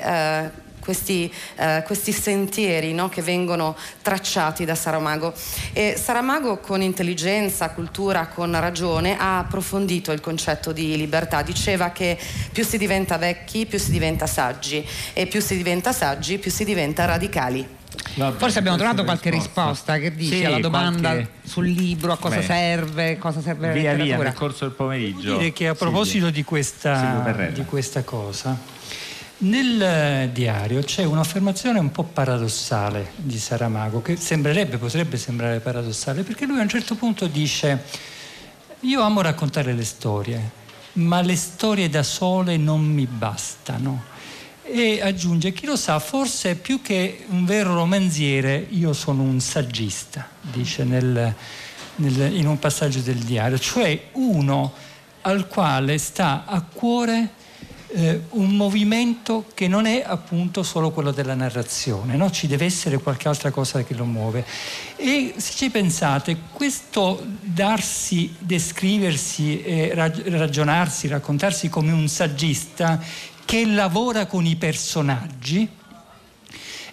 questi, 0.87 1.31
eh, 1.57 1.83
questi 1.85 2.13
sentieri 2.13 2.95
no, 2.95 3.09
che 3.09 3.21
vengono 3.21 3.77
tracciati 4.03 4.65
da 4.65 4.77
Saramago. 4.77 5.35
E 5.73 5.97
Saramago 6.01 6.59
con 6.59 6.81
intelligenza, 6.81 7.71
cultura, 7.71 8.29
con 8.29 8.59
ragione 8.59 9.17
ha 9.19 9.39
approfondito 9.41 10.13
il 10.13 10.21
concetto 10.21 10.71
di 10.71 10.97
libertà. 10.97 11.43
Diceva 11.43 11.91
che 11.91 12.17
più 12.53 12.65
si 12.65 12.79
diventa 12.79 13.17
vecchi, 13.19 13.67
più 13.67 13.81
si 13.81 13.91
diventa 13.91 14.27
saggi 14.29 14.87
e 15.13 15.27
più 15.27 15.41
si 15.41 15.57
diventa 15.57 15.93
saggi, 15.93 16.39
più 16.39 16.53
si 16.53 16.65
diventa 16.65 17.05
radicali. 17.05 17.67
Vabbè, 18.15 18.39
Forse 18.39 18.59
abbiamo 18.61 18.77
trovato 18.77 19.03
qualche 19.05 19.31
risposta. 19.31 19.95
risposta 19.95 19.99
che 19.99 20.15
dice 20.15 20.37
Sì, 20.37 20.45
alla 20.45 20.61
domanda 20.61 21.11
qualche- 21.11 21.29
sul 21.45 21.67
libro, 21.67 22.13
a 22.13 22.17
cosa 22.19 22.37
Beh. 22.37 22.43
serve, 22.45 23.19
cosa 23.19 23.41
serve 23.41 23.67
la 23.69 23.73
Via 23.73 23.83
via 23.83 23.93
letteratura. 23.95 24.29
nel 24.29 24.39
corso 24.39 24.65
del 24.67 24.75
pomeriggio. 24.75 25.37
dire 25.39 25.53
che 25.53 25.67
a 25.69 25.75
proposito 25.75 26.27
di 26.27 26.33
Silvio 26.35 26.45
questa, 26.45 27.51
di 27.53 27.65
questa 27.65 28.03
cosa, 28.05 28.57
nel 29.39 29.83
eh, 29.83 30.31
diario 30.33 30.81
c'è 30.83 31.05
un'affermazione 31.05 31.79
un 31.79 31.91
po' 31.91 32.05
paradossale 32.05 33.13
di 33.17 33.39
Saramago, 33.39 34.01
che 34.01 34.17
sembrerebbe, 34.17 34.79
potrebbe 34.79 35.19
sembrare 35.19 35.61
paradossale, 35.61 36.23
perché 36.23 36.47
lui 36.47 36.59
a 36.59 36.63
un 36.63 36.69
certo 36.69 36.95
punto 36.95 37.27
dice, 37.27 37.83
io 38.81 39.03
amo 39.03 39.21
raccontare 39.21 39.75
le 39.75 39.85
storie, 39.85 40.51
ma 40.95 41.21
le 41.21 41.37
storie 41.37 41.91
da 41.91 42.03
sole 42.03 42.57
non 42.57 42.83
mi 42.83 43.07
bastano. 43.07 44.15
E 44.63 45.01
aggiunge, 45.03 45.53
chi 45.53 45.67
lo 45.67 45.77
sa, 45.77 45.99
forse 45.99 46.57
più 46.57 46.81
che 46.81 47.27
un 47.29 47.45
vero 47.45 47.75
romanziere, 47.75 48.67
io 48.71 48.93
sono 48.95 49.23
un 49.23 49.39
saggista, 49.41 50.27
dice 50.41 50.83
nel- 50.85 51.35
nel- 51.97 52.35
in 52.35 52.47
un 52.47 52.59
passaggio 52.59 53.01
del 53.01 53.19
diario, 53.19 53.59
cioè 53.59 54.09
uno 54.13 54.73
al 55.23 55.47
quale 55.47 55.99
sta 55.99 56.45
a 56.47 56.63
cuore 56.63 57.36
eh, 57.97 58.21
un 58.31 58.51
movimento 58.55 59.47
che 59.55 59.69
non 59.69 59.87
è 59.87 60.03
appunto 60.07 60.63
solo 60.63 60.91
quello 60.91 61.13
della 61.13 61.35
narrazione, 61.35 62.15
no? 62.17 62.31
ci 62.31 62.47
deve 62.47 62.67
essere 62.67 62.99
qualche 62.99 63.27
altra 63.27 63.51
cosa 63.51 63.83
che 63.85 63.95
lo 63.95 64.05
muove. 64.05 64.45
E 64.97 65.33
se 65.39 65.55
ci 65.55 65.71
pensate, 65.71 66.37
questo 66.53 67.25
darsi, 67.41 68.35
descriversi, 68.39 69.63
eh, 69.63 69.93
rag- 69.95 70.29
ragionarsi, 70.29 71.09
raccontarsi 71.09 71.71
come 71.71 71.91
un 71.91 72.07
saggista 72.09 73.03
che 73.47 73.65
lavora 73.65 74.27
con 74.27 74.45
i 74.45 74.57
personaggi, 74.57 75.67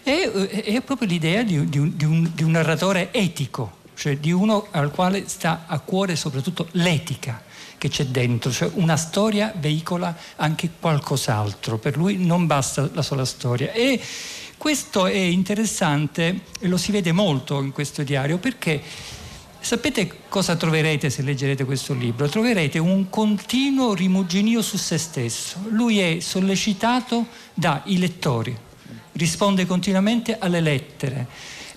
è, 0.03 0.29
è 0.29 0.81
proprio 0.81 1.07
l'idea 1.09 1.43
di, 1.43 1.67
di 1.67 1.79
un, 1.79 1.97
di 1.97 2.05
un- 2.05 2.31
di 2.33 2.43
un 2.43 2.51
narratore 2.51 3.11
etico, 3.11 3.79
cioè 3.95 4.17
di 4.17 4.31
uno 4.31 4.67
al 4.71 4.91
quale 4.91 5.27
sta 5.27 5.65
a 5.67 5.79
cuore 5.79 6.15
soprattutto 6.15 6.69
l'etica 6.71 7.51
che 7.83 7.89
c'è 7.89 8.05
dentro, 8.05 8.49
cioè 8.49 8.71
una 8.75 8.95
storia 8.95 9.53
veicola 9.57 10.15
anche 10.37 10.69
qualcos'altro, 10.79 11.77
per 11.77 11.97
lui 11.97 12.15
non 12.15 12.47
basta 12.47 12.89
la 12.93 13.01
sola 13.01 13.25
storia. 13.25 13.73
E 13.73 13.99
questo 14.55 15.05
è 15.05 15.17
interessante 15.17 16.43
e 16.61 16.69
lo 16.69 16.77
si 16.77 16.93
vede 16.93 17.11
molto 17.11 17.59
in 17.59 17.73
questo 17.73 18.03
diario 18.03 18.37
perché 18.37 19.11
Sapete 19.63 20.11
cosa 20.27 20.57
troverete 20.57 21.09
se 21.09 21.21
leggerete 21.21 21.63
questo 21.63 21.93
libro? 21.93 22.27
Troverete 22.27 22.79
un 22.79 23.09
continuo 23.09 23.93
rimuginio 23.93 24.61
su 24.61 24.75
se 24.75 24.97
stesso. 24.97 25.59
Lui 25.69 25.99
è 25.99 26.19
sollecitato 26.19 27.27
dai 27.53 27.97
lettori, 27.97 28.53
risponde 29.13 29.65
continuamente 29.65 30.37
alle 30.37 30.59
lettere, 30.59 31.27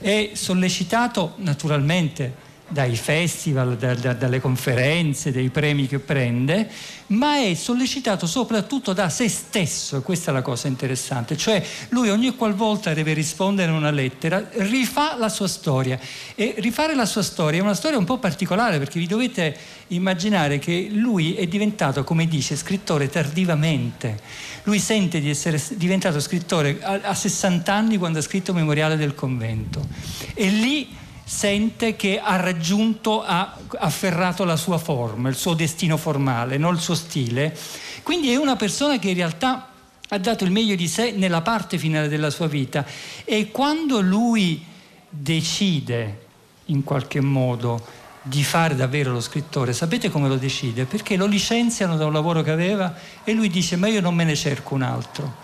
è 0.01 0.31
sollecitato 0.33 1.35
naturalmente 1.37 2.46
dai 2.69 2.97
festival, 2.97 3.77
da- 3.77 3.95
da- 3.95 4.13
dalle 4.13 4.41
conferenze, 4.41 5.31
dei 5.31 5.51
premi 5.51 5.87
che 5.87 6.01
prende, 6.01 6.69
ma 7.09 7.37
è 7.37 7.55
sollecitato 7.55 8.27
soprattutto 8.27 8.93
da 8.93 9.09
se 9.09 9.29
stesso, 9.29 10.03
questa 10.03 10.31
è 10.31 10.35
la 10.35 10.43
cosa 10.43 10.67
interessante, 10.67 11.37
cioè 11.37 11.65
lui 11.91 12.11
ogni 12.11 12.35
qualvolta 12.35 12.93
deve 12.93 13.13
rispondere 13.13 13.71
a 13.71 13.75
una 13.75 13.93
lettera 13.93 14.49
rifà 14.53 15.17
la 15.17 15.29
sua 15.29 15.47
storia 15.47 15.99
e 16.35 16.55
rifare 16.59 16.97
la 16.97 17.07
sua 17.07 17.23
storia 17.23 17.61
è 17.61 17.63
una 17.63 17.75
storia 17.75 17.99
un 17.99 18.05
po' 18.05 18.19
particolare 18.19 18.79
perché 18.79 18.99
vi 18.99 19.07
dovete 19.07 19.57
immaginare 19.89 20.59
che 20.59 20.89
lui 20.91 21.35
è 21.35 21.47
diventato, 21.47 22.03
come 22.03 22.27
dice, 22.27 22.57
scrittore 22.57 23.09
tardivamente. 23.09 24.19
Lui 24.65 24.81
sente 24.81 25.21
di 25.21 25.31
essere 25.31 25.63
diventato 25.75 26.19
scrittore 26.19 26.79
a, 26.83 27.01
a 27.03 27.15
60 27.15 27.73
anni 27.73 27.97
quando 27.97 28.19
ha 28.19 28.23
scritto 28.23 28.53
Memoriale 28.53 28.97
del 28.97 29.15
convento 29.15 29.87
e 30.35 30.49
lì 30.49 31.05
sente 31.29 31.97
che 31.97 32.21
ha 32.21 32.37
raggiunto, 32.37 33.21
ha 33.21 33.59
afferrato 33.79 34.45
la 34.45 34.55
sua 34.55 34.79
forma, 34.79 35.29
il 35.29 35.35
suo 35.35 35.55
destino 35.55 35.97
formale, 35.97 36.57
non 36.57 36.75
il 36.75 36.81
suo 36.81 36.95
stile. 36.95 37.57
Quindi 38.05 38.31
è 38.31 38.37
una 38.37 38.55
persona 38.55 39.01
che 39.01 39.09
in 39.09 39.17
realtà 39.17 39.71
ha 40.09 40.19
dato 40.19 40.45
il 40.45 40.53
meglio 40.53 40.77
di 40.77 40.87
sé 40.87 41.11
nella 41.11 41.43
parte 41.43 41.79
finale 41.79 42.07
della 42.07 42.31
sua 42.31 42.47
vita 42.47 42.87
e 43.25 43.51
quando 43.51 44.01
lui 44.01 44.65
decide 45.09 46.27
in 46.67 46.85
qualche 46.85 47.21
modo 47.21 47.85
di 48.23 48.45
fare 48.45 48.77
davvero 48.77 49.11
lo 49.11 49.21
scrittore, 49.21 49.73
sapete 49.73 50.11
come 50.11 50.29
lo 50.29 50.37
decide? 50.37 50.85
Perché 50.85 51.17
lo 51.17 51.27
licenziano 51.27 51.97
da 51.97 52.07
un 52.07 52.13
lavoro 52.13 52.43
che 52.43 52.53
aveva 52.53 52.95
e 53.25 53.33
lui 53.33 53.49
dice 53.49 53.75
ma 53.75 53.89
io 53.89 54.01
non 54.01 54.15
me 54.15 54.23
ne 54.23 54.37
cerco 54.37 54.75
un 54.75 54.83
altro, 54.83 55.35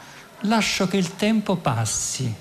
lascio 0.42 0.86
che 0.86 0.96
il 0.96 1.16
tempo 1.16 1.56
passi. 1.56 2.32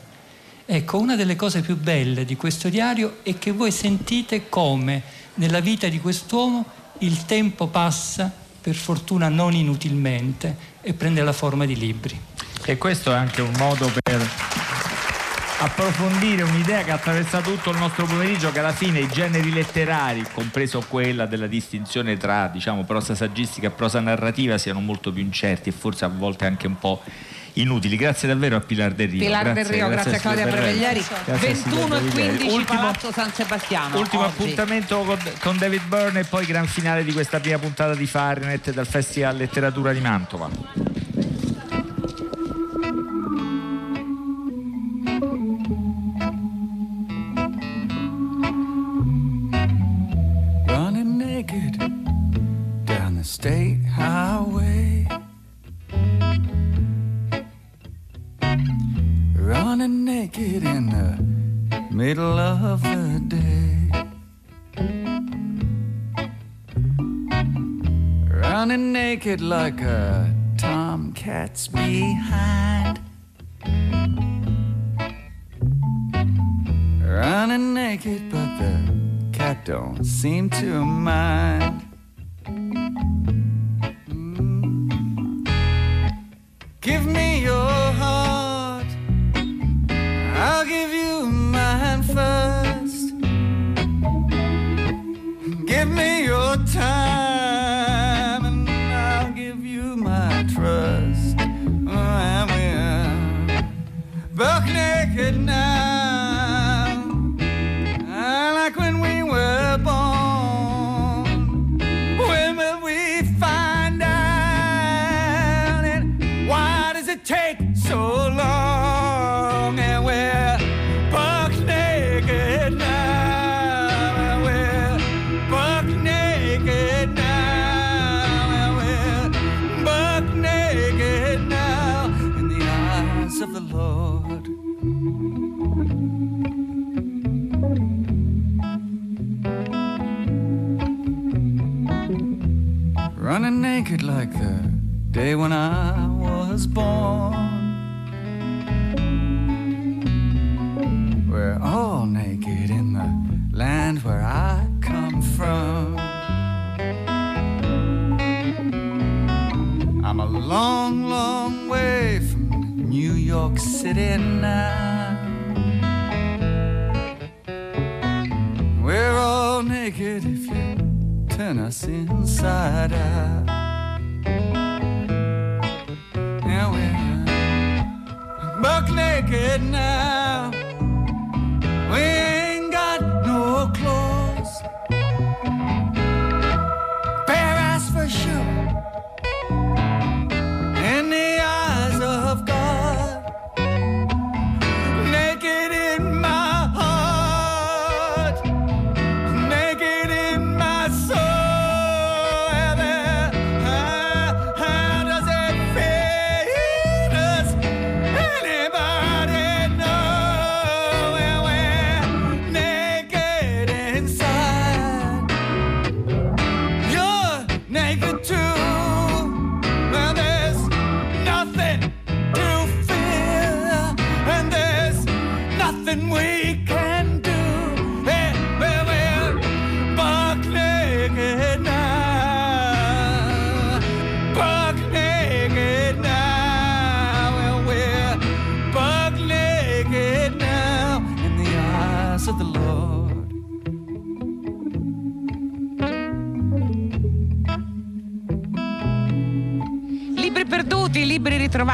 Ecco, 0.74 1.00
una 1.00 1.18
delle 1.18 1.36
cose 1.36 1.60
più 1.60 1.76
belle 1.76 2.24
di 2.24 2.38
questo 2.38 2.70
diario 2.70 3.18
è 3.24 3.38
che 3.38 3.52
voi 3.52 3.74
sentite 3.74 4.48
come 4.48 5.02
nella 5.34 5.60
vita 5.60 5.90
di 5.90 6.00
quest'uomo 6.00 6.66
il 7.00 7.26
tempo 7.26 7.68
passa, 7.68 8.32
per 8.62 8.74
fortuna 8.76 9.28
non 9.28 9.52
inutilmente, 9.54 10.56
e 10.80 10.94
prende 10.94 11.24
la 11.24 11.34
forma 11.34 11.66
di 11.66 11.76
libri. 11.76 12.18
E 12.64 12.78
questo 12.78 13.12
è 13.12 13.16
anche 13.16 13.42
un 13.42 13.52
modo 13.58 13.92
per 14.02 14.26
approfondire 15.60 16.44
un'idea 16.44 16.86
che 16.86 16.92
ha 16.92 16.96
attraversato 16.96 17.52
tutto 17.52 17.72
il 17.72 17.78
nostro 17.78 18.06
pomeriggio 18.06 18.54
che 18.54 18.60
alla 18.60 18.72
fine 18.72 19.02
i 19.02 19.10
generi 19.10 19.52
letterari, 19.52 20.26
compreso 20.34 20.86
quella 20.88 21.26
della 21.26 21.48
distinzione 21.48 22.16
tra 22.16 22.48
diciamo, 22.48 22.86
prosa 22.86 23.14
saggistica 23.14 23.68
e 23.68 23.72
prosa 23.72 24.00
narrativa, 24.00 24.58
siano 24.58 24.80
molto 24.80 25.12
più 25.12 25.22
incerti 25.22 25.68
e 25.68 25.74
forse 25.74 26.06
a 26.06 26.08
volte 26.08 26.46
anche 26.46 26.68
un 26.68 26.80
po' 26.80 27.02
inutili. 27.54 27.96
Grazie 27.96 28.28
davvero 28.28 28.56
a 28.56 28.62
Pilar 28.62 28.94
Del 28.94 29.10
Rio. 29.10 29.20
Pilar 29.20 29.54
Del 29.54 29.66
Rio, 29.66 29.88
grazie, 29.88 30.16
a 30.16 30.20
Claudia 30.20 30.48
Preveglieri. 30.48 31.04
Grazie 31.26 31.52
a 31.52 31.56
Silvia 31.56 31.86
21 31.88 31.96
e 31.96 32.00
Preveglieri. 32.00 32.38
15 32.38 32.56
Ultimo- 32.56 32.80
Palazzo 32.80 33.12
San 33.12 33.34
Sebastiano. 33.34 33.98
Ultimo 33.98 34.24
oggi. 34.24 34.32
appuntamento 34.32 35.04
con, 35.04 35.20
con 35.40 35.58
David 35.58 35.84
Byrne 35.88 36.20
e 36.22 36.24
poi 36.24 36.46
gran 36.46 36.68
finale 36.68 37.04
di 37.04 37.14
questa 37.14 37.40
prima 37.40 37.58
puntata 37.58 37.96
di 37.96 38.06
Fahrenheit 38.06 38.72
dal 38.72 38.88
Festival 38.88 39.36
Letteratura 39.38 39.92
di 39.94 40.00
Mantova. 40.00 41.00
state 53.42 53.80
highway. 53.98 54.81
Running 59.82 60.06
naked 60.06 60.64
in 60.64 60.90
the 60.92 61.82
middle 61.90 62.38
of 62.38 62.84
the 62.84 63.20
day. 63.28 63.90
Running 68.30 68.94
naked 68.94 69.42
like 69.42 69.82
a 69.82 70.32
tomcat's 70.56 71.68
behind. 71.68 73.00
Running 77.04 77.74
naked, 77.74 78.30
but 78.30 78.60
the 78.60 79.30
cat 79.34 79.66
don't 79.66 80.04
seem 80.04 80.52
to 80.52 80.86
mind. 80.86 81.82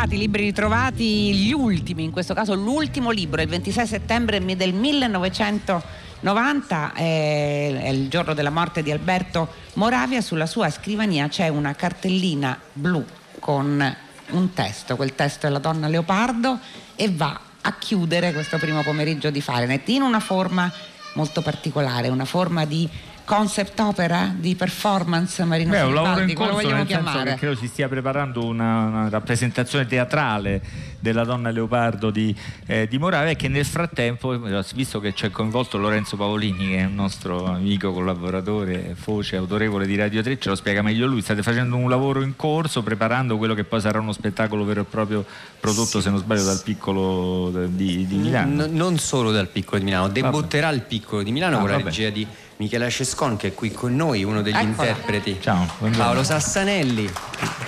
Ritrovati, 0.08 0.18
libri 0.18 0.46
ritrovati 0.46 1.36
gli 1.36 1.52
ultimi, 1.52 2.04
in 2.04 2.12
questo 2.12 2.34
caso 2.34 2.56
l'ultimo 2.56 3.12
libro, 3.12 3.42
il 3.42 3.50
26 3.50 3.88
settembre 3.88 4.40
del 4.56 4.74
1990, 4.74 6.94
è, 6.94 7.82
è 7.84 7.90
il 7.90 8.10
giorno 8.10 8.34
della 8.34 8.50
morte 8.50 8.82
di 8.82 8.92
Alberto 8.92 9.50
Moravia, 9.74 10.22
sulla 10.22 10.46
sua 10.46 10.70
scrivania 10.70 11.28
c'è 11.28 11.50
una 11.50 11.76
cartellina 11.76 12.58
blu 12.72 13.04
con 13.40 13.96
un 14.30 14.54
testo, 14.54 14.96
quel 14.96 15.14
testo 15.16 15.48
è 15.48 15.50
la 15.50 15.60
donna 15.60 15.88
leopardo 15.88 16.60
e 16.96 17.12
va 17.12 17.42
a 17.62 17.78
chiudere 17.78 18.34
questo 18.34 18.58
primo 18.58 18.84
pomeriggio 18.84 19.30
di 19.30 19.42
Fahrenheit 19.42 19.90
in 19.90 20.02
una 20.02 20.22
forma 20.22 20.72
molto 21.14 21.42
particolare, 21.42 22.08
una 22.08 22.26
forma 22.26 22.66
di 22.66 22.90
concept 23.28 23.78
opera, 23.82 24.34
di 24.34 24.56
performance 24.56 25.44
Marino 25.44 25.72
Beh, 25.72 25.80
è 25.80 25.84
un 25.84 25.94
lavoro 25.94 26.22
in 26.22 26.34
corso, 26.34 26.54
vogliamo 26.54 26.76
nel 26.76 26.88
senso 26.88 27.04
chiamare? 27.04 27.32
che 27.32 27.36
credo 27.36 27.56
si 27.58 27.68
stia 27.68 27.90
preparando 27.90 28.46
una, 28.46 28.86
una 28.86 29.10
rappresentazione 29.10 29.86
teatrale 29.86 30.62
della 31.02 31.26
donna 31.26 31.50
leopardo 31.50 32.10
di, 32.10 32.34
eh, 32.68 32.88
di 32.88 32.98
Moravia 32.98 33.32
e 33.32 33.36
che 33.36 33.50
nel 33.50 33.66
frattempo, 33.66 34.40
visto 34.74 35.02
che 35.02 35.12
c'è 35.12 35.30
coinvolto 35.30 35.78
Lorenzo 35.78 36.16
Paolini, 36.16 36.70
che 36.70 36.78
è 36.78 36.86
un 36.86 36.96
nostro 36.96 37.46
amico, 37.48 37.92
collaboratore, 37.92 38.96
voce 39.04 39.36
autorevole 39.36 39.86
di 39.86 39.98
Radio 39.98 40.24
3, 40.24 40.40
ce 40.40 40.48
lo 40.48 40.56
spiega 40.56 40.82
meglio 40.82 41.06
lui, 41.06 41.22
state 41.22 41.44
facendo 41.44 41.76
un 41.76 41.90
lavoro 41.90 42.22
in 42.22 42.38
corso, 42.38 42.82
preparando 42.82 43.38
quello 43.38 43.54
che 43.54 43.66
poi 43.66 43.82
sarà 43.82 44.00
uno 44.00 44.14
spettacolo 44.14 44.64
vero 44.64 44.82
e 44.82 44.86
proprio 44.86 45.26
prodotto, 45.60 46.00
se 46.00 46.10
non 46.10 46.20
sbaglio, 46.20 46.46
dal 46.46 46.62
piccolo 46.64 47.52
di, 47.68 48.08
di 48.08 48.16
Milano. 48.16 48.66
N- 48.66 48.74
non 48.74 48.98
solo 48.98 49.32
dal 49.32 49.48
piccolo 49.50 49.80
di 49.80 49.84
Milano, 49.84 50.08
debutterà 50.08 50.70
il 50.70 50.82
piccolo 50.84 51.24
di 51.24 51.32
Milano 51.34 51.58
Ah, 51.58 51.60
con 51.60 51.70
la 51.70 51.76
vabbè. 51.76 51.90
regia 51.90 52.10
di 52.10 52.26
Michela 52.58 52.90
Cescon 52.90 53.38
che 53.38 53.50
è 53.50 53.54
qui 53.54 53.72
con 53.72 53.96
noi, 53.96 54.24
uno 54.24 54.42
degli 54.42 54.56
Eccola. 54.56 54.90
interpreti. 54.90 55.38
Ciao, 55.40 55.68
buongiorno. 55.78 56.04
Paolo 56.06 56.24
Sassanelli. 56.24 57.08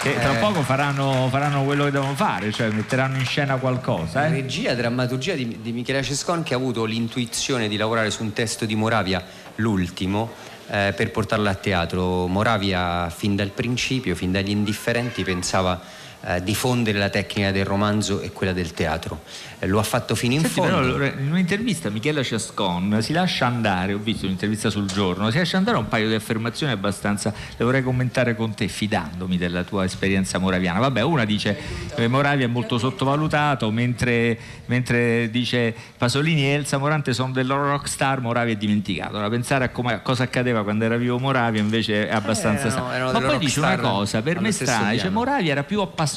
Che 0.02 0.20
tra 0.20 0.36
Eh, 0.36 0.40
poco 0.40 0.64
faranno, 0.64 1.28
faranno 1.30 1.64
quello 1.64 1.86
che 1.86 1.92
devono 1.92 2.16
fare, 2.16 2.52
cioè 2.52 2.70
metteranno 2.70 3.18
in 3.18 3.26
scena 3.26 3.58
qualcosa. 3.58 4.26
Eh? 4.26 4.30
Regia, 4.30 4.74
drammaturgia 4.74 5.36
di, 5.36 5.60
di 5.62 5.72
Michela 5.74 6.02
Cescon 6.02 6.42
che 6.42 6.56
ha 6.56 6.58
avuto 6.58 6.86
l'intuizione 6.86 7.68
di 7.68 7.78
lavorare 7.78 8.10
su 8.10 8.24
un 8.24 8.34
testo 8.34 8.66
di 8.66 8.74
Moravia, 8.74 9.24
l'ultimo, 9.58 10.32
eh, 10.72 10.94
per 10.96 11.12
portarlo 11.12 11.50
a 11.50 11.56
teatro. 11.56 12.26
Moravia 12.26 13.12
fin 13.12 13.36
dal 13.36 13.50
principio, 13.50 14.16
fin 14.16 14.32
dagli 14.32 14.50
indifferenti, 14.50 15.24
pensava 15.24 15.80
eh, 16.22 16.44
diffondere 16.44 16.98
la 16.98 17.10
tecnica 17.10 17.52
del 17.52 17.66
romanzo 17.66 18.22
e 18.22 18.32
quella 18.32 18.54
del 18.54 18.74
teatro. 18.74 19.22
Eh, 19.60 19.68
lo 19.68 19.80
ha 19.80 19.84
fatto 19.84 20.16
fino 20.16 20.34
in 20.34 20.42
Senti, 20.42 20.56
fondo. 20.56 20.72
però, 20.72 20.84
allora, 20.84 21.08
in 21.08 21.32
un'intervista 21.32 21.90
Michela 21.90 22.24
Ciascon 22.24 23.00
si 23.02 23.14
lascia 23.14 23.46
andare, 23.46 23.94
ho 23.94 23.98
visto 23.98 24.26
un'intervista 24.26 24.70
sul 24.70 24.86
giorno, 24.86 25.30
si 25.32 25.38
lascia 25.38 25.58
andare 25.58 25.78
un 25.78 25.88
paio 25.88 26.08
di 26.08 26.14
affermazioni 26.14 26.72
abbastanza, 26.72 27.34
le 27.58 27.66
vorrei 27.66 27.84
commentare 27.84 28.36
con 28.36 28.54
te 28.54 28.68
fidandomi 28.68 29.38
della 29.38 29.64
tua 29.64 29.84
esperienza 29.86 30.38
moraviana. 30.38 30.80
Vabbè, 30.80 31.02
una 31.02 31.26
dice 31.26 31.58
che 31.96 32.08
Moravia 32.08 32.46
è 32.46 32.50
molto 32.50 32.78
sottovalutato, 32.78 33.70
mentre, 33.72 34.38
mentre 34.66 35.30
dice 35.30 35.76
Pasolini 35.98 36.44
e 36.44 36.50
Elsa 36.50 36.78
Morante 36.78 37.14
sono 37.14 37.32
del 37.34 37.48
loro 37.48 37.70
rockstar, 37.70 38.22
Moravia 38.22 38.54
è 38.54 38.58
dimenticato. 38.58 39.18
Ora, 39.18 39.30
pensare 39.30 39.66
a, 39.66 39.70
come- 39.70 39.94
a 39.94 40.00
cosa 40.00 40.24
accadeva 40.24 40.64
quando 40.64 40.86
era 40.86 40.98
vivo 40.98 41.20
Moravia 41.20 41.62
invece 41.62 42.08
è 42.08 42.14
abbastanza 42.14 42.70
strano. 42.70 42.92
erano 42.92 43.12
Ma 43.12 43.20
poi 43.20 43.38
dice 43.38 43.60
una 43.60 43.78
cosa, 43.78 44.22
per 44.22 44.40
me 44.40 44.52
strana, 44.52 44.92
dice. 44.92 45.10
Moravia 45.10 45.52
era 45.52 45.64
più 45.64 45.82
appassionato, 45.82 46.09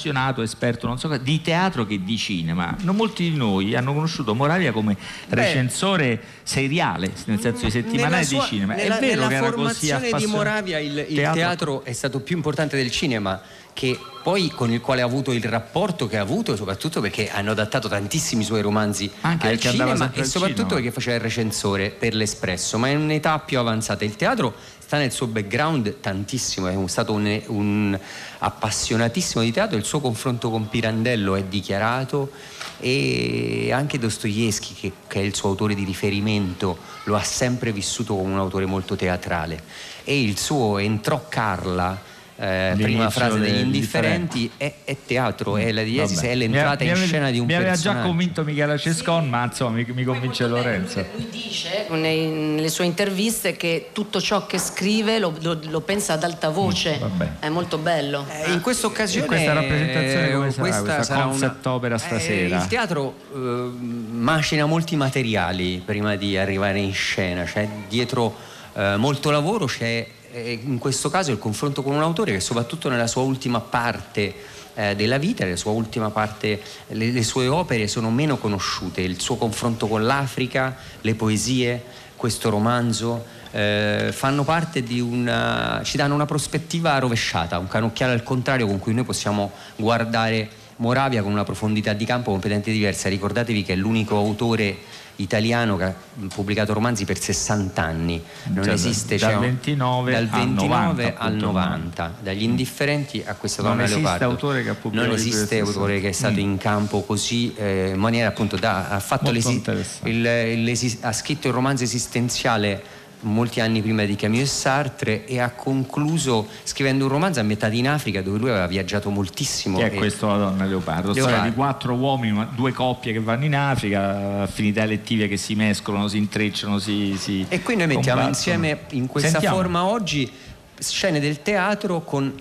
esperto, 0.43 0.87
non 0.87 0.99
so 0.99 1.09
cosa, 1.09 1.21
di 1.21 1.41
teatro 1.43 1.85
che 1.85 2.03
di 2.03 2.17
cinema. 2.17 2.75
Non 2.81 2.97
molti 2.97 3.31
di 3.31 3.37
noi 3.37 3.75
hanno 3.75 3.93
conosciuto 3.93 4.35
Moravia 4.35 4.73
come 4.73 4.97
recensore 5.29 6.21
seriale, 6.43 7.13
nel 7.27 7.41
senso 7.41 7.65
di 7.65 7.71
settimanale 7.71 8.25
di 8.25 8.41
cinema. 8.41 8.75
Nella, 8.75 8.97
è 8.97 9.01
vero 9.01 9.27
che 9.27 9.35
era 9.35 9.53
così 9.53 9.87
di 9.87 9.91
appassionato. 9.91 10.29
Moravia 10.29 10.79
il, 10.79 11.07
il 11.09 11.31
teatro... 11.33 11.85
è 11.85 11.93
stato 11.93 12.21
più 12.21 12.37
importante 12.37 12.77
del 12.77 12.91
cinema 12.91 13.41
che 13.73 13.99
poi 14.23 14.51
con 14.51 14.71
il 14.71 14.81
quale 14.81 15.01
ha 15.01 15.05
avuto 15.05 15.33
il 15.33 15.43
rapporto 15.43 16.07
che 16.07 16.17
ha 16.17 16.21
avuto 16.21 16.55
soprattutto 16.55 17.01
perché 17.01 17.31
hanno 17.31 17.53
adattato 17.53 17.89
tantissimi 17.89 18.45
suoi 18.45 18.61
romanzi 18.61 19.11
Anche 19.23 19.49
al 19.49 19.59
cinema 19.59 20.13
e 20.13 20.25
soprattutto 20.25 20.63
cinema. 20.63 20.75
perché 20.75 20.91
faceva 20.93 21.17
il 21.17 21.23
recensore 21.23 21.91
per 21.91 22.15
l'Espresso 22.15 22.79
ma 22.79 22.89
in 22.89 22.99
un'età 22.99 23.39
più 23.41 23.59
avanzata 23.59 24.05
il 24.05 24.15
teatro 24.15 24.55
sta 24.93 25.01
nel 25.01 25.11
suo 25.11 25.27
background 25.27 26.01
tantissimo 26.01 26.69
è 26.69 26.89
stato 26.89 27.15
un, 27.15 27.43
un 27.47 27.99
appassionatissimo 28.41 29.43
di 29.43 29.51
teatro 29.51 29.79
il 29.79 29.85
suo 29.85 30.01
confronto 30.01 30.51
con 30.51 30.69
Pirandello 30.69 31.35
è 31.35 31.45
dichiarato 31.45 32.31
e 32.79 33.71
anche 33.73 33.99
Dostoevsky 33.99 34.75
che, 34.75 34.93
che 35.07 35.21
è 35.21 35.23
il 35.23 35.35
suo 35.35 35.49
autore 35.49 35.75
di 35.75 35.85
riferimento 35.85 36.77
lo 37.05 37.17
ha 37.17 37.23
sempre 37.23 37.73
vissuto 37.73 38.17
come 38.17 38.33
un 38.33 38.39
autore 38.39 38.67
molto 38.67 38.97
teatrale. 38.97 39.63
E 40.05 40.21
il 40.21 40.37
suo 40.37 40.79
entrò 40.79 41.27
Carla 41.29 41.99
eh, 42.43 42.75
prima 42.77 43.09
frase 43.09 43.39
degli 43.39 43.61
indifferenti 43.61 44.51
è, 44.57 44.73
è 44.83 44.97
teatro 45.07 45.57
è 45.57 45.71
la 45.71 45.83
diesis 45.85 46.17
Vabbè. 46.17 46.27
è 46.27 46.33
Mi 46.33 46.39
l'entrata 46.39 46.83
mi 46.83 46.91
in 46.91 46.97
scena 46.97 47.31
di 47.31 47.39
un 47.39 47.47
Mi 47.47 47.55
aveva 47.55 47.71
già 47.71 47.77
personaggio 47.77 48.07
convinto 48.09 48.43
Michela 48.43 48.77
Cescon, 48.77 49.29
ma 49.29 49.45
insomma 49.45 49.77
mi, 49.77 49.87
mi 49.95 50.03
convince 50.03 50.49
Lorenzo. 50.49 51.05
Lui 51.15 51.29
dice 51.31 51.87
nei- 51.91 52.27
nelle 52.27 52.69
sue 52.69 52.85
interviste 52.85 53.57
che 53.57 53.91
tutto 53.93 54.21
ciò 54.21 54.45
che 54.47 54.59
scrive 54.59 55.21
lo, 55.21 55.33
lo- 55.41 55.61
lo 55.69 55.81
pensa 55.83 56.15
ad 56.15 56.25
alta 56.25 56.49
voce. 56.49 56.99
è 57.39 57.49
molto 57.49 57.79
bello. 57.79 58.27
Eh, 58.29 58.51
in 58.53 58.61
questa 58.61 58.89
occasione 58.89 59.25
E 59.25 59.29
questa 59.29 59.53
rappresentazione 59.53 60.33
come 60.33 60.49
eh, 60.49 60.51
sarà? 60.51 60.81
Questa 60.81 61.03
sarà 61.05 61.23
concept 61.23 61.67
opera 61.67 61.97
stasera? 61.99 62.57
il 62.57 62.67
teatro 62.67 63.15
eh, 63.33 63.39
macina 63.39 64.67
molti 64.67 64.97
materiali 64.97 65.81
prima 65.85 66.17
di 66.17 66.37
arrivare 66.37 66.81
in 66.81 66.93
scena, 66.93 67.45
c'è 67.45 67.69
dietro 67.89 68.35
eh, 68.75 68.97
molto 68.97 69.31
lavoro, 69.31 69.67
c'è 69.67 69.85
eh, 69.85 70.09
in 70.41 70.79
questo 70.79 71.11
caso 71.11 71.31
il 71.31 71.39
confronto 71.39 71.83
con 71.83 71.95
un 71.95 72.03
autore 72.03 72.33
che 72.33 72.41
soprattutto 72.41 72.89
nella 72.89 73.07
sua 73.07 73.23
ultima 73.23 73.61
parte 73.61 74.35
eh, 74.75 74.95
della 74.97 75.19
vita, 75.19 75.45
nella 75.45 75.57
sua 75.57 75.73
ultima 75.73 76.11
parte, 76.11 76.61
le, 76.89 77.11
le 77.11 77.23
sue 77.23 77.49
opere 77.49 77.87
sono 77.89 78.11
meno 78.11 78.39
conosciute, 78.39 79.01
il 79.01 79.21
suo 79.21 79.37
confronto 79.37 79.87
con 79.87 80.05
l'Africa, 80.05 80.77
le 81.03 81.15
poesie, 81.15 81.83
questo 82.17 82.51
romanzo 82.51 83.25
eh, 83.51 84.11
fanno 84.13 84.45
parte 84.45 84.83
di 84.83 85.01
una 85.01 85.81
ci 85.85 85.97
danno 85.97 86.15
una 86.15 86.27
prospettiva 86.27 86.99
rovesciata, 86.99 87.59
un 87.59 87.69
canocchiale 87.69 88.13
al 88.13 88.23
contrario 88.23 88.67
con 88.67 88.79
cui 88.79 88.95
noi 88.95 89.05
possiamo 89.05 89.53
guardare 89.77 90.49
Moravia 90.83 91.23
con 91.23 91.31
una 91.31 91.45
profondità 91.45 91.93
di 91.93 92.05
campo 92.05 92.33
completamente 92.33 92.73
diversa. 92.73 93.09
Ricordatevi 93.09 93.63
che 93.63 93.73
è 93.75 93.77
l'unico 93.77 94.17
autore 94.17 94.77
italiano 95.17 95.77
che 95.77 95.85
ha 95.85 95.95
pubblicato 96.35 96.73
romanzi 96.73 97.05
per 97.05 97.21
60 97.21 97.81
anni. 97.83 98.21
Non 98.47 98.65
Cioè, 98.65 98.73
esiste 98.73 99.17
dal 99.17 99.31
cioè, 99.31 99.41
29 99.41 100.13
dal 100.13 100.23
al 100.23 100.29
29 100.29 100.77
90, 101.05 101.19
al 101.21 101.27
appunto, 101.27 101.47
90, 101.47 102.15
dagli 102.23 102.43
indifferenti 102.43 103.23
a 103.25 103.35
questa 103.35 103.63
Non 103.63 103.71
donna 103.73 103.85
esiste 103.85 104.01
leopardo. 104.03 104.25
autore 104.35 104.63
che 104.65 104.69
ha 104.71 104.75
pubblicato 104.75 105.11
Non 105.11 105.19
esiste 105.19 105.61
autore 105.61 106.01
che 106.01 106.09
è 106.09 106.13
stato 106.13 106.35
Mm. 106.35 106.39
in 106.39 106.57
campo 106.59 107.03
così 107.03 107.55
eh, 107.57 107.91
in 107.95 108.01
maniera 108.01 108.29
appunto 108.29 108.57
da 108.57 108.89
ha 108.89 108.99
fatto 108.99 109.31
l'esi- 109.31 109.63
il- 110.05 110.21
l'esi- 110.65 110.99
ha 111.03 111.13
scritto 111.13 111.47
il 111.47 111.55
romanzo 111.55 111.85
esistenziale 111.85 112.83
molti 113.23 113.61
anni 113.61 113.81
prima 113.83 114.05
di 114.05 114.17
Camus 114.17 114.41
e 114.41 114.47
Sartre 114.47 115.25
e 115.27 115.41
ha 115.41 115.51
concluso 115.51 116.47
scrivendo 116.65 117.05
un 117.05 117.11
romanzo 117.11 117.41
ambientato 117.41 117.75
in 117.75 117.89
Africa 117.89 118.23
dove 118.23 118.39
lui 118.39 118.51
aveva 118.51 118.67
viaggiato 118.67 119.11
moltissimo. 119.11 119.79
Che 119.79 119.91
è 119.91 119.95
questo 119.95 120.27
la 120.27 120.37
donna 120.37 120.65
Leopardo? 120.65 121.13
Storia 121.13 121.43
Leopardo. 121.43 121.49
di 121.49 121.55
quattro 121.55 121.95
uomini, 121.95 122.47
due 122.55 122.73
coppie 122.73 123.13
che 123.13 123.21
vanno 123.21 123.45
in 123.45 123.55
Africa, 123.55 124.43
affinità 124.43 124.83
elettive 124.83 125.29
che 125.29 125.37
si 125.37 125.55
mescolano, 125.55 126.09
si 126.09 126.19
intrecciano, 126.19 126.79
si. 126.79 127.17
si 127.19 127.45
E 127.49 127.63
qui 127.63 127.77
noi 127.77 127.87
mettiamo 127.87 128.21
combattono. 128.23 128.29
insieme 128.29 128.81
in 128.91 129.07
questa 129.07 129.31
Sentiamo. 129.31 129.57
forma 129.57 129.85
oggi 129.85 130.31
scene 130.79 131.21
del 131.21 131.43
teatro 131.43 132.01
con 132.03 132.33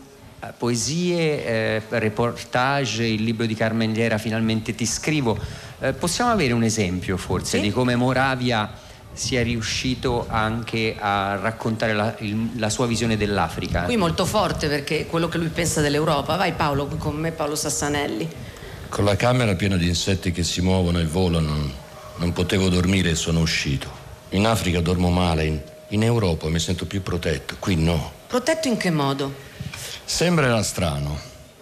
eh, 0.44 0.48
poesie, 0.58 1.46
eh, 1.46 1.82
reportage, 1.90 3.06
il 3.06 3.24
libro 3.24 3.46
di 3.46 3.54
Carmen 3.56 3.92
Liera 3.92 4.18
Finalmente 4.18 4.74
ti 4.74 4.86
scrivo. 4.86 5.38
Eh, 5.80 5.94
possiamo 5.94 6.32
avere 6.32 6.54
un 6.54 6.64
esempio 6.64 7.18
forse 7.18 7.60
di 7.60 7.72
come 7.72 7.96
Moravia 7.96 8.90
sia 9.14 9.44
riuscito 9.44 10.26
anche 10.30 10.96
a 11.00 11.36
raccontare 11.36 11.94
la, 11.94 12.16
il- 12.20 12.52
la 12.58 12.70
sua 12.70 12.88
visione 12.88 13.18
dell'Africa? 13.18 13.84
Qui 13.84 13.98
molto 13.98 14.26
forte 14.26 14.68
perché 14.68 15.06
quello 15.06 15.28
che 15.28 15.38
lui 15.38 15.50
pensa 15.50 15.82
dell'Europa. 15.82 16.36
Vai 16.36 16.54
Paolo, 16.54 16.88
con 16.88 17.16
me 17.16 17.32
Paolo 17.32 17.56
Sassanelli. 17.56 18.28
Con 18.90 19.06
la 19.06 19.16
camera 19.16 19.56
piena 19.56 19.78
di 19.78 19.88
insetti 19.88 20.32
che 20.32 20.44
si 20.44 20.62
muovono 20.62 21.00
e 21.00 21.06
volano, 21.06 21.72
non 22.18 22.34
potevo 22.34 22.70
dormire 22.70 23.12
e 23.12 23.16
sono 23.16 23.40
uscito. 23.40 23.90
In 24.30 24.46
Africa 24.46 24.80
dormo 24.82 25.10
male, 25.10 25.46
in, 25.46 25.60
in 25.90 26.04
Europa 26.04 26.48
mi 26.50 26.60
sento 26.60 26.86
più 26.86 27.02
protetto, 27.02 27.56
qui 27.60 27.76
no. 27.76 28.12
Protetto 28.28 28.68
in 28.68 28.78
che 28.78 28.92
modo? 28.92 29.34
Sembrerà 30.06 30.62
strano. 30.64 31.18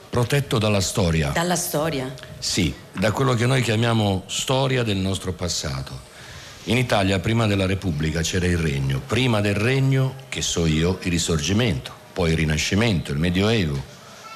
Protetto 0.09 0.57
dalla 0.57 0.81
storia. 0.81 1.29
Dalla 1.29 1.55
storia. 1.55 2.11
Sì, 2.39 2.73
da 2.93 3.11
quello 3.11 3.35
che 3.35 3.45
noi 3.45 3.61
chiamiamo 3.61 4.23
storia 4.25 4.81
del 4.81 4.97
nostro 4.97 5.33
passato. 5.33 6.07
In 6.65 6.77
Italia, 6.77 7.19
prima 7.19 7.47
della 7.47 7.65
Repubblica, 7.65 8.21
c'era 8.21 8.45
il 8.45 8.57
regno. 8.57 9.01
Prima 9.05 9.41
del 9.41 9.55
regno, 9.55 10.15
che 10.29 10.41
so 10.41 10.65
io, 10.65 10.99
il 11.01 11.09
risorgimento, 11.09 11.91
poi 12.13 12.31
il 12.31 12.37
rinascimento, 12.37 13.11
il 13.11 13.17
medioevo, 13.17 13.81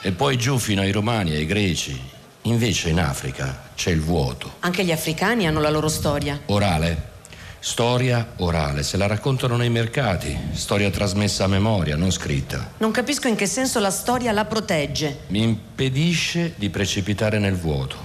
e 0.02 0.12
poi 0.12 0.38
giù 0.38 0.58
fino 0.58 0.82
ai 0.82 0.92
romani, 0.92 1.36
ai 1.36 1.46
greci. 1.46 2.00
Invece 2.44 2.90
in 2.90 3.00
Africa 3.00 3.70
c'è 3.76 3.92
il 3.92 4.02
vuoto. 4.02 4.56
Anche 4.60 4.84
gli 4.84 4.92
africani 4.92 5.48
hanno 5.48 5.60
la 5.60 5.70
loro 5.70 5.90
storia. 5.90 6.40
Orale? 6.48 7.12
Storia 7.60 8.34
orale, 8.38 8.84
se 8.84 8.98
la 8.98 9.08
raccontano 9.08 9.56
nei 9.56 9.70
mercati, 9.70 10.38
storia 10.52 10.90
trasmessa 10.90 11.46
a 11.46 11.48
memoria, 11.48 11.96
non 11.96 12.12
scritta. 12.12 12.74
Non 12.80 12.92
capisco 12.92 13.30
in 13.30 13.36
che 13.36 13.46
senso 13.46 13.80
la 13.80 13.92
storia 13.92 14.34
la 14.34 14.44
protegge. 14.44 15.20
Mi 15.28 15.44
impedisce 15.44 16.54
di 16.58 16.70
precipitare 16.70 17.40
nel 17.40 17.56
vuoto. 17.56 17.96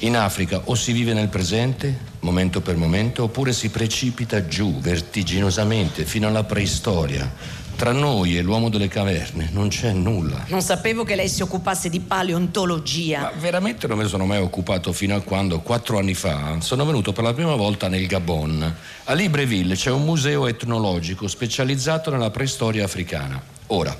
In 0.00 0.16
Africa 0.16 0.60
o 0.64 0.74
si 0.76 0.92
vive 0.92 1.14
nel 1.14 1.28
presente, 1.28 2.09
momento 2.20 2.60
per 2.60 2.76
momento, 2.76 3.24
oppure 3.24 3.52
si 3.52 3.68
precipita 3.68 4.46
giù 4.46 4.78
vertiginosamente 4.80 6.04
fino 6.04 6.26
alla 6.26 6.44
preistoria. 6.44 7.58
Tra 7.80 7.92
noi 7.92 8.36
e 8.36 8.42
l'uomo 8.42 8.68
delle 8.68 8.88
caverne 8.88 9.48
non 9.52 9.68
c'è 9.68 9.92
nulla. 9.92 10.44
Non 10.48 10.60
sapevo 10.60 11.02
che 11.02 11.14
lei 11.14 11.30
si 11.30 11.40
occupasse 11.40 11.88
di 11.88 12.00
paleontologia. 12.00 13.20
Ma 13.20 13.32
veramente 13.38 13.86
non 13.86 13.96
me 13.96 14.02
ne 14.02 14.10
sono 14.10 14.26
mai 14.26 14.38
occupato 14.38 14.92
fino 14.92 15.16
a 15.16 15.20
quando, 15.22 15.60
quattro 15.60 15.96
anni 15.96 16.12
fa, 16.12 16.60
sono 16.60 16.84
venuto 16.84 17.12
per 17.12 17.24
la 17.24 17.32
prima 17.32 17.54
volta 17.54 17.88
nel 17.88 18.06
Gabon. 18.06 18.76
A 19.04 19.14
Libreville 19.14 19.76
c'è 19.76 19.90
un 19.90 20.04
museo 20.04 20.46
etnologico 20.46 21.26
specializzato 21.26 22.10
nella 22.10 22.28
preistoria 22.28 22.84
africana. 22.84 23.40
Ora, 23.68 23.96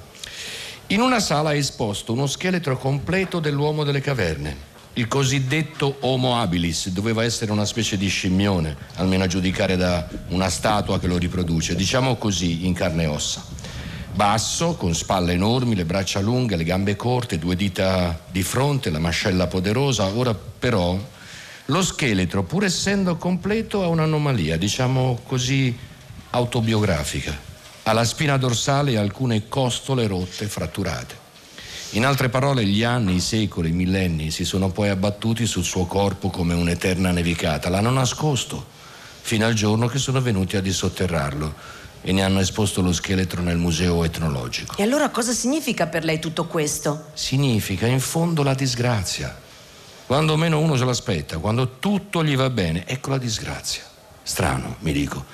in 0.88 1.00
una 1.00 1.20
sala 1.20 1.52
è 1.52 1.56
esposto 1.56 2.12
uno 2.12 2.26
scheletro 2.26 2.76
completo 2.76 3.38
dell'uomo 3.40 3.84
delle 3.84 4.02
caverne. 4.02 4.68
Il 4.94 5.06
cosiddetto 5.06 5.98
Homo 6.00 6.40
habilis 6.40 6.88
doveva 6.88 7.22
essere 7.22 7.52
una 7.52 7.64
specie 7.64 7.96
di 7.96 8.08
scimmione, 8.08 8.76
almeno 8.96 9.22
a 9.22 9.28
giudicare 9.28 9.76
da 9.76 10.06
una 10.28 10.48
statua 10.48 10.98
che 10.98 11.06
lo 11.06 11.16
riproduce, 11.16 11.76
diciamo 11.76 12.16
così, 12.16 12.66
in 12.66 12.74
carne 12.74 13.04
e 13.04 13.06
ossa. 13.06 13.42
Basso, 14.12 14.74
con 14.74 14.92
spalle 14.94 15.34
enormi, 15.34 15.76
le 15.76 15.84
braccia 15.84 16.18
lunghe, 16.18 16.56
le 16.56 16.64
gambe 16.64 16.96
corte, 16.96 17.38
due 17.38 17.54
dita 17.54 18.18
di 18.30 18.42
fronte, 18.42 18.90
la 18.90 18.98
mascella 18.98 19.46
poderosa. 19.46 20.06
Ora 20.06 20.34
però 20.34 20.98
lo 21.66 21.82
scheletro, 21.82 22.42
pur 22.42 22.64
essendo 22.64 23.16
completo, 23.16 23.84
ha 23.84 23.86
un'anomalia, 23.86 24.56
diciamo 24.56 25.20
così, 25.24 25.74
autobiografica. 26.30 27.38
Ha 27.84 27.92
la 27.92 28.04
spina 28.04 28.36
dorsale 28.36 28.92
e 28.92 28.96
alcune 28.96 29.48
costole 29.48 30.08
rotte, 30.08 30.46
fratturate. 30.46 31.19
In 31.94 32.06
altre 32.06 32.28
parole, 32.28 32.64
gli 32.64 32.84
anni, 32.84 33.16
i 33.16 33.20
secoli, 33.20 33.70
i 33.70 33.72
millenni 33.72 34.30
si 34.30 34.44
sono 34.44 34.70
poi 34.70 34.90
abbattuti 34.90 35.44
sul 35.44 35.64
suo 35.64 35.86
corpo 35.86 36.30
come 36.30 36.54
un'eterna 36.54 37.10
nevicata. 37.10 37.68
L'hanno 37.68 37.90
nascosto 37.90 38.64
fino 39.20 39.44
al 39.44 39.54
giorno 39.54 39.88
che 39.88 39.98
sono 39.98 40.20
venuti 40.20 40.56
a 40.56 40.60
dissotterrarlo 40.60 41.52
e 42.02 42.12
ne 42.12 42.22
hanno 42.22 42.38
esposto 42.38 42.80
lo 42.80 42.92
scheletro 42.92 43.42
nel 43.42 43.56
museo 43.56 44.04
etnologico. 44.04 44.76
E 44.76 44.84
allora 44.84 45.08
cosa 45.08 45.32
significa 45.32 45.88
per 45.88 46.04
lei 46.04 46.20
tutto 46.20 46.46
questo? 46.46 47.06
Significa 47.14 47.86
in 47.86 48.00
fondo 48.00 48.44
la 48.44 48.54
disgrazia. 48.54 49.36
Quando 50.06 50.36
meno 50.36 50.60
uno 50.60 50.76
se 50.76 50.84
l'aspetta, 50.84 51.38
quando 51.38 51.78
tutto 51.80 52.22
gli 52.22 52.36
va 52.36 52.50
bene, 52.50 52.86
ecco 52.86 53.10
la 53.10 53.18
disgrazia. 53.18 53.82
Strano, 54.22 54.76
mi 54.80 54.92
dico. 54.92 55.24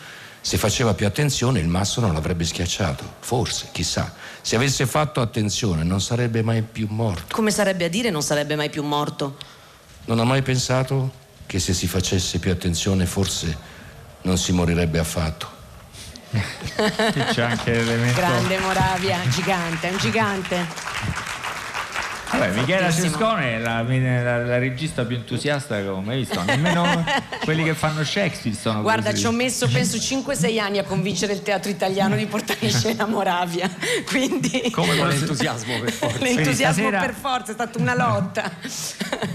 Se 0.40 0.56
faceva 0.56 0.94
più 0.94 1.06
attenzione 1.06 1.60
il 1.60 1.68
masso 1.68 2.00
non 2.00 2.14
l'avrebbe 2.14 2.44
schiacciato. 2.44 3.16
Forse, 3.20 3.68
chissà. 3.72 4.14
Se 4.46 4.54
avesse 4.54 4.86
fatto 4.86 5.20
attenzione 5.20 5.82
non 5.82 6.00
sarebbe 6.00 6.40
mai 6.40 6.62
più 6.62 6.86
morto. 6.88 7.34
Come 7.34 7.50
sarebbe 7.50 7.86
a 7.86 7.88
dire 7.88 8.10
non 8.10 8.22
sarebbe 8.22 8.54
mai 8.54 8.70
più 8.70 8.84
morto? 8.84 9.36
Non 10.04 10.20
ha 10.20 10.24
mai 10.24 10.42
pensato 10.42 11.10
che 11.46 11.58
se 11.58 11.74
si 11.74 11.88
facesse 11.88 12.38
più 12.38 12.52
attenzione 12.52 13.06
forse 13.06 13.58
non 14.22 14.38
si 14.38 14.52
morirebbe 14.52 15.00
affatto. 15.00 15.48
Qui 16.30 16.40
c'è 17.32 17.42
anche 17.42 17.72
l'elemento. 17.72 18.20
Grande 18.20 18.58
Moravia, 18.60 19.18
gigante, 19.28 19.88
è 19.88 19.90
un 19.90 19.98
gigante. 19.98 20.66
Vabbè, 22.30 22.50
Michela. 22.54 22.90
Cescone 22.90 23.54
è 23.54 23.58
la, 23.58 23.82
la- 23.82 24.44
la 24.44 24.58
regista 24.58 25.04
più 25.04 25.16
entusiasta 25.16 25.76
che 25.80 25.86
ho 25.86 26.00
mai 26.00 26.18
visto. 26.18 26.42
Nemmeno 26.42 27.04
quelli 27.44 27.62
che 27.62 27.74
fanno 27.74 28.04
Shakespeare 28.04 28.56
sono 28.56 28.82
Guarda, 28.82 29.10
così. 29.10 29.20
ci 29.22 29.26
ho 29.26 29.32
messo 29.32 29.68
penso 29.68 29.96
5-6 29.96 30.58
anni 30.60 30.78
a 30.78 30.84
convincere 30.84 31.32
il 31.32 31.42
teatro 31.42 31.70
italiano 31.70 32.16
di 32.16 32.26
portare 32.26 32.58
in 32.62 32.70
scena 32.72 33.06
Moravia. 33.06 33.70
Quindi 34.06 34.70
Come 34.70 34.96
Con 34.96 35.08
l'entusiasmo 35.08 35.78
per 35.80 35.92
forza. 35.92 36.18
L'entusiasmo 36.18 36.88
stasera- 36.88 37.00
per 37.00 37.14
forza 37.14 37.50
è 37.50 37.54
stata 37.54 37.78
una 37.78 37.94
lotta. 37.94 38.50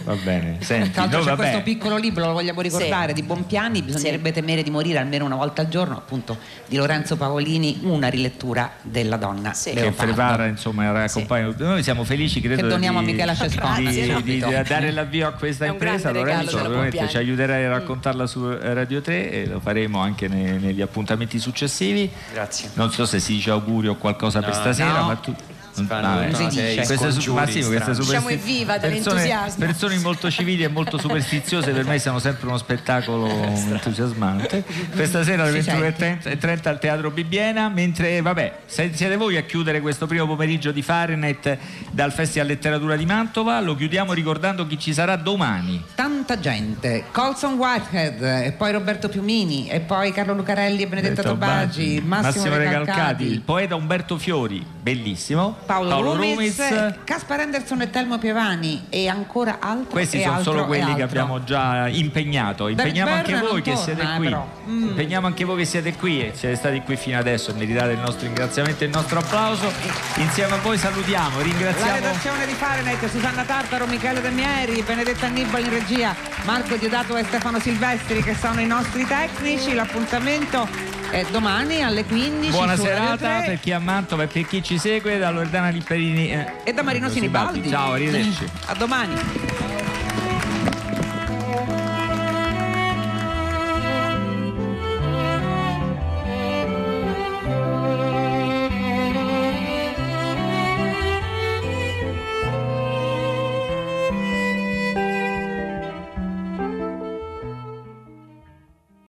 Va 0.03 0.15
bene, 0.15 0.57
senti, 0.61 0.91
l'altro 0.97 1.19
no, 1.19 1.23
c'è 1.23 1.29
vabbè. 1.29 1.41
questo 1.41 1.61
piccolo 1.61 1.95
libro, 1.97 2.25
lo 2.25 2.33
vogliamo 2.33 2.61
ricordare, 2.61 3.09
Sì. 3.09 3.13
di 3.13 3.23
Bonpiani, 3.23 3.81
bisognerebbe 3.83 4.31
temere 4.31 4.63
di 4.63 4.69
morire 4.69 4.97
almeno 4.97 5.25
una 5.25 5.35
volta 5.35 5.61
al 5.61 5.69
giorno, 5.69 5.95
appunto 5.95 6.37
di 6.67 6.75
Lorenzo 6.75 7.15
Paolini, 7.15 7.79
una 7.83 8.07
rilettura 8.07 8.71
della 8.81 9.15
donna 9.17 9.53
Sì. 9.53 9.71
che 9.73 9.91
prepara 9.91 10.47
insomma 10.47 10.83
e 10.85 11.03
accompagna 11.03 11.53
noi 11.57 11.83
siamo 11.83 12.03
felici 12.03 12.41
credo 12.41 12.55
Che 12.61 12.67
doniamo 12.81 12.99
di, 12.99 13.09
a 13.09 13.13
Michela 13.13 13.35
Cescone. 13.35 13.91
di, 13.91 14.05
no? 14.07 14.21
di- 14.21 14.43
di 14.43 14.63
dare 14.67 14.91
l'avvio 14.91 15.27
a 15.27 15.31
questa 15.31 15.65
impresa 15.65 16.11
Lorenzo 16.11 16.57
ovviamente 16.59 17.07
ci 17.07 17.17
aiuterai 17.17 17.65
a 17.65 17.69
raccontarla 17.69 18.25
su 18.25 18.49
eh, 18.49 18.73
Radio 18.73 19.01
3 19.01 19.31
e 19.31 19.45
lo 19.47 19.59
faremo 19.59 19.99
anche 19.99 20.27
ne- 20.27 20.57
negli 20.57 20.81
appuntamenti 20.81 21.37
successivi 21.39 22.09
Grazie. 22.33 22.71
non 22.73 22.91
so 22.91 23.05
se 23.05 23.19
si 23.19 23.33
dice 23.33 23.51
auguri 23.51 23.87
o 23.87 23.95
qualcosa 23.95 24.39
per 24.39 24.49
No, 24.49 24.55
stasera 24.55 24.99
no. 24.99 25.05
ma 25.07 25.15
tu 25.15 25.33
Si 25.71 25.85
fanno 25.85 26.15
vabbè. 26.15 26.27
tutta 26.27 26.39
una 26.41 26.49
serie 26.51 26.69
di 26.69 26.85
Queste 26.85 27.11
su- 27.11 27.33
ma 27.33 27.47
sì, 27.47 27.63
queste 27.63 27.91
Diciamo 27.93 28.29
evviva 28.29 28.77
persone, 28.77 28.99
dell'entusiasmo. 29.01 29.65
persone 29.65 29.97
molto 29.99 30.29
civili 30.29 30.63
e 30.63 30.67
molto 30.67 30.97
superstiziose 30.97 31.71
per 31.71 31.85
me 31.85 31.99
sono 31.99 32.19
sempre 32.19 32.47
uno 32.47 32.57
spettacolo 32.57 33.27
entusiasmante. 33.81 34.63
Questa 34.93 35.23
sera 35.23 35.43
alle 35.43 35.61
Si 35.61 35.69
21.30 35.69 36.67
al 36.67 36.79
Teatro 36.79 37.11
Bibbiena 37.11 37.69
mentre 37.69 38.21
vabbè 38.21 38.59
siete 38.65 39.15
voi 39.15 39.37
a 39.37 39.43
chiudere 39.43 39.81
questo 39.81 40.07
primo 40.07 40.25
pomeriggio 40.25 40.71
di 40.71 40.81
Fahrenheit 40.81 41.57
dal 41.91 42.11
Festival 42.11 42.47
Letteratura 42.47 42.95
di 42.95 43.05
Mantova 43.05 43.59
lo 43.59 43.75
chiudiamo 43.75 44.13
ricordando 44.13 44.67
chi 44.67 44.77
ci 44.79 44.93
sarà 44.93 45.15
domani. 45.15 45.83
Tanta 45.95 46.39
gente, 46.39 47.05
Colson 47.11 47.53
Whitehead, 47.53 48.21
e 48.45 48.51
poi 48.51 48.71
Roberto 48.71 49.09
Piumini, 49.09 49.69
e 49.69 49.79
poi 49.79 50.11
Carlo 50.11 50.33
Lucarelli 50.33 50.83
e 50.83 50.87
Benedetta 50.87 51.21
Tobagi, 51.21 52.01
Massimo, 52.05 52.55
Recalcati 52.55 53.23
il 53.23 53.41
poeta 53.41 53.75
Umberto 53.75 54.17
Fiori 54.17 54.65
bellissimo 54.81 55.57
Paolo, 55.65 56.15
Rumiz, 56.15 56.57
Rumiz. 56.57 56.95
Caspar 57.03 57.39
Anderson 57.41 57.81
e 57.81 57.89
Telmo 57.89 58.17
Piovani 58.17 58.85
e 58.89 59.07
ancora 59.07 59.57
altro 59.59 59.91
Questi 59.91 60.21
sono 60.21 60.35
altro 60.35 60.51
solo 60.51 60.65
quelli 60.65 60.95
che 60.95 61.01
abbiamo 61.01 61.43
già 61.43 61.87
impegnato. 61.87 62.67
Impegniamo 62.67 63.11
anche 63.11 63.37
voi 63.39 63.61
che 63.61 63.73
torna, 63.73 63.85
siete 63.85 64.07
qui. 64.17 64.35
Mm. 64.67 64.87
Impegniamo 64.89 65.27
anche 65.27 65.43
voi 65.45 65.57
che 65.57 65.65
siete 65.65 65.93
qui 65.95 66.21
e 66.21 66.31
siete 66.35 66.55
stati 66.55 66.81
qui 66.81 66.95
fino 66.95 67.17
adesso 67.17 67.51
e 67.51 67.53
meritate 67.53 67.91
il 67.93 67.99
nostro 67.99 68.25
ringraziamento 68.25 68.83
e 68.83 68.87
il 68.87 68.93
nostro 68.93 69.19
applauso. 69.19 69.71
Insieme 70.15 70.55
a 70.55 70.57
voi 70.57 70.77
salutiamo, 70.77 71.37
La 71.37 71.43
ringraziamo. 71.43 71.93
redazione 71.93 72.45
di 72.45 72.53
Fahrenheit, 72.53 73.09
Susanna 73.09 73.43
Tartaro, 73.43 73.85
Michele 73.87 74.21
De 74.21 74.29
Mieri, 74.29 74.81
Benedetta 74.81 75.27
Annibali 75.27 75.65
in 75.65 75.69
regia, 75.71 76.15
Marco 76.43 76.75
Diodato 76.75 77.15
e 77.17 77.23
Stefano 77.23 77.59
Silvestri 77.59 78.21
che 78.21 78.35
sono 78.35 78.59
i 78.59 78.65
nostri 78.67 79.05
tecnici. 79.05 79.73
L'appuntamento 79.73 80.99
è 81.11 81.25
domani 81.29 81.83
alle 81.83 82.05
15. 82.05 82.51
Buona 82.51 82.77
serata 82.77 83.17
3 83.17 83.43
per 83.45 83.59
chi 83.59 83.71
è 83.71 83.73
a 83.73 83.79
Mantova 83.79 84.23
e 84.23 84.27
per 84.27 84.47
chi 84.47 84.63
ci 84.63 84.77
segue 84.77 85.19
da 85.19 85.29
Loredana 85.29 85.69
Lipperini 85.69 86.31
eh, 86.31 86.53
e 86.63 86.73
da 86.73 86.81
Marino 86.83 87.09
Sinibaldi. 87.09 87.67
Ciao, 87.69 87.93
arrivederci. 87.93 88.49
A 88.67 88.73
domani. 88.75 89.13